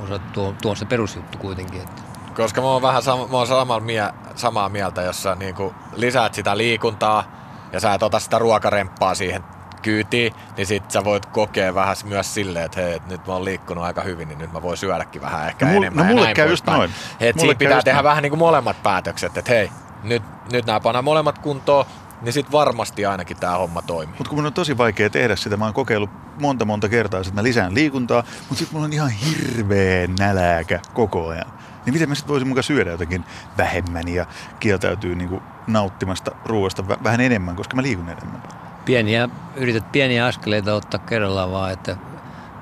osa, 0.03 0.19
tuo, 0.19 0.55
tuo 0.61 0.71
on 0.71 0.77
se 0.77 0.85
perusjuttu 0.85 1.37
kuitenkin. 1.37 1.81
Että. 1.81 2.02
Koska 2.35 2.61
mä 2.61 2.67
oon 2.67 2.81
vähän 2.81 3.01
sama, 3.01 3.27
mä 3.27 3.37
oon 3.37 3.47
samaa, 3.47 3.79
mie, 3.79 4.03
samaa 4.35 4.69
mieltä, 4.69 5.01
jos 5.01 5.23
sä 5.23 5.35
niinku 5.35 5.73
lisäät 5.95 6.33
sitä 6.33 6.57
liikuntaa 6.57 7.23
ja 7.71 7.79
sä 7.79 7.93
et 7.93 8.03
ota 8.03 8.19
sitä 8.19 8.39
ruokaremppaa 8.39 9.15
siihen 9.15 9.43
kyytiin, 9.81 10.33
niin 10.57 10.67
sit 10.67 10.91
sä 10.91 11.03
voit 11.03 11.25
kokea 11.25 11.75
vähän 11.75 11.95
myös 12.03 12.33
silleen, 12.33 12.65
että 12.65 12.81
hei, 12.81 12.93
et 12.93 13.07
nyt 13.07 13.27
mä 13.27 13.33
oon 13.33 13.45
liikkunut 13.45 13.83
aika 13.83 14.01
hyvin, 14.01 14.27
niin 14.27 14.37
nyt 14.39 14.53
mä 14.53 14.61
voin 14.61 14.77
syödäkin 14.77 15.21
vähän 15.21 15.47
ehkä 15.47 15.65
No 15.65 15.71
mul- 15.71 15.77
enemmän 15.77 16.07
no 16.07 16.13
mulle 16.13 16.33
käy 16.33 16.49
just 16.49 16.65
noin. 16.65 16.91
Et 17.19 17.35
Mulle 17.35 17.47
siinä 17.47 17.57
pitää 17.57 17.81
tehdä 17.81 17.97
noin. 17.97 18.03
vähän 18.03 18.21
niin 18.23 18.31
kuin 18.31 18.39
molemmat 18.39 18.83
päätökset, 18.83 19.37
että 19.37 19.51
hei, 19.51 19.71
nyt, 20.03 20.23
nyt 20.51 20.65
nämä 20.65 20.79
pannaan 20.79 21.03
molemmat 21.05 21.39
kuntoon, 21.39 21.85
niin 22.21 22.33
sit 22.33 22.51
varmasti 22.51 23.05
ainakin 23.05 23.37
tämä 23.37 23.57
homma 23.57 23.81
toimii. 23.81 24.15
Mutta 24.17 24.29
kun 24.29 24.37
mun 24.37 24.45
on 24.45 24.53
tosi 24.53 24.77
vaikea 24.77 25.09
tehdä 25.09 25.35
sitä, 25.35 25.57
mä 25.57 25.65
oon 25.65 25.73
kokeillut 25.73 26.09
monta 26.39 26.65
monta 26.65 26.89
kertaa, 26.89 27.19
että 27.19 27.33
mä 27.33 27.43
lisään 27.43 27.73
liikuntaa, 27.73 28.23
mutta 28.39 28.55
sitten 28.55 28.75
mulla 28.75 28.85
on 28.85 28.93
ihan 28.93 29.09
hirveä 29.09 30.07
näläkä 30.19 30.79
koko 30.93 31.27
ajan. 31.27 31.53
Niin 31.85 31.93
miten 31.93 32.09
mä 32.09 32.15
sitten 32.15 32.31
voisin 32.31 32.47
mukaan 32.47 32.63
syödä 32.63 32.91
jotenkin 32.91 33.25
vähemmän 33.57 34.07
ja 34.07 34.25
kieltäytyy 34.59 35.15
niinku 35.15 35.41
nauttimasta 35.67 36.31
ruoasta 36.45 36.83
vä- 36.83 37.03
vähän 37.03 37.21
enemmän, 37.21 37.55
koska 37.55 37.75
mä 37.75 37.81
liikun 37.81 38.09
enemmän. 38.09 38.43
Pieniä, 38.85 39.29
yrität 39.55 39.91
pieniä 39.91 40.25
askeleita 40.25 40.73
ottaa 40.73 40.99
kerrallaan 40.99 41.51
vaan, 41.51 41.71
että 41.71 41.97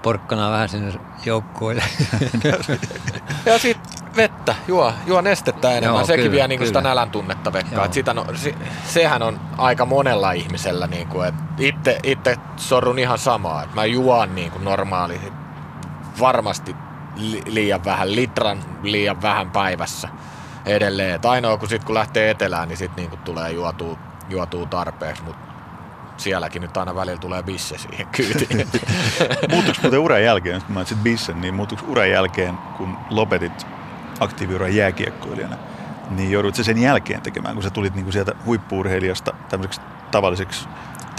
porkkana 0.01 0.51
vähän 0.51 0.69
sinne 0.69 0.93
joukkoille. 1.25 1.83
Ja 3.45 3.59
sit 3.59 3.77
vettä, 4.15 4.55
juo, 4.67 4.93
juo 5.05 5.21
nestettä 5.21 5.71
enemmän. 5.71 5.99
Joo, 5.99 6.05
Sekin 6.05 6.23
kyllä, 6.23 6.35
vie 6.35 6.47
niinku 6.47 6.65
sitä 6.65 6.81
nälän 6.81 7.11
tunnetta 7.11 7.53
vekkaa. 7.53 7.91
Sitä 7.91 8.13
no, 8.13 8.25
se, 8.35 8.55
sehän 8.85 9.21
on 9.21 9.39
aika 9.57 9.85
monella 9.85 10.31
ihmisellä. 10.31 10.87
Niinku, 10.87 11.21
et 11.21 11.35
itse, 11.57 11.99
itse 12.03 12.37
sorrun 12.57 12.99
ihan 12.99 13.17
samaa. 13.17 13.63
Et 13.63 13.73
mä 13.73 13.85
juon 13.85 14.35
niinku 14.35 14.59
normaali, 14.59 15.21
varmasti 16.19 16.75
li, 17.21 17.43
liian 17.45 17.85
vähän, 17.85 18.15
litran 18.15 18.59
liian 18.83 19.21
vähän 19.21 19.51
päivässä 19.51 20.09
edelleen. 20.65 21.15
Et 21.15 21.25
ainoa 21.25 21.57
kun 21.57 21.69
sit 21.69 21.83
kun 21.83 21.95
lähtee 21.95 22.29
etelään, 22.29 22.67
niin 22.67 22.77
sit 22.77 22.95
niinku 22.95 23.17
tulee 23.17 23.51
juotua, 23.51 23.97
juotua 24.29 24.65
tarpeeksi. 24.65 25.23
Mut 25.23 25.35
sielläkin 26.17 26.61
nyt 26.61 26.77
aina 26.77 26.95
välillä 26.95 27.19
tulee 27.19 27.43
bisse 27.43 27.77
siihen 27.77 28.07
kyytiin. 28.07 28.57
Muuttuiko 29.51 29.79
muuten 29.81 29.99
uran 29.99 30.23
jälkeen, 30.23 30.61
kun 30.61 30.73
mainitsit 30.73 31.03
bissen, 31.03 31.41
niin 31.41 31.53
muuttuiko 31.53 31.85
uran 31.87 32.09
jälkeen, 32.09 32.57
kun 32.77 32.97
lopetit 33.09 33.67
aktiiviuran 34.19 34.75
jääkiekkoilijana, 34.75 35.55
niin 36.09 36.31
joudut 36.31 36.55
se 36.55 36.63
sen 36.63 36.77
jälkeen 36.77 37.21
tekemään, 37.21 37.53
kun 37.53 37.63
sä 37.63 37.69
tulit 37.69 37.95
niinku 37.95 38.11
sieltä 38.11 38.35
huippuurheilijasta 38.45 39.33
tämmöiseksi 39.49 39.81
tavalliseksi 40.11 40.67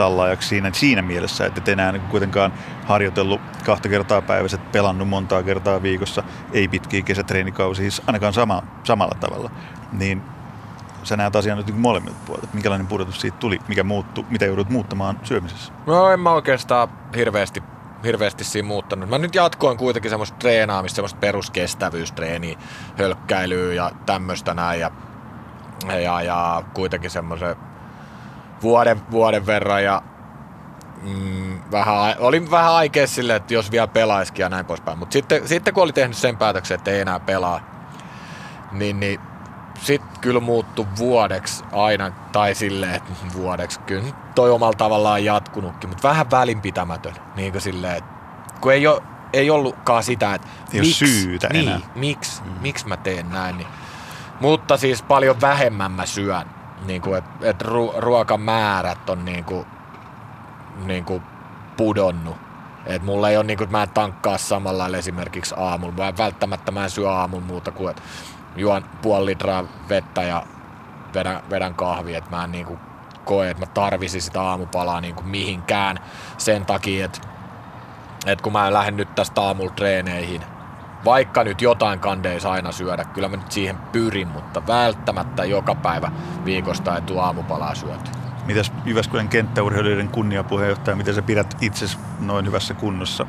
tallaajaksi 0.02 0.48
siinä, 0.48 0.70
siinä 0.72 1.02
mielessä, 1.02 1.46
että 1.46 1.60
et 1.60 1.68
enää 1.68 1.98
kuitenkaan 1.98 2.52
harjoitellut 2.84 3.40
kahta 3.64 3.88
kertaa 3.88 4.22
päivässä, 4.22 4.58
pelannut 4.58 5.08
montaa 5.08 5.42
kertaa 5.42 5.82
viikossa, 5.82 6.22
ei 6.52 6.68
pitkiä 6.68 7.02
kesätreenikausia, 7.02 7.82
siis 7.82 8.02
ainakaan 8.06 8.32
sama, 8.32 8.62
samalla 8.84 9.16
tavalla. 9.20 9.50
Niin 9.92 10.22
sä 11.02 11.16
näet 11.16 11.36
asian 11.36 11.58
nyt 11.58 11.66
niinku 11.66 11.80
molemmilta 11.80 12.18
puolilta, 12.26 12.44
että 12.44 12.56
minkälainen 12.56 12.86
pudotus 12.86 13.20
siitä 13.20 13.36
tuli, 13.36 13.58
mikä 13.68 13.84
muuttu, 13.84 14.26
mitä 14.30 14.44
joudut 14.44 14.70
muuttamaan 14.70 15.20
syömisessä. 15.22 15.72
No 15.86 16.10
en 16.10 16.20
mä 16.20 16.30
oikeastaan 16.32 16.88
hirveästi 17.16 17.62
hirveästi 18.04 18.44
siinä 18.44 18.68
muuttanut. 18.68 19.08
Mä 19.08 19.18
nyt 19.18 19.34
jatkoin 19.34 19.78
kuitenkin 19.78 20.10
semmoista 20.10 20.36
treenaamista, 20.38 20.96
semmoista 20.96 21.18
peruskestävyystreeniä, 21.18 22.58
hölkkäilyä 22.98 23.74
ja 23.74 23.90
tämmöistä 24.06 24.54
näin. 24.54 24.80
Ja, 24.80 24.90
ja, 26.02 26.22
ja 26.22 26.62
kuitenkin 26.74 27.10
semmoisen 27.10 27.56
vuoden, 28.62 29.10
vuoden 29.10 29.46
verran 29.46 29.84
ja 29.84 30.02
mm, 31.02 31.60
vähän, 31.72 32.14
oli 32.18 32.50
vähän 32.50 32.72
aikea 32.72 33.06
sille, 33.06 33.36
että 33.36 33.54
jos 33.54 33.70
vielä 33.70 33.86
pelaisikin 33.86 34.42
ja 34.42 34.48
näin 34.48 34.66
poispäin. 34.66 34.98
Mutta 34.98 35.12
sitten, 35.12 35.48
sitten 35.48 35.74
kun 35.74 35.82
oli 35.82 35.92
tehnyt 35.92 36.16
sen 36.16 36.36
päätöksen, 36.36 36.74
että 36.74 36.90
ei 36.90 37.00
enää 37.00 37.20
pelaa, 37.20 37.60
niin, 38.72 39.00
niin 39.00 39.20
sitten 39.80 40.20
kyllä 40.20 40.40
muuttu 40.40 40.86
vuodeksi 40.98 41.64
aina, 41.72 42.10
tai 42.32 42.54
silleen, 42.54 42.94
että 42.94 43.12
vuodeksi, 43.34 43.80
kyllä 43.80 44.04
toi 44.34 44.50
omalla 44.50 44.76
tavallaan 44.76 45.24
jatkunutkin, 45.24 45.90
mutta 45.90 46.08
vähän 46.08 46.30
välinpitämätön, 46.30 47.14
niin 47.36 47.52
kuin 47.52 47.62
silleen, 47.62 47.96
että 47.96 48.10
kun 48.60 48.72
ei, 48.72 48.86
ole, 48.86 49.02
ei 49.32 49.50
ollutkaan 49.50 50.02
sitä, 50.02 50.34
että 50.34 50.48
ei 50.72 50.80
miksi, 50.80 51.22
syytä 51.22 51.48
niin, 51.52 51.68
enää. 51.68 51.80
miksi, 51.94 52.42
mm. 52.42 52.50
miksi 52.60 52.88
mä 52.88 52.96
teen 52.96 53.30
näin, 53.30 53.56
niin, 53.56 53.68
mutta 54.40 54.76
siis 54.76 55.02
paljon 55.02 55.40
vähemmän 55.40 55.92
mä 55.92 56.06
syön, 56.06 56.46
niin 56.86 57.02
kuin, 57.02 57.18
että 57.18 57.30
et 57.40 57.62
ru, 57.62 57.94
ruokamäärät 57.96 59.10
on 59.10 59.24
niin 59.24 59.44
kuin, 59.44 59.66
niin 60.84 61.04
kuin 61.04 61.22
pudonnut. 61.76 62.36
Et 62.86 63.02
mulla 63.02 63.30
ei 63.30 63.36
ole 63.36 63.44
niin 63.44 63.58
kuin, 63.58 63.64
että 63.64 63.76
mä 63.76 63.82
en 63.82 63.90
tankkaa 63.90 64.38
samalla 64.38 64.78
lailla 64.78 64.96
esimerkiksi 64.96 65.54
aamulla. 65.58 65.94
Mä 65.96 66.08
en 66.08 66.18
välttämättä 66.18 66.72
mä 66.72 66.84
en 66.84 66.90
syö 66.90 67.10
aamulla 67.10 67.46
muuta 67.46 67.70
kuin, 67.70 67.90
että 67.90 68.02
juon 68.56 68.84
puoli 69.02 69.26
litraa 69.26 69.64
vettä 69.88 70.22
ja 70.22 70.42
vedän, 71.14 71.42
vedän 71.50 71.74
kahvia. 71.74 72.18
Että 72.18 72.30
mä 72.30 72.44
en 72.44 72.52
niin 72.52 72.66
kuin, 72.66 72.80
koe, 73.24 73.50
että 73.50 73.66
mä 73.66 73.72
tarvisin 73.74 74.22
sitä 74.22 74.42
aamupalaa 74.42 75.00
niin 75.00 75.14
kuin 75.14 75.28
mihinkään 75.28 75.98
sen 76.38 76.66
takia, 76.66 77.04
että, 77.04 77.20
että 78.26 78.42
kun 78.42 78.52
mä 78.52 78.72
lähden 78.72 78.96
nyt 78.96 79.14
tästä 79.14 79.40
aamulla 79.40 79.72
treeneihin, 79.76 80.42
vaikka 81.04 81.44
nyt 81.44 81.62
jotain 81.62 81.98
kandeis 81.98 82.46
aina 82.46 82.72
syödä, 82.72 83.04
kyllä 83.04 83.28
mä 83.28 83.36
nyt 83.36 83.52
siihen 83.52 83.76
pyrin, 83.92 84.28
mutta 84.28 84.66
välttämättä 84.66 85.44
joka 85.44 85.74
päivä 85.74 86.12
viikosta 86.44 86.96
ei 86.96 87.02
tule 87.02 87.20
aamupalaa 87.20 87.74
syötyä. 87.74 88.12
Mitäs 88.46 88.72
Jyväskylän 88.84 89.28
kenttäurheilijoiden 89.28 90.08
kunniapuheenjohtaja, 90.08 90.96
miten 90.96 91.14
sä 91.14 91.22
pidät 91.22 91.56
itses 91.60 91.98
noin 92.20 92.46
hyvässä 92.46 92.74
kunnossa? 92.74 93.26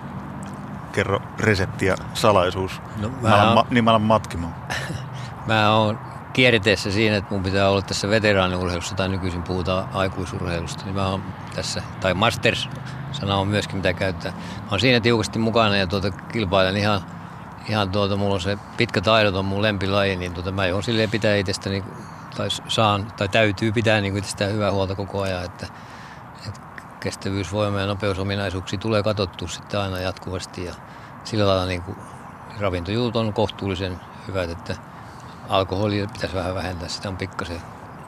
Kerro 0.91 1.21
resepti 1.39 1.86
ja 1.86 1.95
salaisuus. 2.13 2.82
No, 3.01 3.09
mä 3.09 3.30
mä 3.30 3.36
alan, 3.36 3.53
ma- 3.53 3.65
niin 3.69 3.84
mä 3.84 3.89
alan 3.89 4.01
matkimaan. 4.01 4.55
Mä 5.47 5.71
oon 5.76 5.99
kierteessä 6.34 6.91
siinä, 6.91 7.17
että 7.17 7.34
mun 7.34 7.43
pitää 7.43 7.69
olla 7.69 7.82
tässä 7.82 8.09
veteraaniurheilussa 8.09 8.95
tai 8.95 9.09
nykyisin 9.09 9.43
puhutaan 9.43 9.89
aikuisurheilusta, 9.93 10.86
niin 10.86 10.95
mä 10.95 11.07
oon 11.07 11.24
tässä, 11.55 11.82
tai 12.01 12.13
masters 12.13 12.69
sana 13.11 13.36
on 13.36 13.47
myöskin 13.47 13.78
mitä 13.78 13.93
käyttää. 13.93 14.32
Mä 14.32 14.67
oon 14.71 14.80
siinä 14.80 14.99
tiukasti 14.99 15.39
mukana 15.39 15.78
ja 15.78 15.88
tuota, 15.88 16.11
kilpailen 16.11 16.78
ihan, 16.78 17.01
ihan 17.70 17.89
tuota, 17.89 18.16
mulla 18.16 18.34
on 18.34 18.41
se 18.41 18.57
pitkä 18.78 19.01
taidot 19.01 19.36
on 19.36 19.45
mun 19.45 19.61
lempilaji, 19.61 20.16
niin 20.16 20.34
tuota, 20.34 20.51
mä 20.51 20.66
joudun 20.66 20.84
silleen 20.84 21.09
pitää 21.09 21.36
itsestäni, 21.36 21.84
tai 22.38 22.47
saan, 22.68 23.14
tai 23.18 23.30
täytyy 23.30 23.72
pitää 23.72 24.01
niin 24.01 24.18
itsestään 24.18 24.51
hyvää 24.51 24.72
huolta 24.72 24.95
koko 24.95 25.22
ajan, 25.22 25.45
että, 25.45 25.68
että 26.47 26.61
kestävyys, 26.99 27.53
voima 27.53 27.80
ja 27.80 27.88
nopeusominaisuuksia 27.88 28.80
tulee 28.80 29.03
katsottua 29.03 29.47
sitten 29.47 29.80
aina 29.80 29.99
jatkuvasti 29.99 30.66
ja 30.66 30.74
sillä 31.24 31.47
lailla 31.47 31.66
niin 31.66 31.82
kuin 31.82 31.97
ravintojutut 32.59 33.16
on 33.16 33.34
kohtuullisen 33.34 33.99
hyvät, 34.28 34.49
että 34.49 34.76
alkoholia 35.49 36.07
pitäisi 36.14 36.36
vähän 36.36 36.55
vähentää, 36.55 36.88
sitä 36.89 37.09
on 37.09 37.18
pikkasen 37.18 37.61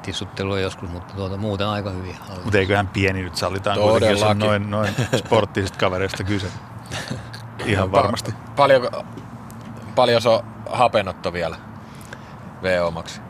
tissuttelua 0.04 0.60
joskus, 0.60 0.90
mutta 0.90 1.14
tuota, 1.16 1.38
muuten 1.38 1.68
aika 1.68 1.90
hyvin. 1.90 2.16
Mutta 2.44 2.58
eiköhän 2.58 2.88
pieni 2.88 3.24
nyt 3.24 3.36
sallitaan 3.36 3.80
kuitenkin, 3.80 4.10
jos 4.10 4.24
on 4.24 4.40
noin, 4.40 4.72
noin 4.72 4.90
sporttisista 5.18 5.80
kavereista 5.80 6.24
kyse. 6.24 6.48
Ihan 7.66 7.92
varmasti. 7.92 8.32
Pa- 8.32 8.52
paljon, 8.56 8.88
paljon 9.96 10.22
se 10.22 10.30
on 10.30 10.44
hapenotto 10.70 11.34
vielä 11.34 11.56
VO-maksi? 12.64 13.22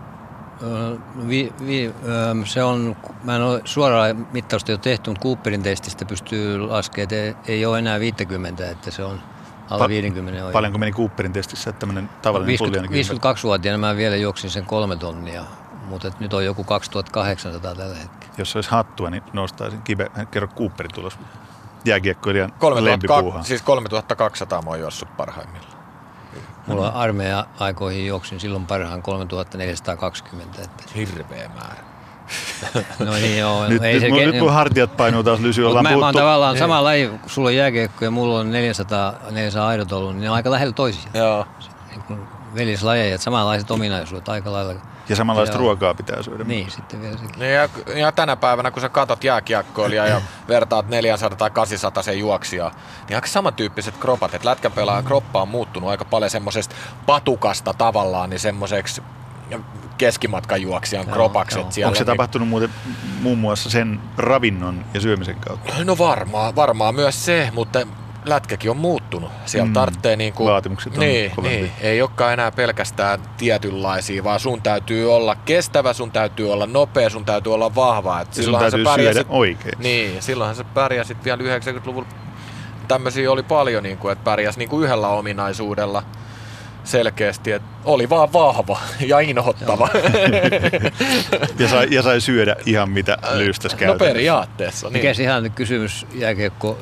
Öö, 0.63 0.95
Vi, 1.27 1.53
vi, 1.65 1.93
öö, 2.07 2.33
se 2.45 2.63
on, 2.63 2.95
mä 3.23 3.35
en 3.35 3.41
ole 3.41 3.61
suoraan 3.65 4.27
mittausta 4.33 4.71
jo 4.71 4.77
tehty, 4.77 5.09
mutta 5.09 5.23
Cooperin 5.23 5.63
testistä 5.63 6.05
pystyy 6.05 6.59
laskemaan, 6.59 7.13
että 7.13 7.39
ei, 7.51 7.65
ole 7.65 7.79
enää 7.79 7.99
50, 7.99 8.69
että 8.69 8.91
se 8.91 9.03
on 9.03 9.21
alle 9.69 9.85
Pa- 9.85 9.89
50 9.89 10.45
on. 10.45 10.51
Paljonko 10.53 10.77
meni 10.79 10.91
Cooperin 10.91 11.33
testissä, 11.33 11.69
että 11.69 11.79
tämmöinen 11.79 12.09
tavallinen 12.21 12.47
50, 12.47 12.87
pulliainen 12.87 13.35
52-vuotiaana 13.35 13.77
mä 13.77 13.95
vielä 13.95 14.15
juoksin 14.15 14.49
sen 14.49 14.65
kolme 14.65 14.95
tonnia, 14.95 15.43
mutta 15.89 16.07
et 16.07 16.19
nyt 16.19 16.33
on 16.33 16.45
joku 16.45 16.63
2800 16.63 17.75
tällä 17.75 17.95
hetkellä. 17.95 18.33
Jos 18.37 18.55
olisi 18.55 18.69
hattua, 18.69 19.09
niin 19.09 19.23
nostaisin 19.33 19.81
kive. 19.81 20.11
Kerro 20.31 20.47
Cooperin 20.47 20.91
tulos. 20.93 21.19
Jääkiekkoilijan 21.85 22.51
3200, 22.59 22.91
lempipuuhaa. 23.17 23.43
siis 23.43 23.61
3200 23.61 24.61
mä 24.61 24.69
oon 24.69 24.79
juossut 24.79 25.17
parhaimmillaan. 25.17 25.74
Mulla 26.67 26.87
armeija 26.87 27.45
aikoihin 27.59 28.07
juoksin 28.07 28.39
silloin 28.39 28.65
parhaan 28.65 29.01
3420. 29.01 30.61
Että, 30.61 30.83
Hirveä 30.95 31.49
määrä. 31.49 31.83
no 32.99 33.11
niin 33.13 33.37
joo. 33.37 33.65
Nyt, 33.69 33.83
ei 33.83 33.93
nyt, 33.93 34.01
se, 34.01 34.09
mun, 34.09 34.19
ke- 34.19 34.25
nyt 34.25 34.39
mun 34.39 34.53
hartiat 34.53 34.97
painuu 34.97 35.23
taas 35.23 35.39
lysy. 35.39 35.61
Mut 35.61 35.69
Ollaan 35.69 35.83
mä, 35.83 35.89
mä 35.89 35.95
oon 35.95 36.01
puhuttu, 36.01 36.19
tavallaan 36.19 36.57
sama 36.57 36.83
laji, 36.83 37.07
kun 37.07 37.29
sulla 37.29 37.47
on 37.49 37.55
jääkiekko 37.55 38.05
ja 38.05 38.11
mulla 38.11 38.39
on 38.39 38.51
400, 38.51 39.13
400 39.31 39.67
aidot 39.67 39.91
ollut, 39.91 40.11
niin 40.13 40.21
ne 40.21 40.29
on 40.29 40.35
aika 40.35 40.51
lähellä 40.51 40.73
toisia. 40.73 41.09
Joo. 41.13 41.47
Niin 41.89 42.01
kuin 42.01 42.19
Veljeslajeja, 42.55 43.17
samanlaiset 43.17 43.71
ominaisuudet 43.71 44.29
aika 44.29 44.51
lailla. 44.51 44.73
Ja 45.09 45.15
samanlaista 45.15 45.55
Joo. 45.55 45.59
ruokaa 45.61 45.93
pitää 45.93 46.23
syödä. 46.23 46.43
Niin, 46.43 46.71
sitten 46.71 47.01
vielä 47.01 47.17
sekin. 47.17 47.41
Ja, 47.41 47.69
ja, 47.95 48.11
tänä 48.11 48.35
päivänä, 48.35 48.71
kun 48.71 48.81
sä 48.81 48.89
katot 48.89 49.23
jääkiekkoilijaa 49.23 50.07
ja 50.07 50.21
vertaat 50.47 50.89
400 50.89 51.37
tai 51.37 51.49
800 51.49 52.03
sen 52.03 52.19
juoksijaa, 52.19 52.71
niin 53.09 53.17
aika 53.17 53.27
samantyyppiset 53.27 53.97
kropat. 53.97 54.33
Että 54.33 54.49
lätkäpelaajan 54.49 55.03
kroppa 55.03 55.41
on 55.41 55.49
muuttunut 55.49 55.89
aika 55.89 56.05
paljon 56.05 56.29
semmoisesta 56.29 56.75
patukasta 57.05 57.73
tavallaan, 57.73 58.29
niin 58.29 58.39
semmoiseksi 58.39 59.01
keskimatkan 59.97 60.61
juoksijan 60.61 61.05
Joo, 61.07 61.13
kropaksi. 61.13 61.59
Onko 61.59 61.71
se 61.71 61.85
niin- 61.85 62.05
tapahtunut 62.05 62.47
muuten 62.47 62.69
muun 63.21 63.37
muassa 63.37 63.69
sen 63.69 63.99
ravinnon 64.17 64.85
ja 64.93 65.01
syömisen 65.01 65.35
kautta? 65.35 65.73
No 65.83 65.97
varmaan, 65.97 66.55
varmaan 66.55 66.95
myös 66.95 67.25
se, 67.25 67.49
mutta 67.53 67.87
lätkäkin 68.25 68.71
on 68.71 68.77
muuttunut. 68.77 69.31
Siellä 69.45 69.67
Mm, 69.67 69.73
tarvitsee 69.73 70.15
niinku... 70.15 70.45
vaatimukset 70.45 70.93
on 70.93 70.99
niin, 70.99 71.31
niin, 71.41 71.71
ei 71.81 72.01
olekaan 72.01 72.33
enää 72.33 72.51
pelkästään 72.51 73.19
tietynlaisia, 73.37 74.23
vaan 74.23 74.39
sun 74.39 74.61
täytyy 74.61 75.13
olla 75.15 75.35
kestävä, 75.35 75.93
sun 75.93 76.11
täytyy 76.11 76.51
olla 76.53 76.65
nopea, 76.65 77.09
sun 77.09 77.25
täytyy 77.25 77.53
olla 77.53 77.75
vahva. 77.75 78.21
Et 78.21 78.37
Ja 78.37 78.43
sun 78.43 78.59
täytyy 78.59 78.83
sä 78.83 78.89
pärjäsit, 78.89 79.21
syödä 79.21 79.29
oikein. 79.37 79.73
Niin, 79.79 80.21
silloinhan 80.21 80.55
sä 80.55 80.63
pärjäsit 80.63 81.25
vielä 81.25 81.57
90-luvulla. 81.57 82.07
Tämmöisiä 82.87 83.31
oli 83.31 83.43
paljon, 83.43 83.83
niin 83.83 83.97
kuin, 83.97 84.11
että 84.11 84.23
pärjäs 84.23 84.57
niin 84.57 84.69
kuin 84.69 84.83
yhdellä 84.85 85.07
ominaisuudella 85.07 86.03
selkeästi, 86.83 87.51
että 87.51 87.67
oli 87.85 88.09
vaan 88.09 88.33
vahva 88.33 88.79
ja 88.99 89.19
inhottava. 89.19 89.89
Ja 91.59 91.67
sai, 91.67 91.87
ja 91.91 92.01
sai 92.01 92.21
syödä 92.21 92.55
ihan 92.65 92.89
mitä 92.89 93.17
lyystäs 93.33 93.75
no 93.87 93.95
periaatteessa. 93.95 94.89
Mikä 94.89 95.03
Niin. 95.07 95.15
se 95.15 95.23
ihan 95.23 95.51
kysymys 95.51 96.07
jääkiekko 96.13 96.77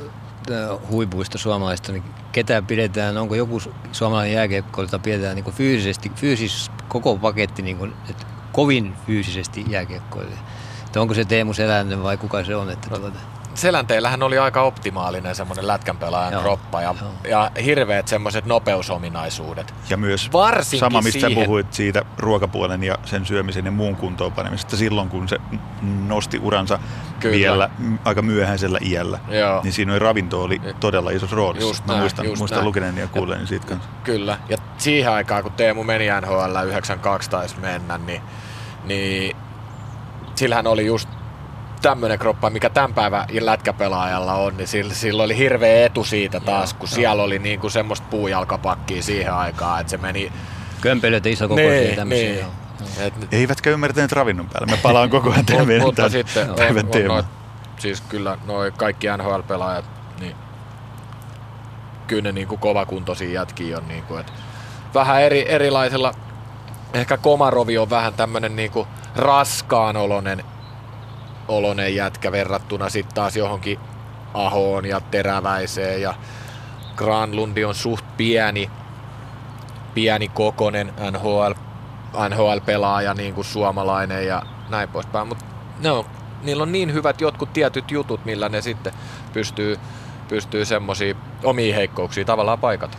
huipuista 0.90 1.38
suomalaista, 1.38 1.92
niin 1.92 2.04
ketä 2.32 2.62
pidetään, 2.62 3.18
onko 3.18 3.36
joku 3.36 3.60
su- 3.60 3.74
suomalainen 3.92 4.34
jääkiekko, 4.34 4.82
jota 4.82 5.00
pidetään 5.00 5.36
niin 5.36 5.54
fyysisesti, 5.54 6.12
fyysis, 6.16 6.72
koko 6.88 7.18
paketti 7.18 7.62
niin 7.62 7.78
kuin, 7.78 7.94
että 8.10 8.26
kovin 8.52 8.96
fyysisesti 9.08 9.66
jääkiekkoille. 9.70 10.36
Että 10.86 11.02
onko 11.02 11.14
se 11.14 11.26
Teemu 11.26 11.54
Selänen 11.54 12.04
vai 12.04 12.18
kuka 12.18 12.44
se 12.44 12.56
on? 12.56 12.70
Että 12.70 12.90
tuota, 12.90 13.20
Selänteillähän 13.56 14.24
oli 14.24 14.38
aika 14.38 14.62
optimaalinen 14.62 15.36
semmoinen 15.36 15.68
lätkänpelaajan 15.68 16.42
kroppa 16.42 16.82
ja, 16.82 16.96
joo. 17.02 17.12
ja 17.30 17.52
hirveät 17.66 18.08
semmoiset 18.08 18.46
nopeusominaisuudet. 18.46 19.74
Ja 19.90 19.98
myös 19.98 20.30
Varsinkin 20.34 20.80
sama, 20.80 21.02
mistä 21.02 21.20
siihen- 21.20 21.32
sä 21.32 21.46
puhuit 21.46 21.74
siitä 21.74 22.06
ruokapuolen 22.18 22.84
ja 22.84 22.98
sen 23.06 23.26
syömisen 23.26 23.66
ja 23.66 23.72
muun 23.72 23.96
kuntoon 23.96 24.32
panemisesta 24.32 24.78
silloin, 24.78 25.10
kun 25.10 25.30
se 25.30 25.38
nosti 26.08 26.40
uransa 26.40 26.80
Kyllä. 27.20 27.36
vielä 27.38 27.70
aika 28.06 28.22
myöhäisellä 28.22 28.80
iällä. 28.82 29.20
Joo. 29.30 29.64
Niin 29.64 29.74
siinä 29.74 29.92
oli 29.92 30.00
ravinto 30.00 30.42
oli 30.44 30.62
todella 30.80 31.10
isossa 31.10 31.36
roolissa. 31.36 31.68
Just 31.70 31.86
Mä 31.86 31.94
näin, 31.94 32.02
muistan, 32.02 32.26
just 32.26 32.40
muistan 32.40 32.66
lukeneeni 32.66 33.02
ja 33.02 33.08
kuulleeni 33.08 33.48
siitä 33.48 33.68
kanssa. 33.68 33.90
Kyllä. 34.04 34.38
Ja 34.50 34.58
siihen 34.78 35.12
aikaan, 35.12 35.44
kun 35.44 35.52
Teemu 35.52 35.84
meni 35.84 36.06
NHL 36.22 36.68
92 36.68 37.30
taisi 37.30 37.60
mennä, 37.60 37.98
niin, 37.98 38.22
niin 38.84 39.36
sillähän 40.36 40.68
oli 40.68 40.86
just 40.86 41.10
tämmöinen 41.84 42.20
kroppa, 42.20 42.50
mikä 42.50 42.70
tämän 42.70 42.94
päivän 42.94 43.28
lätkäpelaajalla 43.40 44.34
on, 44.34 44.58
niin 44.58 44.68
sillä, 44.68 44.94
sillä 44.94 45.24
oli 45.24 45.38
hirveä 45.38 45.86
etu 45.86 46.04
siitä 46.04 46.40
taas, 46.40 46.74
kun 46.74 46.88
siellä 46.88 47.24
oli 47.24 47.40
niinku 47.40 47.70
semmoista 47.70 48.08
puujalkapakkia 48.10 49.04
siihen 49.04 49.34
aikaan, 49.34 49.82
että 49.82 49.92
se 49.92 49.98
meni... 49.98 50.32
kömpelöitä 50.82 51.30
isokokoisia 51.30 51.82
Niin, 51.82 51.96
tämmöisiä. 51.96 52.30
niin. 52.30 52.40
joo. 52.40 52.50
Et, 53.00 53.14
Eivätkä 53.32 53.70
ymmärtäneet 53.70 54.12
ravinnon 54.12 54.50
päälle. 54.50 54.72
Mä 54.72 54.78
palaan 54.84 55.10
koko 55.10 55.32
ajan 55.32 55.46
tämän 55.46 55.68
meidän 55.68 55.86
mutta 55.86 55.96
tämän 55.96 56.12
sitten 56.12 56.50
on, 56.50 56.56
päivän 56.56 56.86
on 56.96 57.06
noit, 57.06 57.26
siis 57.80 58.02
kyllä 58.02 58.38
noi 58.46 58.72
kaikki 58.72 59.08
NHL-pelaajat, 59.08 59.86
niin 60.20 60.36
kyllä 62.08 62.22
ne 62.22 62.32
niinku 62.32 62.58
kovakuntoisia 62.58 63.32
jätkiä 63.32 63.78
on. 63.78 63.88
Niinku, 63.88 64.16
et 64.16 64.34
vähän 64.94 65.22
eri, 65.22 65.52
erilaisella, 65.52 66.14
ehkä 66.94 67.18
Komarovi 67.18 67.78
on 67.78 67.90
vähän 67.90 68.14
tämmönen 68.14 68.56
niinku 68.56 68.88
raskaan 69.16 69.98
olonen, 69.98 70.44
olonen 71.48 71.96
jätkä 71.96 72.32
verrattuna 72.32 72.90
sitten 72.90 73.16
taas 73.16 73.36
johonkin 73.36 73.80
Ahoon 74.34 74.86
ja 74.86 75.02
Teräväiseen 75.02 76.02
ja 76.02 76.14
Granlundi 76.96 77.66
on 77.66 77.76
suht 77.76 78.06
pieni, 78.18 78.70
pieni 79.94 80.28
kokonen 80.28 80.94
NHL, 81.12 81.52
NHL-pelaaja 82.30 83.14
niin 83.14 83.34
kuin 83.34 83.46
suomalainen 83.46 84.28
ja 84.28 84.44
näin 84.70 84.90
poispäin, 84.90 85.28
mutta 85.28 85.46
ne 85.80 85.92
on, 85.92 86.06
niillä 86.44 86.64
on 86.64 86.72
niin 86.72 86.94
hyvät 86.94 87.22
jotkut 87.22 87.54
tietyt 87.54 87.92
jutut, 87.92 88.26
millä 88.26 88.50
ne 88.50 88.62
sitten 88.62 88.94
pystyy, 89.34 89.80
pystyy 90.28 90.66
semmoisia 90.66 91.16
omia 91.44 91.76
heikkouksia 91.76 92.26
tavallaan 92.26 92.60
paikata. 92.60 92.98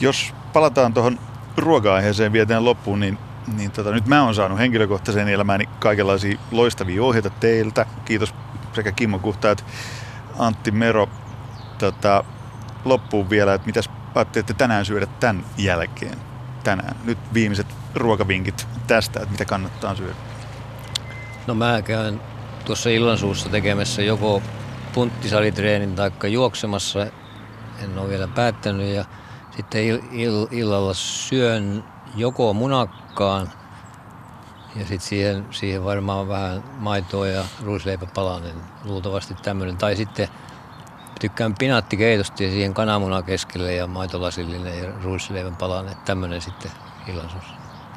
Jos 0.00 0.34
palataan 0.52 0.94
tuohon 0.94 1.18
ruoka-aiheeseen 1.56 2.32
vietään 2.32 2.64
loppuun, 2.64 3.00
niin, 3.00 3.18
niin 3.56 3.70
tota, 3.70 3.90
nyt 3.90 4.06
mä 4.06 4.24
oon 4.24 4.34
saanut 4.34 4.58
henkilökohtaiseen 4.58 5.28
elämääni 5.28 5.68
kaikenlaisia 5.78 6.38
loistavia 6.50 7.02
ohjeita 7.02 7.30
teiltä. 7.30 7.86
Kiitos 8.04 8.34
sekä 8.72 8.92
Kimmo 8.92 9.18
Kuhta 9.18 9.50
että 9.50 9.64
Antti 10.38 10.70
Mero. 10.70 11.08
Tota, 11.78 12.24
loppuun 12.84 13.30
vielä, 13.30 13.54
että 13.54 13.66
mitäs 13.66 13.90
ajattelette 14.14 14.54
tänään 14.54 14.84
syödä 14.84 15.06
tämän 15.06 15.44
jälkeen? 15.56 16.18
Tänään. 16.64 16.96
Nyt 17.04 17.18
viimeiset 17.34 17.66
ruokavinkit 17.94 18.68
tästä, 18.86 19.20
että 19.20 19.32
mitä 19.32 19.44
kannattaa 19.44 19.94
syödä. 19.94 20.14
No 21.46 21.54
mä 21.54 21.82
käyn 21.82 22.20
tuossa 22.64 22.90
illansuussa 22.90 23.48
tekemässä 23.48 24.02
joko 24.02 24.42
punttisalitreenin 24.94 25.94
tai 25.94 26.32
juoksemassa. 26.32 27.06
En 27.82 27.98
ole 27.98 28.08
vielä 28.08 28.28
päättänyt 28.28 28.94
ja 28.94 29.04
sitten 29.56 29.82
ill- 29.84 30.04
ill- 30.12 30.48
illalla 30.50 30.94
syön 30.94 31.84
joko 32.16 32.54
munakkaan 33.18 33.52
ja 34.76 34.80
sitten 34.80 35.00
siihen, 35.00 35.46
siihen 35.50 35.84
varmaan 35.84 36.28
vähän 36.28 36.64
maitoa 36.78 37.26
ja 37.26 37.44
ruisleipäpala, 37.64 38.40
niin 38.40 38.56
luultavasti 38.84 39.34
tämmöinen. 39.34 39.76
Tai 39.76 39.96
sitten 39.96 40.28
tykkään 41.20 41.54
pinaattikeitosta 41.58 42.42
ja 42.42 42.50
siihen 42.50 42.74
kananmuna 42.74 43.22
keskelle 43.22 43.74
ja 43.74 43.86
maitolasillinen 43.86 44.78
ja 44.78 44.92
ruisleivän 45.02 45.56
palan, 45.56 45.88
että 45.88 46.04
tämmöinen 46.04 46.40
sitten 46.40 46.70
illansuussa. 47.06 47.54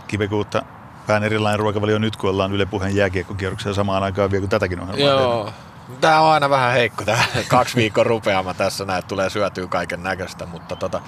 Kivekuutta 0.07 0.63
vähän 1.07 1.23
erilainen 1.23 1.59
ruokavalio 1.59 1.99
nyt, 1.99 2.15
kun 2.15 2.29
ollaan 2.29 2.53
Yle 2.53 2.65
Puheen 2.65 2.95
jääkiekkokierroksella 2.95 3.75
samaan 3.75 4.03
aikaan 4.03 4.31
vielä 4.31 4.41
kuin 4.41 4.49
tätäkin 4.49 4.79
ohjelmaa 4.79 5.21
Joo. 5.21 5.53
Tämä 6.01 6.21
on 6.21 6.31
aina 6.31 6.49
vähän 6.49 6.73
heikko, 6.73 7.05
tämä 7.05 7.23
kaksi 7.47 7.75
viikon 7.75 8.05
rupeama 8.05 8.53
tässä 8.53 8.85
näin, 8.85 9.03
tulee 9.05 9.29
syötyä 9.29 9.67
kaiken 9.67 10.03
näköistä, 10.03 10.45
mutta 10.45 10.75
tota, 10.75 11.01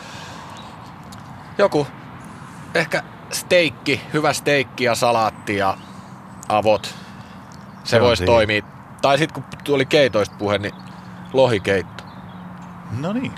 joku 1.58 1.88
ehkä 2.76 3.04
steikki, 3.34 4.02
hyvä 4.14 4.34
steikki 4.34 4.84
ja 4.84 4.96
salaatti 4.96 5.58
ja 5.58 5.78
avot. 6.50 6.86
Se, 6.86 7.90
Se 7.90 8.02
voisi 8.02 8.26
toimia. 8.26 8.62
Tai 9.02 9.18
sitten 9.18 9.44
kun 9.44 9.60
tuli 9.64 9.86
keitoista 9.86 10.36
puhe, 10.40 10.58
niin 10.58 10.74
lohikeitto. 11.34 12.04
No 13.00 13.14
niin. 13.14 13.32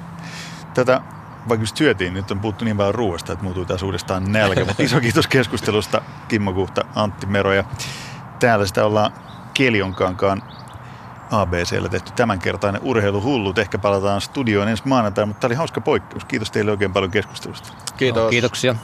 Tätä, 0.73 1.01
vaikka 1.49 1.63
just 1.63 1.77
syötiin, 1.77 2.13
nyt 2.13 2.31
on 2.31 2.39
puhuttu 2.39 2.65
niin 2.65 2.77
paljon 2.77 2.95
ruoasta, 2.95 3.33
että 3.33 3.43
muuttuu 3.43 3.65
taas 3.65 3.83
uudestaan 3.83 4.31
nälkä. 4.31 4.65
Mutta 4.65 4.83
iso 4.83 4.99
kiitos 4.99 5.27
keskustelusta 5.27 6.01
Kimmo 6.27 6.53
Kuhta, 6.53 6.85
Antti 6.95 7.25
Mero 7.25 7.53
ja 7.53 7.63
täällä 8.39 8.65
sitä 8.65 8.85
ollaan 8.85 9.11
Kelionkankaan 9.53 10.43
ABCllä 11.31 11.89
tehty 11.89 12.11
tämänkertainen 12.15 12.81
urheiluhullut. 12.83 13.57
Ehkä 13.57 13.77
palataan 13.77 14.21
studioon 14.21 14.67
ensi 14.67 14.83
maanantaina, 14.85 15.25
mutta 15.25 15.39
tämä 15.39 15.49
oli 15.49 15.55
hauska 15.55 15.81
poikkeus. 15.81 16.25
Kiitos 16.25 16.51
teille 16.51 16.71
oikein 16.71 16.93
paljon 16.93 17.11
keskustelusta. 17.11 17.73
Kiitos. 17.97 18.29
Kiitoksia. 18.29 18.75